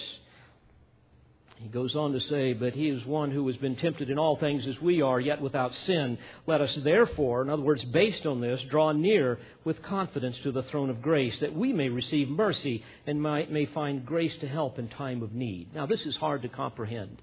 He 1.57 1.67
goes 1.69 1.97
on 1.97 2.13
to 2.13 2.21
say, 2.21 2.53
But 2.53 2.75
he 2.75 2.89
is 2.89 3.05
one 3.05 3.33
who 3.33 3.45
has 3.49 3.57
been 3.57 3.75
tempted 3.75 4.09
in 4.09 4.17
all 4.17 4.37
things 4.37 4.65
as 4.69 4.81
we 4.81 5.03
are, 5.03 5.19
yet 5.19 5.41
without 5.41 5.75
sin. 5.75 6.19
Let 6.47 6.61
us 6.61 6.73
therefore, 6.85 7.43
in 7.43 7.51
other 7.51 7.63
words, 7.63 7.83
based 7.83 8.27
on 8.27 8.41
this, 8.41 8.63
draw 8.71 8.93
near 8.93 9.41
with 9.65 9.83
confidence 9.83 10.37
to 10.45 10.53
the 10.53 10.63
throne 10.65 10.89
of 10.89 11.03
grace, 11.03 11.37
that 11.41 11.53
we 11.53 11.73
may 11.73 11.89
receive 11.89 12.29
mercy 12.29 12.85
and 13.09 13.21
may 13.21 13.67
find 13.75 14.07
grace 14.07 14.37
to 14.39 14.47
help 14.47 14.79
in 14.79 14.87
time 14.87 15.25
of 15.25 15.33
need. 15.33 15.75
Now, 15.75 15.87
this 15.87 16.07
is 16.07 16.15
hard 16.15 16.43
to 16.43 16.49
comprehend. 16.49 17.21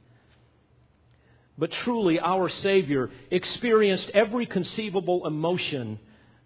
But 1.57 1.71
truly, 1.71 2.19
our 2.19 2.49
Savior 2.49 3.11
experienced 3.29 4.09
every 4.13 4.45
conceivable 4.45 5.27
emotion 5.27 5.99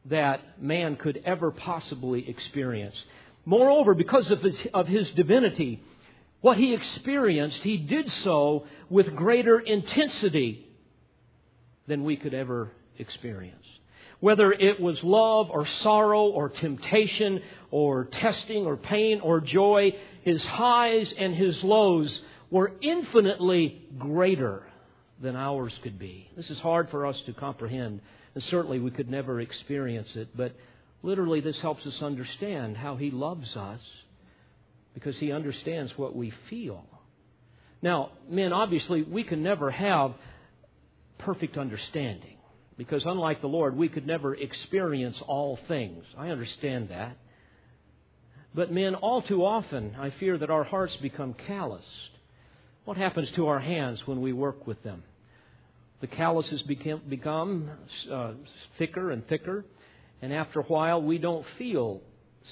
that 0.05 0.61
man 0.61 0.97
could 0.97 1.21
ever 1.25 1.51
possibly 1.51 2.29
experience. 2.29 2.95
Moreover, 3.45 3.93
because 3.93 4.29
of 4.31 4.41
his, 4.41 4.59
of 4.73 4.87
his 4.87 5.09
divinity, 5.11 5.81
what 6.41 6.57
he 6.57 6.73
experienced, 6.73 7.59
he 7.59 7.77
did 7.77 8.11
so 8.11 8.65
with 8.89 9.15
greater 9.15 9.59
intensity 9.59 10.67
than 11.87 12.03
we 12.03 12.17
could 12.17 12.33
ever 12.33 12.71
experience. 12.97 13.65
Whether 14.19 14.51
it 14.51 14.79
was 14.81 15.01
love 15.03 15.49
or 15.49 15.65
sorrow 15.65 16.27
or 16.27 16.49
temptation 16.49 17.41
or 17.71 18.05
testing 18.05 18.65
or 18.65 18.75
pain 18.75 19.21
or 19.21 19.39
joy, 19.39 19.95
his 20.23 20.45
highs 20.45 21.13
and 21.17 21.33
his 21.33 21.63
lows 21.63 22.21
were 22.49 22.73
infinitely 22.81 23.81
greater 23.97 24.66
than 25.21 25.35
ours 25.35 25.73
could 25.83 25.97
be. 25.97 26.29
This 26.35 26.49
is 26.49 26.59
hard 26.59 26.89
for 26.89 27.05
us 27.05 27.19
to 27.25 27.33
comprehend, 27.33 28.01
and 28.35 28.43
certainly 28.45 28.79
we 28.79 28.91
could 28.91 29.09
never 29.09 29.41
experience 29.41 30.09
it, 30.15 30.35
but 30.35 30.55
literally 31.03 31.41
this 31.41 31.59
helps 31.61 31.85
us 31.85 32.01
understand 32.01 32.77
how 32.77 32.95
He 32.95 33.11
loves 33.11 33.55
us 33.55 33.81
because 34.93 35.17
He 35.17 35.31
understands 35.31 35.91
what 35.97 36.15
we 36.15 36.31
feel. 36.49 36.85
Now, 37.81 38.11
men, 38.29 38.53
obviously, 38.53 39.03
we 39.03 39.23
can 39.23 39.43
never 39.43 39.69
have 39.69 40.13
perfect 41.19 41.57
understanding 41.57 42.37
because, 42.77 43.03
unlike 43.05 43.41
the 43.41 43.47
Lord, 43.47 43.75
we 43.75 43.89
could 43.89 44.05
never 44.05 44.35
experience 44.35 45.17
all 45.27 45.59
things. 45.67 46.03
I 46.17 46.29
understand 46.29 46.89
that. 46.89 47.17
But, 48.53 48.71
men, 48.71 48.95
all 48.95 49.21
too 49.21 49.45
often, 49.45 49.95
I 49.99 50.11
fear 50.19 50.37
that 50.37 50.49
our 50.49 50.63
hearts 50.63 50.95
become 50.97 51.35
calloused 51.45 52.16
what 52.87 52.95
happens 52.95 53.27
to 53.35 53.47
our 53.47 53.59
hands 53.59 54.01
when 54.05 54.21
we 54.21 54.31
work 54.31 54.65
with 54.65 54.81
them? 54.81 55.03
The 55.99 56.07
calluses 56.07 56.61
become, 56.61 57.01
become 57.09 57.69
uh, 58.09 58.31
thicker 58.77 59.11
and 59.11 59.27
thicker, 59.27 59.65
and 60.21 60.31
after 60.31 60.61
a 60.61 60.63
while, 60.63 61.01
we 61.01 61.17
don't 61.17 61.45
feel 61.57 61.99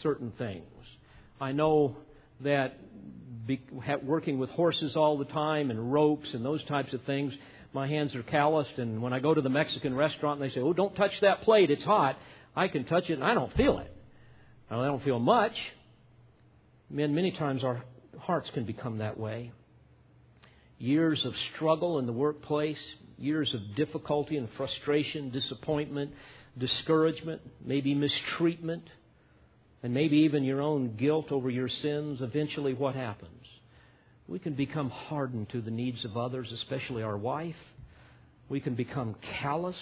certain 0.04 0.34
things. 0.38 0.66
I 1.40 1.54
know 1.54 1.96
that 2.42 2.78
be, 3.48 3.62
working 4.04 4.38
with 4.38 4.50
horses 4.50 4.98
all 4.98 5.18
the 5.18 5.24
time 5.24 5.72
and 5.72 5.94
ropes 5.94 6.28
and 6.34 6.44
those 6.44 6.62
types 6.66 6.92
of 6.92 7.02
things, 7.04 7.32
my 7.72 7.88
hands 7.88 8.14
are 8.14 8.24
calloused. 8.24 8.78
And 8.78 9.02
when 9.02 9.14
I 9.14 9.20
go 9.20 9.34
to 9.34 9.42
the 9.42 9.48
Mexican 9.48 9.96
restaurant 9.96 10.42
and 10.42 10.50
they 10.50 10.54
say, 10.54 10.60
"Oh, 10.60 10.74
don't 10.74 10.98
touch 10.98 11.14
that 11.22 11.44
plate; 11.44 11.72
it's 11.72 11.84
hot," 11.84 12.18
I 12.58 12.68
can 12.68 12.84
touch 12.84 13.10
it 13.10 13.14
and 13.14 13.24
I 13.24 13.36
don't 13.36 13.54
feel 13.54 13.80
it. 13.80 13.96
I 14.70 14.86
don't 14.86 15.02
feel 15.02 15.20
much. 15.20 15.54
Men, 16.90 17.16
many 17.16 17.32
times 17.32 17.64
our 17.64 17.86
hearts 18.20 18.50
can 18.54 18.66
become 18.66 18.98
that 18.98 19.18
way 19.18 19.54
years 20.78 21.24
of 21.26 21.34
struggle 21.56 22.00
in 22.00 22.06
the 22.06 22.14
workplace, 22.14 22.78
years 23.18 23.54
of 23.54 23.76
difficulty 23.76 24.38
and 24.38 24.50
frustration, 24.58 25.32
disappointment, 25.32 26.12
discouragement, 26.58 27.42
maybe 27.64 27.94
mistreatment, 27.94 28.84
and 29.84 29.94
maybe 29.94 30.18
even 30.20 30.44
your 30.44 30.62
own 30.62 30.96
guilt 30.96 31.32
over 31.32 31.50
your 31.50 31.70
sins, 31.70 32.20
eventually 32.22 32.74
what 32.74 32.96
happens? 32.96 33.32
We 34.28 34.40
can 34.40 34.54
become 34.54 34.90
hardened 34.90 35.50
to 35.50 35.62
the 35.62 35.72
needs 35.72 36.04
of 36.04 36.18
others, 36.18 36.52
especially 36.52 37.04
our 37.04 37.18
wife. 37.18 37.56
We 38.50 38.60
can 38.60 38.76
become 38.76 39.16
calloused. 39.40 39.78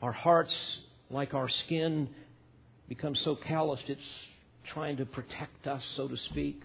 Our 0.00 0.12
hearts, 0.12 0.54
like 1.10 1.34
our 1.34 1.48
skin, 1.66 2.08
become 2.88 3.14
so 3.14 3.36
calloused 3.36 3.84
it's 3.88 4.00
trying 4.72 4.96
to 4.98 5.06
protect 5.06 5.66
us, 5.66 5.82
so 5.96 6.08
to 6.08 6.16
speak 6.30 6.62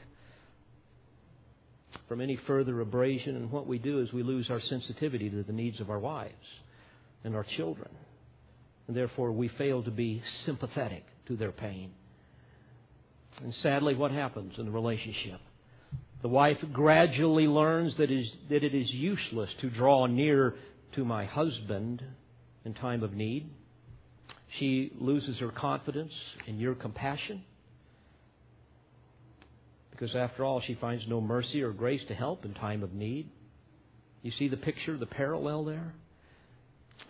from 2.07 2.21
any 2.21 2.35
further 2.35 2.79
abrasion. 2.81 3.35
And 3.35 3.51
what 3.51 3.67
we 3.67 3.79
do 3.79 3.99
is 3.99 4.11
we 4.13 4.23
lose 4.23 4.49
our 4.49 4.59
sensitivity 4.59 5.29
to 5.29 5.43
the 5.43 5.53
needs 5.53 5.79
of 5.79 5.89
our 5.89 5.99
wives 5.99 6.47
and 7.23 7.35
our 7.35 7.43
children. 7.43 7.89
And 8.87 8.97
therefore, 8.97 9.31
we 9.31 9.47
fail 9.47 9.83
to 9.83 9.91
be 9.91 10.21
sympathetic 10.45 11.05
to 11.27 11.37
their 11.37 11.51
pain. 11.51 11.91
And 13.41 13.53
sadly, 13.55 13.95
what 13.95 14.11
happens 14.11 14.57
in 14.57 14.65
the 14.65 14.71
relationship? 14.71 15.39
The 16.21 16.29
wife 16.29 16.57
gradually 16.71 17.47
learns 17.47 17.95
that, 17.97 18.11
is, 18.11 18.31
that 18.49 18.63
it 18.63 18.73
is 18.73 18.89
useless 18.91 19.49
to 19.61 19.69
draw 19.69 20.05
near 20.05 20.55
to 20.93 21.03
my 21.03 21.25
husband 21.25 22.03
in 22.65 22.73
time 22.73 23.03
of 23.03 23.13
need. 23.13 23.49
She 24.59 24.91
loses 24.99 25.39
her 25.39 25.49
confidence 25.49 26.13
in 26.47 26.59
your 26.59 26.75
compassion. 26.75 27.43
Because 30.03 30.17
after 30.17 30.43
all, 30.43 30.59
she 30.59 30.73
finds 30.73 31.05
no 31.07 31.21
mercy 31.21 31.61
or 31.61 31.71
grace 31.71 32.01
to 32.09 32.13
help 32.13 32.43
in 32.43 32.53
time 32.55 32.83
of 32.83 32.91
need. 32.91 33.29
You 34.21 34.31
see 34.31 34.49
the 34.49 34.57
picture, 34.57 34.97
the 34.97 35.05
parallel 35.05 35.63
there? 35.63 35.93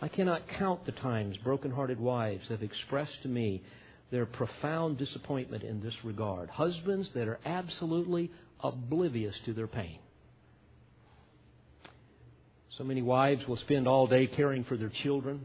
I 0.00 0.06
cannot 0.06 0.42
count 0.60 0.86
the 0.86 0.92
times 0.92 1.36
broken-hearted 1.38 1.98
wives 1.98 2.44
have 2.50 2.62
expressed 2.62 3.20
to 3.22 3.28
me 3.28 3.64
their 4.12 4.26
profound 4.26 4.98
disappointment 4.98 5.64
in 5.64 5.82
this 5.82 5.94
regard. 6.04 6.48
Husbands 6.50 7.08
that 7.16 7.26
are 7.26 7.40
absolutely 7.44 8.30
oblivious 8.60 9.34
to 9.46 9.54
their 9.54 9.66
pain. 9.66 9.98
So 12.78 12.84
many 12.84 13.02
wives 13.02 13.42
will 13.48 13.56
spend 13.56 13.88
all 13.88 14.06
day 14.06 14.28
caring 14.28 14.62
for 14.62 14.76
their 14.76 14.92
children, 15.02 15.40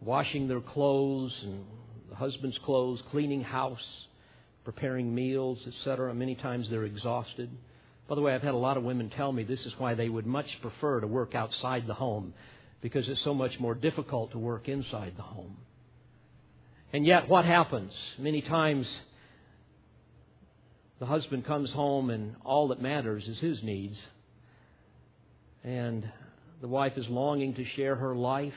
washing 0.00 0.48
their 0.48 0.62
clothes 0.62 1.32
and 1.44 1.64
the 2.10 2.16
husband's 2.16 2.58
clothes, 2.64 3.00
cleaning 3.12 3.44
house, 3.44 3.78
preparing 4.64 5.14
meals, 5.14 5.58
etc. 5.66 6.14
Many 6.14 6.34
times 6.34 6.68
they're 6.70 6.84
exhausted. 6.84 7.50
By 8.08 8.14
the 8.14 8.20
way, 8.20 8.34
I've 8.34 8.42
had 8.42 8.54
a 8.54 8.58
lot 8.58 8.76
of 8.76 8.84
women 8.84 9.10
tell 9.10 9.32
me 9.32 9.42
this 9.42 9.64
is 9.64 9.72
why 9.78 9.94
they 9.94 10.08
would 10.08 10.26
much 10.26 10.46
prefer 10.60 11.00
to 11.00 11.06
work 11.06 11.34
outside 11.34 11.86
the 11.86 11.94
home 11.94 12.34
because 12.80 13.08
it's 13.08 13.22
so 13.22 13.34
much 13.34 13.58
more 13.58 13.74
difficult 13.74 14.32
to 14.32 14.38
work 14.38 14.68
inside 14.68 15.14
the 15.16 15.22
home. 15.22 15.56
And 16.92 17.06
yet, 17.06 17.28
what 17.28 17.44
happens? 17.44 17.92
Many 18.18 18.42
times, 18.42 18.86
the 20.98 21.06
husband 21.06 21.46
comes 21.46 21.70
home 21.72 22.10
and 22.10 22.36
all 22.44 22.68
that 22.68 22.82
matters 22.82 23.26
is 23.26 23.38
his 23.38 23.62
needs. 23.62 23.96
And 25.64 26.08
the 26.60 26.68
wife 26.68 26.92
is 26.96 27.06
longing 27.08 27.54
to 27.54 27.64
share 27.76 27.96
her 27.96 28.14
life 28.14 28.52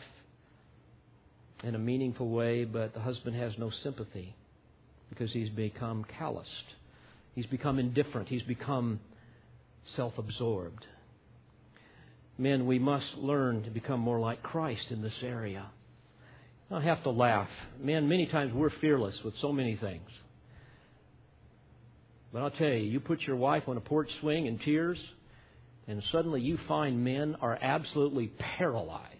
in 1.64 1.76
a 1.76 1.80
meaningful 1.80 2.30
way, 2.30 2.66
but 2.66 2.93
the 2.93 2.99
husband 2.99 3.36
has 3.36 3.53
no 3.58 3.72
sympathy 3.84 4.36
because 5.16 5.32
he's 5.32 5.49
become 5.49 6.05
calloused. 6.18 6.49
He's 7.36 7.45
become 7.45 7.80
indifferent. 7.80 8.28
He's 8.28 8.43
become 8.43 8.99
self 9.95 10.18
absorbed. 10.18 10.86
Men, 12.38 12.66
we 12.66 12.80
must 12.80 13.16
learn 13.16 13.63
to 13.63 13.70
become 13.70 13.99
more 13.99 14.20
like 14.20 14.43
Christ 14.43 14.86
in 14.89 15.01
this 15.01 15.13
area. 15.22 15.68
I 16.70 16.82
have 16.82 17.03
to 17.03 17.11
laugh. 17.11 17.49
Men, 17.80 18.09
many 18.09 18.26
times 18.26 18.53
we're 18.53 18.72
fearless 18.82 19.16
with 19.24 19.34
so 19.41 19.53
many 19.53 19.78
things. 19.78 20.09
But 22.34 22.41
I'll 22.41 22.51
tell 22.51 22.68
you, 22.68 22.89
you 22.89 22.99
put 22.99 23.22
your 23.22 23.38
wife 23.38 23.63
on 23.68 23.78
a 23.78 23.82
porch 23.82 24.09
swing 24.20 24.47
in 24.47 24.59
tears, 24.59 24.97
and 25.88 26.03
suddenly 26.11 26.41
you 26.41 26.57
find 26.68 27.03
men 27.03 27.38
are 27.39 27.57
absolutely 27.61 28.28
paralyzed. 28.57 29.11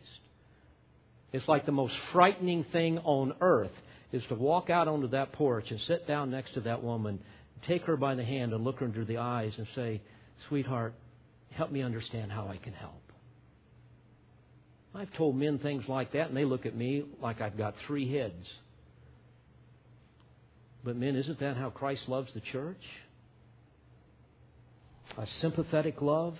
It's 1.32 1.48
like 1.48 1.66
the 1.66 1.72
most 1.72 1.94
frightening 2.12 2.66
thing 2.72 2.98
on 3.00 3.34
earth 3.40 3.72
is 4.12 4.24
to 4.30 4.36
walk 4.36 4.70
out 4.70 4.88
onto 4.88 5.08
that 5.10 5.34
porch 5.34 5.66
and 5.70 5.80
sit 5.88 6.08
down 6.08 6.32
next 6.32 6.54
to 6.54 6.62
that 6.62 6.84
woman, 6.84 7.20
take 7.68 7.84
her 7.84 7.98
by 7.98 8.16
the 8.16 8.24
hand 8.24 8.54
and 8.54 8.64
look 8.64 8.80
her 8.80 8.86
into 8.86 9.06
the 9.06 9.18
eyes 9.18 9.52
and 9.58 9.68
say, 9.76 10.02
Sweetheart, 10.50 10.94
help 11.52 11.72
me 11.72 11.82
understand 11.82 12.32
how 12.32 12.48
I 12.48 12.58
can 12.58 12.74
help. 12.74 13.02
I've 14.94 15.12
told 15.14 15.36
men 15.36 15.60
things 15.60 15.84
like 15.90 16.14
that, 16.14 16.30
and 16.30 16.38
they 16.38 16.46
look 16.46 16.66
at 16.66 16.76
me 16.76 17.04
like 17.22 17.42
I've 17.42 17.58
got 17.58 17.76
three 17.86 18.12
heads. 18.14 18.46
But, 20.86 20.96
men, 20.96 21.16
isn't 21.16 21.40
that 21.40 21.58
how 21.58 21.70
Christ 21.70 22.04
loves 22.08 22.30
the 22.34 22.42
church? 22.52 22.82
A 25.18 25.26
sympathetic 25.42 26.02
love? 26.02 26.36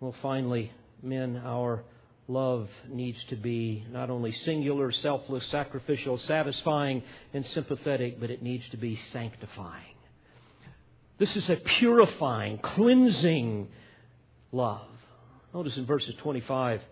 Well, 0.00 0.14
finally, 0.22 0.72
men, 1.02 1.40
our 1.44 1.82
love 2.28 2.68
needs 2.88 3.18
to 3.28 3.36
be 3.36 3.84
not 3.90 4.10
only 4.10 4.32
singular, 4.44 4.90
selfless, 4.90 5.46
sacrificial, 5.50 6.18
satisfying, 6.18 7.02
and 7.32 7.46
sympathetic, 7.46 8.20
but 8.20 8.30
it 8.30 8.42
needs 8.42 8.68
to 8.70 8.76
be 8.76 8.98
sanctifying. 9.12 9.94
This 11.18 11.36
is 11.36 11.48
a 11.48 11.56
purifying, 11.56 12.58
cleansing 12.58 13.68
love. 14.52 14.88
Notice 15.54 15.76
in 15.76 15.86
verses 15.86 16.14
25 16.18 16.82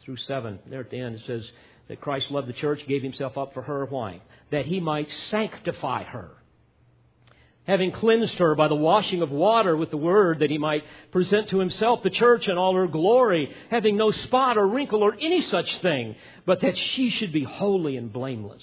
through 0.00 0.16
7, 0.16 0.58
there 0.68 0.80
at 0.80 0.90
the 0.90 0.98
end, 0.98 1.16
it 1.16 1.22
says 1.26 1.48
that 1.88 2.00
Christ 2.00 2.30
loved 2.30 2.48
the 2.48 2.54
church, 2.54 2.80
gave 2.88 3.02
himself 3.02 3.36
up 3.38 3.54
for 3.54 3.62
her. 3.62 3.84
Why? 3.84 4.22
That 4.50 4.66
he 4.66 4.80
might 4.80 5.12
sanctify 5.30 6.04
her 6.04 6.30
having 7.70 7.92
cleansed 7.92 8.34
her 8.34 8.56
by 8.56 8.66
the 8.66 8.74
washing 8.74 9.22
of 9.22 9.30
water 9.30 9.76
with 9.76 9.90
the 9.90 9.96
word, 9.96 10.40
that 10.40 10.50
he 10.50 10.58
might 10.58 10.82
present 11.12 11.48
to 11.48 11.58
himself 11.60 12.02
the 12.02 12.10
church 12.10 12.48
in 12.48 12.58
all 12.58 12.74
her 12.74 12.88
glory, 12.88 13.54
having 13.70 13.96
no 13.96 14.10
spot 14.10 14.58
or 14.58 14.66
wrinkle 14.66 15.04
or 15.04 15.14
any 15.20 15.40
such 15.40 15.78
thing, 15.78 16.16
but 16.44 16.60
that 16.62 16.76
she 16.76 17.10
should 17.10 17.32
be 17.32 17.44
holy 17.44 17.96
and 17.96 18.12
blameless. 18.12 18.62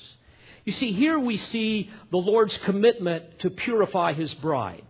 You 0.65 0.73
see, 0.73 0.91
here 0.91 1.17
we 1.17 1.37
see 1.37 1.89
the 2.11 2.17
Lord's 2.17 2.57
commitment 2.65 3.39
to 3.39 3.49
purify 3.49 4.11
his 4.11 4.33
bride. 4.35 4.83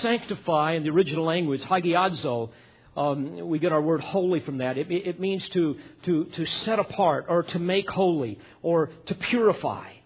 Sanctify 0.00 0.72
in 0.72 0.82
the 0.82 0.90
original 0.90 1.26
language, 1.26 1.60
hagiadzo, 1.60 2.48
um, 2.96 3.48
we 3.48 3.58
get 3.58 3.70
our 3.70 3.82
word 3.82 4.00
holy 4.00 4.40
from 4.40 4.58
that. 4.58 4.78
It, 4.78 4.90
it 4.90 5.20
means 5.20 5.46
to, 5.50 5.76
to, 6.04 6.24
to 6.24 6.46
set 6.64 6.78
apart 6.78 7.26
or 7.28 7.42
to 7.42 7.58
make 7.58 7.88
holy 7.90 8.38
or 8.62 8.90
to 9.06 9.14
purify. 9.14 9.97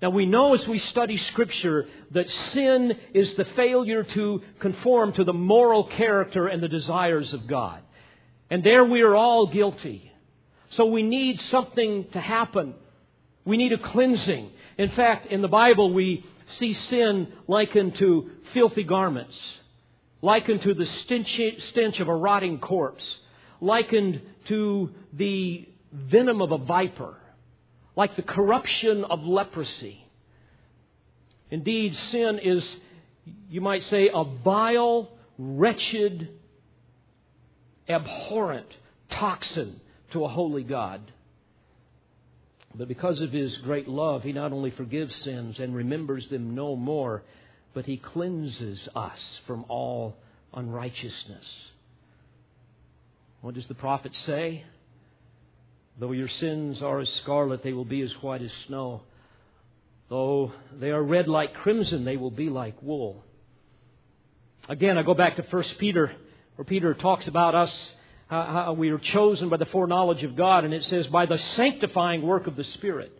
Now 0.00 0.10
we 0.10 0.26
know 0.26 0.54
as 0.54 0.66
we 0.66 0.78
study 0.78 1.16
Scripture 1.16 1.86
that 2.12 2.30
sin 2.52 2.96
is 3.14 3.34
the 3.34 3.44
failure 3.44 4.04
to 4.04 4.42
conform 4.60 5.12
to 5.14 5.24
the 5.24 5.32
moral 5.32 5.84
character 5.84 6.46
and 6.46 6.62
the 6.62 6.68
desires 6.68 7.32
of 7.32 7.48
God. 7.48 7.82
And 8.48 8.62
there 8.62 8.84
we 8.84 9.02
are 9.02 9.16
all 9.16 9.48
guilty. 9.48 10.12
So 10.70 10.86
we 10.86 11.02
need 11.02 11.40
something 11.42 12.06
to 12.12 12.20
happen. 12.20 12.74
We 13.44 13.56
need 13.56 13.72
a 13.72 13.78
cleansing. 13.78 14.50
In 14.76 14.90
fact, 14.90 15.26
in 15.26 15.42
the 15.42 15.48
Bible 15.48 15.92
we 15.92 16.24
see 16.58 16.74
sin 16.74 17.32
likened 17.48 17.96
to 17.96 18.30
filthy 18.54 18.84
garments, 18.84 19.36
likened 20.22 20.62
to 20.62 20.74
the 20.74 20.86
stench, 20.86 22.00
of 22.00 22.08
a 22.08 22.14
rotting 22.14 22.58
corpse, 22.60 23.04
likened 23.60 24.20
to 24.46 24.90
the 25.12 25.68
venom 25.92 26.40
of 26.40 26.52
a 26.52 26.58
viper 26.58 27.16
like 27.98 28.14
the 28.14 28.22
corruption 28.22 29.02
of 29.02 29.24
leprosy. 29.24 30.06
Indeed, 31.50 31.98
sin 32.12 32.38
is, 32.38 32.76
you 33.50 33.60
might 33.60 33.82
say, 33.82 34.08
a 34.14 34.22
vile, 34.22 35.10
wretched, 35.36 36.28
abhorrent 37.88 38.68
toxin 39.10 39.80
to 40.12 40.24
a 40.24 40.28
holy 40.28 40.62
God. 40.62 41.10
But 42.72 42.86
because 42.86 43.20
of 43.20 43.32
his 43.32 43.56
great 43.56 43.88
love, 43.88 44.22
he 44.22 44.32
not 44.32 44.52
only 44.52 44.70
forgives 44.70 45.16
sins 45.24 45.58
and 45.58 45.74
remembers 45.74 46.28
them 46.28 46.54
no 46.54 46.76
more, 46.76 47.24
but 47.74 47.84
he 47.84 47.96
cleanses 47.96 48.78
us 48.94 49.18
from 49.44 49.64
all 49.68 50.14
unrighteousness. 50.54 51.46
What 53.40 53.54
does 53.54 53.66
the 53.66 53.74
prophet 53.74 54.14
say? 54.24 54.64
Though 55.98 56.12
your 56.12 56.28
sins 56.28 56.80
are 56.80 57.00
as 57.00 57.08
scarlet, 57.22 57.62
they 57.62 57.72
will 57.72 57.84
be 57.84 58.02
as 58.02 58.12
white 58.22 58.42
as 58.42 58.52
snow. 58.66 59.02
Though 60.08 60.52
they 60.78 60.90
are 60.90 61.02
red 61.02 61.28
like 61.28 61.54
crimson, 61.54 62.04
they 62.04 62.16
will 62.16 62.30
be 62.30 62.48
like 62.48 62.80
wool. 62.82 63.24
Again, 64.68 64.96
I 64.96 65.02
go 65.02 65.14
back 65.14 65.36
to 65.36 65.42
1 65.42 65.62
Peter, 65.78 66.12
where 66.54 66.64
Peter 66.64 66.94
talks 66.94 67.26
about 67.26 67.54
us, 67.54 67.74
how 68.28 68.74
we 68.78 68.90
are 68.90 68.98
chosen 68.98 69.48
by 69.48 69.56
the 69.56 69.66
foreknowledge 69.66 70.22
of 70.22 70.36
God, 70.36 70.64
and 70.64 70.72
it 70.72 70.84
says, 70.86 71.06
by 71.08 71.26
the 71.26 71.38
sanctifying 71.38 72.22
work 72.22 72.46
of 72.46 72.56
the 72.56 72.64
Spirit. 72.64 73.12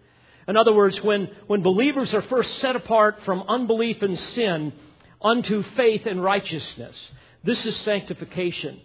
In 0.46 0.56
other 0.56 0.72
words, 0.72 1.02
when, 1.02 1.28
when 1.46 1.62
believers 1.62 2.14
are 2.14 2.22
first 2.22 2.58
set 2.58 2.76
apart 2.76 3.20
from 3.24 3.44
unbelief 3.48 4.02
and 4.02 4.18
sin 4.18 4.72
unto 5.20 5.62
faith 5.76 6.06
and 6.06 6.22
righteousness, 6.22 6.94
this 7.42 7.64
is 7.66 7.76
sanctification. 7.78 8.80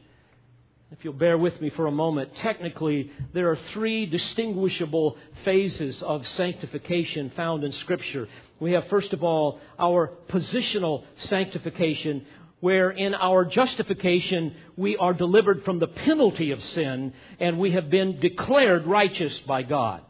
If 0.93 1.03
you'll 1.03 1.13
bear 1.13 1.39
with 1.39 1.59
me 1.59 1.71
for 1.71 1.87
a 1.87 1.91
moment, 1.91 2.35
technically, 2.35 3.09
there 3.33 3.49
are 3.49 3.57
three 3.73 4.05
distinguishable 4.05 5.17
phases 5.43 5.99
of 6.03 6.27
sanctification 6.27 7.31
found 7.35 7.63
in 7.63 7.71
Scripture. 7.71 8.27
We 8.59 8.73
have, 8.73 8.87
first 8.89 9.11
of 9.11 9.23
all, 9.23 9.59
our 9.79 10.11
positional 10.29 11.03
sanctification, 11.23 12.27
where 12.59 12.91
in 12.91 13.15
our 13.15 13.43
justification 13.43 14.53
we 14.77 14.95
are 14.97 15.15
delivered 15.15 15.65
from 15.65 15.79
the 15.79 15.87
penalty 15.87 16.51
of 16.51 16.63
sin 16.63 17.13
and 17.39 17.57
we 17.57 17.71
have 17.71 17.89
been 17.89 18.19
declared 18.19 18.85
righteous 18.85 19.35
by 19.47 19.63
God. 19.63 20.01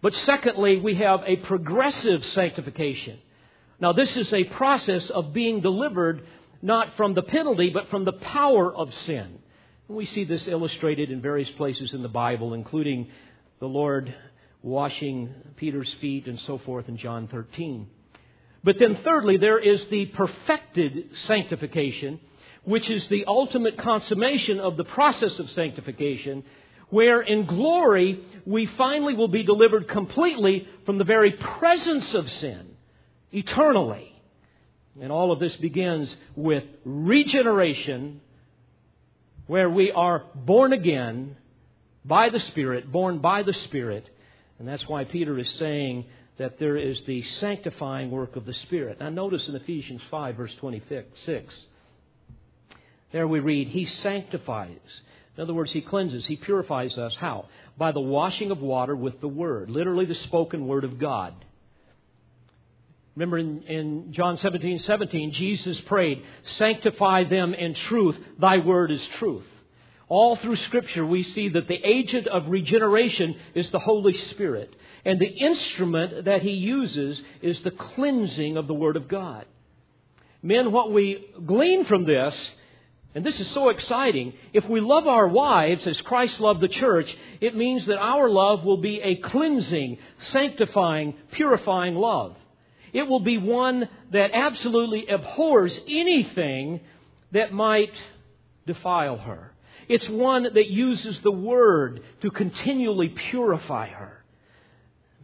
But 0.00 0.14
secondly, 0.24 0.80
we 0.80 0.94
have 0.94 1.20
a 1.26 1.36
progressive 1.36 2.24
sanctification. 2.32 3.18
Now, 3.78 3.92
this 3.92 4.16
is 4.16 4.32
a 4.32 4.44
process 4.44 5.10
of 5.10 5.34
being 5.34 5.60
delivered 5.60 6.22
not 6.62 6.96
from 6.96 7.12
the 7.12 7.22
penalty, 7.22 7.68
but 7.68 7.90
from 7.90 8.06
the 8.06 8.14
power 8.14 8.74
of 8.74 8.94
sin. 9.04 9.40
We 9.88 10.06
see 10.06 10.24
this 10.24 10.48
illustrated 10.48 11.12
in 11.12 11.20
various 11.20 11.50
places 11.50 11.94
in 11.94 12.02
the 12.02 12.08
Bible, 12.08 12.54
including 12.54 13.06
the 13.60 13.68
Lord 13.68 14.12
washing 14.60 15.32
Peter's 15.54 15.92
feet 16.00 16.26
and 16.26 16.40
so 16.40 16.58
forth 16.58 16.88
in 16.88 16.96
John 16.96 17.28
13. 17.28 17.86
But 18.64 18.80
then, 18.80 18.98
thirdly, 19.04 19.36
there 19.36 19.60
is 19.60 19.84
the 19.86 20.06
perfected 20.06 21.10
sanctification, 21.26 22.18
which 22.64 22.90
is 22.90 23.06
the 23.06 23.26
ultimate 23.28 23.78
consummation 23.78 24.58
of 24.58 24.76
the 24.76 24.82
process 24.82 25.38
of 25.38 25.48
sanctification, 25.52 26.42
where 26.90 27.20
in 27.20 27.46
glory 27.46 28.24
we 28.44 28.66
finally 28.66 29.14
will 29.14 29.28
be 29.28 29.44
delivered 29.44 29.86
completely 29.86 30.66
from 30.84 30.98
the 30.98 31.04
very 31.04 31.30
presence 31.30 32.12
of 32.12 32.28
sin, 32.28 32.70
eternally. 33.30 34.12
And 35.00 35.12
all 35.12 35.30
of 35.30 35.38
this 35.38 35.54
begins 35.56 36.12
with 36.34 36.64
regeneration 36.84 38.20
where 39.46 39.70
we 39.70 39.92
are 39.92 40.24
born 40.34 40.72
again 40.72 41.36
by 42.04 42.28
the 42.28 42.40
Spirit, 42.40 42.90
born 42.90 43.18
by 43.18 43.42
the 43.42 43.54
Spirit. 43.54 44.08
And 44.58 44.66
that's 44.66 44.88
why 44.88 45.04
Peter 45.04 45.38
is 45.38 45.48
saying 45.58 46.06
that 46.38 46.58
there 46.58 46.76
is 46.76 47.00
the 47.06 47.22
sanctifying 47.22 48.10
work 48.10 48.36
of 48.36 48.44
the 48.44 48.54
Spirit. 48.54 49.00
Now, 49.00 49.08
notice 49.08 49.46
in 49.48 49.54
Ephesians 49.54 50.02
5, 50.10 50.36
verse 50.36 50.54
26. 50.56 51.54
There 53.12 53.28
we 53.28 53.40
read, 53.40 53.68
He 53.68 53.86
sanctifies. 53.86 54.78
In 55.36 55.42
other 55.42 55.54
words, 55.54 55.70
He 55.72 55.80
cleanses, 55.80 56.26
He 56.26 56.36
purifies 56.36 56.96
us. 56.98 57.14
How? 57.18 57.46
By 57.78 57.92
the 57.92 58.00
washing 58.00 58.50
of 58.50 58.60
water 58.60 58.96
with 58.96 59.20
the 59.20 59.28
Word, 59.28 59.70
literally 59.70 60.06
the 60.06 60.14
spoken 60.14 60.66
Word 60.66 60.84
of 60.84 60.98
God. 60.98 61.34
Remember 63.16 63.38
in, 63.38 63.62
in, 63.62 64.12
John 64.12 64.36
17, 64.36 64.80
17, 64.80 65.32
Jesus 65.32 65.80
prayed, 65.82 66.22
Sanctify 66.58 67.24
them 67.24 67.54
in 67.54 67.74
truth, 67.74 68.16
thy 68.38 68.58
word 68.58 68.90
is 68.90 69.04
truth. 69.18 69.46
All 70.08 70.36
through 70.36 70.56
Scripture, 70.56 71.04
we 71.04 71.22
see 71.22 71.48
that 71.48 71.66
the 71.66 71.80
agent 71.82 72.28
of 72.28 72.46
regeneration 72.46 73.34
is 73.54 73.70
the 73.70 73.78
Holy 73.78 74.16
Spirit. 74.28 74.72
And 75.06 75.18
the 75.18 75.26
instrument 75.26 76.26
that 76.26 76.42
he 76.42 76.52
uses 76.52 77.20
is 77.40 77.60
the 77.60 77.70
cleansing 77.70 78.58
of 78.58 78.66
the 78.66 78.74
Word 78.74 78.96
of 78.96 79.08
God. 79.08 79.46
Men, 80.42 80.70
what 80.70 80.92
we 80.92 81.26
glean 81.44 81.86
from 81.86 82.04
this, 82.04 82.34
and 83.14 83.24
this 83.24 83.40
is 83.40 83.50
so 83.52 83.70
exciting, 83.70 84.34
if 84.52 84.68
we 84.68 84.80
love 84.80 85.06
our 85.06 85.26
wives 85.26 85.86
as 85.86 86.00
Christ 86.02 86.38
loved 86.38 86.60
the 86.60 86.68
church, 86.68 87.08
it 87.40 87.56
means 87.56 87.86
that 87.86 87.98
our 87.98 88.28
love 88.28 88.62
will 88.62 88.76
be 88.76 89.00
a 89.00 89.16
cleansing, 89.16 89.96
sanctifying, 90.32 91.14
purifying 91.32 91.94
love. 91.94 92.36
It 92.96 93.06
will 93.06 93.20
be 93.20 93.36
one 93.36 93.90
that 94.12 94.30
absolutely 94.32 95.06
abhors 95.08 95.78
anything 95.86 96.80
that 97.30 97.52
might 97.52 97.92
defile 98.66 99.18
her. 99.18 99.52
It's 99.86 100.08
one 100.08 100.44
that 100.44 100.70
uses 100.70 101.20
the 101.20 101.30
Word 101.30 102.00
to 102.22 102.30
continually 102.30 103.10
purify 103.10 103.88
her. 103.88 104.24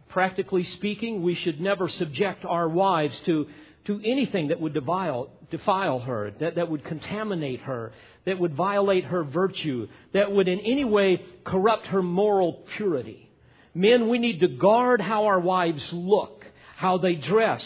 Practically 0.09 0.65
speaking, 0.65 1.23
we 1.23 1.33
should 1.33 1.59
never 1.59 1.89
subject 1.89 2.45
our 2.45 2.69
wives 2.69 3.15
to, 3.25 3.47
to 3.85 3.99
anything 4.05 4.49
that 4.49 4.61
would 4.61 4.75
defile, 4.75 5.31
defile 5.49 5.97
her, 5.97 6.31
that, 6.41 6.53
that 6.53 6.69
would 6.69 6.85
contaminate 6.85 7.61
her, 7.61 7.91
that 8.25 8.37
would 8.37 8.53
violate 8.53 9.05
her 9.05 9.23
virtue, 9.23 9.87
that 10.13 10.31
would 10.31 10.47
in 10.47 10.59
any 10.59 10.85
way 10.85 11.25
corrupt 11.43 11.87
her 11.87 12.03
moral 12.03 12.63
purity. 12.77 13.31
Men, 13.73 14.09
we 14.09 14.19
need 14.19 14.41
to 14.41 14.47
guard 14.47 15.01
how 15.01 15.25
our 15.25 15.39
wives 15.39 15.83
look, 15.91 16.42
how 16.83 16.97
they 16.97 17.15
dress, 17.15 17.63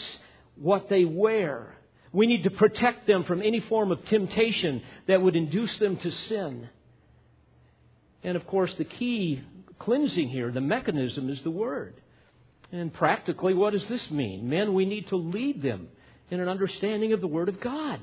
what 0.54 0.88
they 0.88 1.04
wear. 1.04 1.74
We 2.12 2.28
need 2.28 2.44
to 2.44 2.50
protect 2.50 3.08
them 3.08 3.24
from 3.24 3.42
any 3.42 3.58
form 3.58 3.90
of 3.90 4.04
temptation 4.04 4.80
that 5.08 5.20
would 5.20 5.34
induce 5.34 5.76
them 5.78 5.96
to 5.96 6.10
sin. 6.12 6.68
And 8.22 8.36
of 8.36 8.46
course, 8.46 8.72
the 8.78 8.84
key 8.84 9.42
cleansing 9.80 10.28
here, 10.28 10.52
the 10.52 10.60
mechanism, 10.60 11.28
is 11.30 11.42
the 11.42 11.50
Word. 11.50 11.94
And 12.70 12.94
practically, 12.94 13.54
what 13.54 13.72
does 13.72 13.88
this 13.88 14.08
mean? 14.08 14.48
Men, 14.48 14.72
we 14.72 14.84
need 14.84 15.08
to 15.08 15.16
lead 15.16 15.62
them 15.62 15.88
in 16.30 16.38
an 16.38 16.48
understanding 16.48 17.12
of 17.12 17.20
the 17.20 17.26
Word 17.26 17.48
of 17.48 17.60
God. 17.60 17.98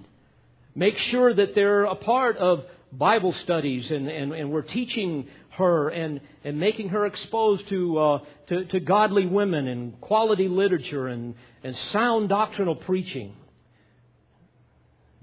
Make 0.76 0.98
sure 0.98 1.34
that 1.34 1.56
they're 1.56 1.86
a 1.86 1.96
part 1.96 2.36
of 2.36 2.66
Bible 2.92 3.34
studies 3.44 3.90
and, 3.90 4.10
and, 4.10 4.34
and 4.34 4.52
we're 4.52 4.64
teaching 4.64 5.28
her 5.58 5.90
and, 5.90 6.22
and 6.44 6.60
making 6.60 6.90
her 6.90 7.06
exposed 7.06 7.68
to, 7.70 7.98
uh, 7.98 8.20
to, 8.48 8.66
to 8.66 8.80
godly 8.80 9.26
women 9.26 9.68
and 9.68 10.00
quality 10.02 10.48
literature 10.48 11.08
and, 11.08 11.36
and 11.64 11.76
sound 11.92 12.30
doctrinal 12.30 12.76
preaching. 12.76 13.36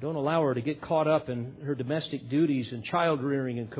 Don't 0.00 0.16
allow 0.16 0.42
her 0.42 0.54
to 0.54 0.60
get 0.60 0.80
caught 0.80 1.06
up 1.06 1.28
in 1.28 1.54
her 1.64 1.76
domestic 1.76 2.28
duties 2.28 2.72
and 2.72 2.82
child 2.84 3.22
rearing 3.22 3.58
and 3.58 3.70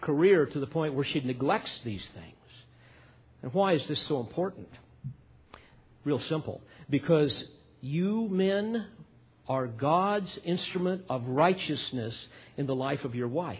career 0.00 0.46
to 0.46 0.60
the 0.60 0.66
point 0.66 0.94
where 0.94 1.04
she 1.04 1.20
neglects 1.20 1.70
these 1.84 2.02
things. 2.14 2.36
And 3.42 3.52
why 3.52 3.74
is 3.74 3.86
this 3.86 4.04
so 4.08 4.20
important? 4.20 4.68
Real 6.04 6.20
simple. 6.28 6.60
Because 6.90 7.44
you 7.80 8.28
men 8.28 8.86
are 9.48 9.66
God's 9.66 10.30
instrument 10.44 11.02
of 11.08 11.26
righteousness 11.26 12.14
in 12.56 12.66
the 12.66 12.74
life 12.74 13.04
of 13.04 13.14
your 13.14 13.28
wife. 13.28 13.58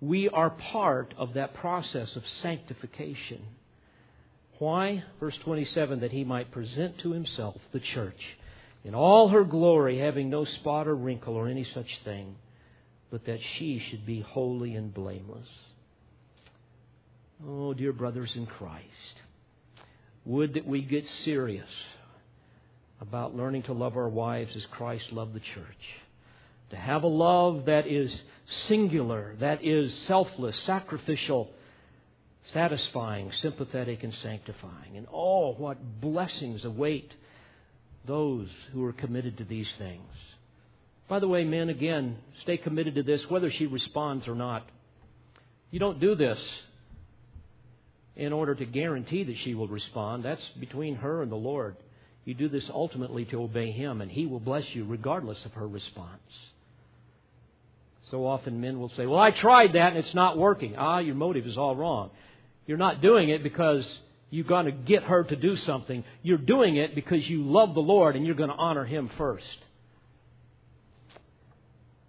We 0.00 0.28
are 0.28 0.50
part 0.50 1.14
of 1.16 1.34
that 1.34 1.54
process 1.54 2.16
of 2.16 2.22
sanctification. 2.42 3.42
Why? 4.58 5.04
Verse 5.20 5.36
27 5.44 6.00
that 6.00 6.12
he 6.12 6.24
might 6.24 6.50
present 6.50 6.98
to 6.98 7.12
himself 7.12 7.56
the 7.72 7.80
church 7.80 8.20
in 8.84 8.94
all 8.94 9.28
her 9.28 9.44
glory, 9.44 9.98
having 9.98 10.30
no 10.30 10.44
spot 10.44 10.86
or 10.86 10.94
wrinkle 10.94 11.34
or 11.34 11.48
any 11.48 11.64
such 11.64 11.88
thing, 12.04 12.36
but 13.10 13.24
that 13.26 13.40
she 13.58 13.82
should 13.90 14.06
be 14.06 14.20
holy 14.20 14.74
and 14.74 14.94
blameless. 14.94 15.48
Oh, 17.44 17.74
dear 17.74 17.92
brothers 17.92 18.30
in 18.36 18.46
Christ, 18.46 18.84
would 20.24 20.54
that 20.54 20.66
we 20.66 20.82
get 20.82 21.04
serious 21.24 21.68
about 23.00 23.34
learning 23.34 23.64
to 23.64 23.72
love 23.72 23.96
our 23.96 24.08
wives 24.08 24.54
as 24.56 24.64
Christ 24.66 25.12
loved 25.12 25.34
the 25.34 25.40
church. 25.40 26.00
To 26.70 26.76
have 26.76 27.02
a 27.02 27.08
love 27.08 27.66
that 27.66 27.86
is 27.86 28.10
singular, 28.68 29.36
that 29.40 29.64
is 29.64 29.92
selfless, 30.06 30.58
sacrificial, 30.62 31.50
satisfying, 32.52 33.32
sympathetic, 33.42 34.04
and 34.04 34.14
sanctifying. 34.22 34.96
And 34.96 35.06
oh, 35.12 35.54
what 35.54 36.00
blessings 36.00 36.64
await 36.64 37.12
those 38.06 38.48
who 38.72 38.84
are 38.84 38.92
committed 38.92 39.38
to 39.38 39.44
these 39.44 39.68
things. 39.78 40.12
By 41.08 41.18
the 41.18 41.28
way, 41.28 41.44
men, 41.44 41.68
again, 41.68 42.18
stay 42.42 42.56
committed 42.56 42.96
to 42.96 43.02
this 43.02 43.28
whether 43.28 43.50
she 43.50 43.66
responds 43.66 44.26
or 44.26 44.34
not. 44.34 44.68
You 45.70 45.78
don't 45.78 46.00
do 46.00 46.14
this 46.14 46.38
in 48.16 48.32
order 48.32 48.54
to 48.54 48.64
guarantee 48.64 49.24
that 49.24 49.36
she 49.44 49.54
will 49.54 49.68
respond. 49.68 50.24
That's 50.24 50.42
between 50.58 50.96
her 50.96 51.22
and 51.22 51.30
the 51.30 51.36
Lord. 51.36 51.76
You 52.24 52.34
do 52.34 52.48
this 52.48 52.68
ultimately 52.72 53.24
to 53.26 53.42
obey 53.42 53.70
Him, 53.70 54.00
and 54.00 54.10
He 54.10 54.26
will 54.26 54.40
bless 54.40 54.64
you 54.74 54.84
regardless 54.84 55.44
of 55.44 55.52
her 55.52 55.68
response. 55.68 56.20
So 58.10 58.26
often 58.26 58.60
men 58.60 58.78
will 58.78 58.90
say, 58.90 59.06
Well, 59.06 59.18
I 59.18 59.30
tried 59.30 59.72
that 59.72 59.88
and 59.88 59.98
it's 59.98 60.14
not 60.14 60.38
working. 60.38 60.76
Ah, 60.76 60.98
your 60.98 61.14
motive 61.14 61.46
is 61.46 61.56
all 61.56 61.74
wrong. 61.74 62.10
You're 62.66 62.78
not 62.78 63.02
doing 63.02 63.28
it 63.28 63.42
because 63.42 63.88
you're 64.30 64.44
going 64.44 64.66
to 64.66 64.72
get 64.72 65.04
her 65.04 65.24
to 65.24 65.36
do 65.36 65.56
something. 65.56 66.04
You're 66.22 66.38
doing 66.38 66.76
it 66.76 66.94
because 66.94 67.28
you 67.28 67.42
love 67.42 67.74
the 67.74 67.80
Lord 67.80 68.16
and 68.16 68.26
you're 68.26 68.34
going 68.34 68.50
to 68.50 68.56
honor 68.56 68.84
Him 68.84 69.10
first. 69.16 69.46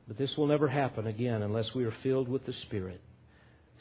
But 0.07 0.17
this 0.17 0.35
will 0.37 0.47
never 0.47 0.67
happen 0.67 1.05
again 1.05 1.41
unless 1.41 1.73
we 1.75 1.83
are 1.83 1.93
filled 2.03 2.29
with 2.29 2.45
the 2.45 2.53
Spirit, 2.63 3.01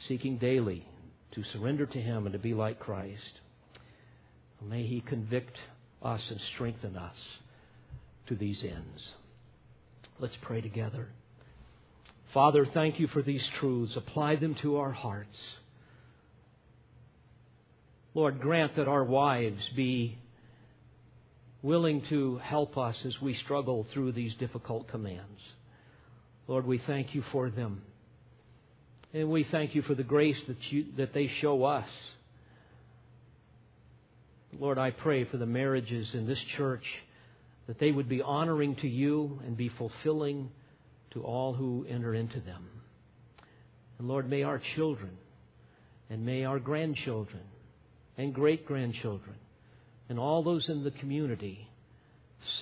seeking 0.08 0.38
daily 0.38 0.86
to 1.32 1.44
surrender 1.52 1.86
to 1.86 2.00
Him 2.00 2.26
and 2.26 2.32
to 2.32 2.38
be 2.38 2.52
like 2.52 2.80
Christ. 2.80 3.40
May 4.66 4.86
He 4.86 5.00
convict 5.00 5.56
us 6.02 6.22
and 6.30 6.40
strengthen 6.54 6.96
us 6.96 7.16
to 8.28 8.34
these 8.34 8.62
ends. 8.62 9.08
Let's 10.18 10.36
pray 10.42 10.60
together. 10.60 11.08
Father, 12.36 12.66
thank 12.74 13.00
you 13.00 13.06
for 13.06 13.22
these 13.22 13.42
truths. 13.58 13.96
Apply 13.96 14.36
them 14.36 14.56
to 14.60 14.76
our 14.76 14.92
hearts. 14.92 15.34
Lord, 18.12 18.42
grant 18.42 18.76
that 18.76 18.88
our 18.88 19.04
wives 19.04 19.66
be 19.74 20.18
willing 21.62 22.02
to 22.10 22.36
help 22.44 22.76
us 22.76 22.94
as 23.06 23.14
we 23.22 23.38
struggle 23.42 23.86
through 23.94 24.12
these 24.12 24.34
difficult 24.34 24.86
commands. 24.88 25.40
Lord, 26.46 26.66
we 26.66 26.78
thank 26.86 27.14
you 27.14 27.24
for 27.32 27.48
them. 27.48 27.80
And 29.14 29.30
we 29.30 29.46
thank 29.50 29.74
you 29.74 29.80
for 29.80 29.94
the 29.94 30.02
grace 30.02 30.36
that, 30.46 30.58
you, 30.68 30.84
that 30.98 31.14
they 31.14 31.30
show 31.40 31.64
us. 31.64 31.88
Lord, 34.60 34.76
I 34.76 34.90
pray 34.90 35.24
for 35.24 35.38
the 35.38 35.46
marriages 35.46 36.08
in 36.12 36.26
this 36.26 36.44
church 36.58 36.84
that 37.66 37.78
they 37.78 37.92
would 37.92 38.10
be 38.10 38.20
honoring 38.20 38.76
to 38.82 38.88
you 38.88 39.40
and 39.46 39.56
be 39.56 39.70
fulfilling 39.70 40.50
to 41.16 41.22
all 41.22 41.54
who 41.54 41.86
enter 41.88 42.14
into 42.14 42.40
them. 42.40 42.68
And 43.98 44.06
Lord, 44.06 44.28
may 44.28 44.42
our 44.42 44.60
children 44.76 45.12
and 46.10 46.26
may 46.26 46.44
our 46.44 46.58
grandchildren 46.58 47.42
and 48.18 48.34
great 48.34 48.66
grandchildren 48.66 49.36
and 50.10 50.18
all 50.18 50.42
those 50.42 50.68
in 50.68 50.84
the 50.84 50.90
community 50.90 51.68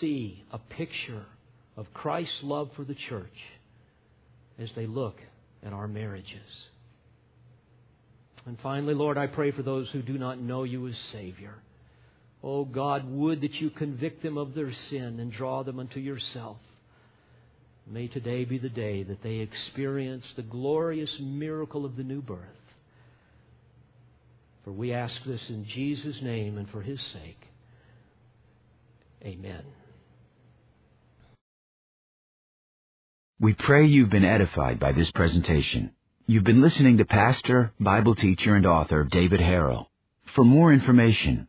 see 0.01 0.45
a 0.53 0.59
picture 0.59 1.25
of 1.77 1.93
Christ's 1.93 2.39
love 2.43 2.71
for 2.77 2.85
the 2.85 2.95
church 3.09 3.37
as 4.61 4.69
they 4.77 4.87
look 4.87 5.17
at 5.67 5.73
our 5.73 5.89
marriages. 5.89 6.39
And 8.47 8.57
finally, 8.63 8.95
Lord, 8.95 9.19
I 9.19 9.27
pray 9.27 9.51
for 9.51 9.65
those 9.65 9.89
who 9.91 10.01
do 10.01 10.17
not 10.17 10.39
know 10.39 10.63
you 10.63 10.87
as 10.87 10.95
Savior. 11.11 11.55
Oh 12.41 12.65
God, 12.65 13.05
would 13.11 13.41
that 13.41 13.55
you 13.55 13.71
convict 13.71 14.23
them 14.23 14.39
of 14.39 14.55
their 14.55 14.73
sin 14.91 15.19
and 15.19 15.33
draw 15.33 15.65
them 15.65 15.81
unto 15.81 15.99
yourself. 15.99 16.59
May 17.87 18.09
today 18.09 18.45
be 18.45 18.59
the 18.59 18.71
day 18.71 19.03
that 19.03 19.23
they 19.23 19.37
experience 19.37 20.25
the 20.37 20.43
glorious 20.43 21.11
miracle 21.21 21.85
of 21.85 21.97
the 21.97 22.03
new 22.03 22.23
birth. 22.23 22.41
For 24.65 24.73
we 24.73 24.95
ask 24.95 25.15
this 25.25 25.43
in 25.51 25.67
Jesus' 25.67 26.23
name 26.23 26.57
and 26.57 26.69
for 26.71 26.81
his 26.81 27.01
sake. 27.13 27.41
Amen. 29.23 29.63
We 33.39 33.53
pray 33.53 33.87
you've 33.87 34.11
been 34.11 34.25
edified 34.25 34.81
by 34.81 34.93
this 34.93 35.11
presentation. 35.11 35.91
You've 36.27 36.45
been 36.45 36.63
listening 36.63 36.97
to 36.99 37.05
Pastor, 37.05 37.75
Bible 37.79 38.15
teacher, 38.15 38.55
and 38.55 38.65
author 38.65 39.05
David 39.05 39.41
Harrell. 39.41 39.87
For 40.35 40.45
more 40.45 40.73
information 40.73 41.49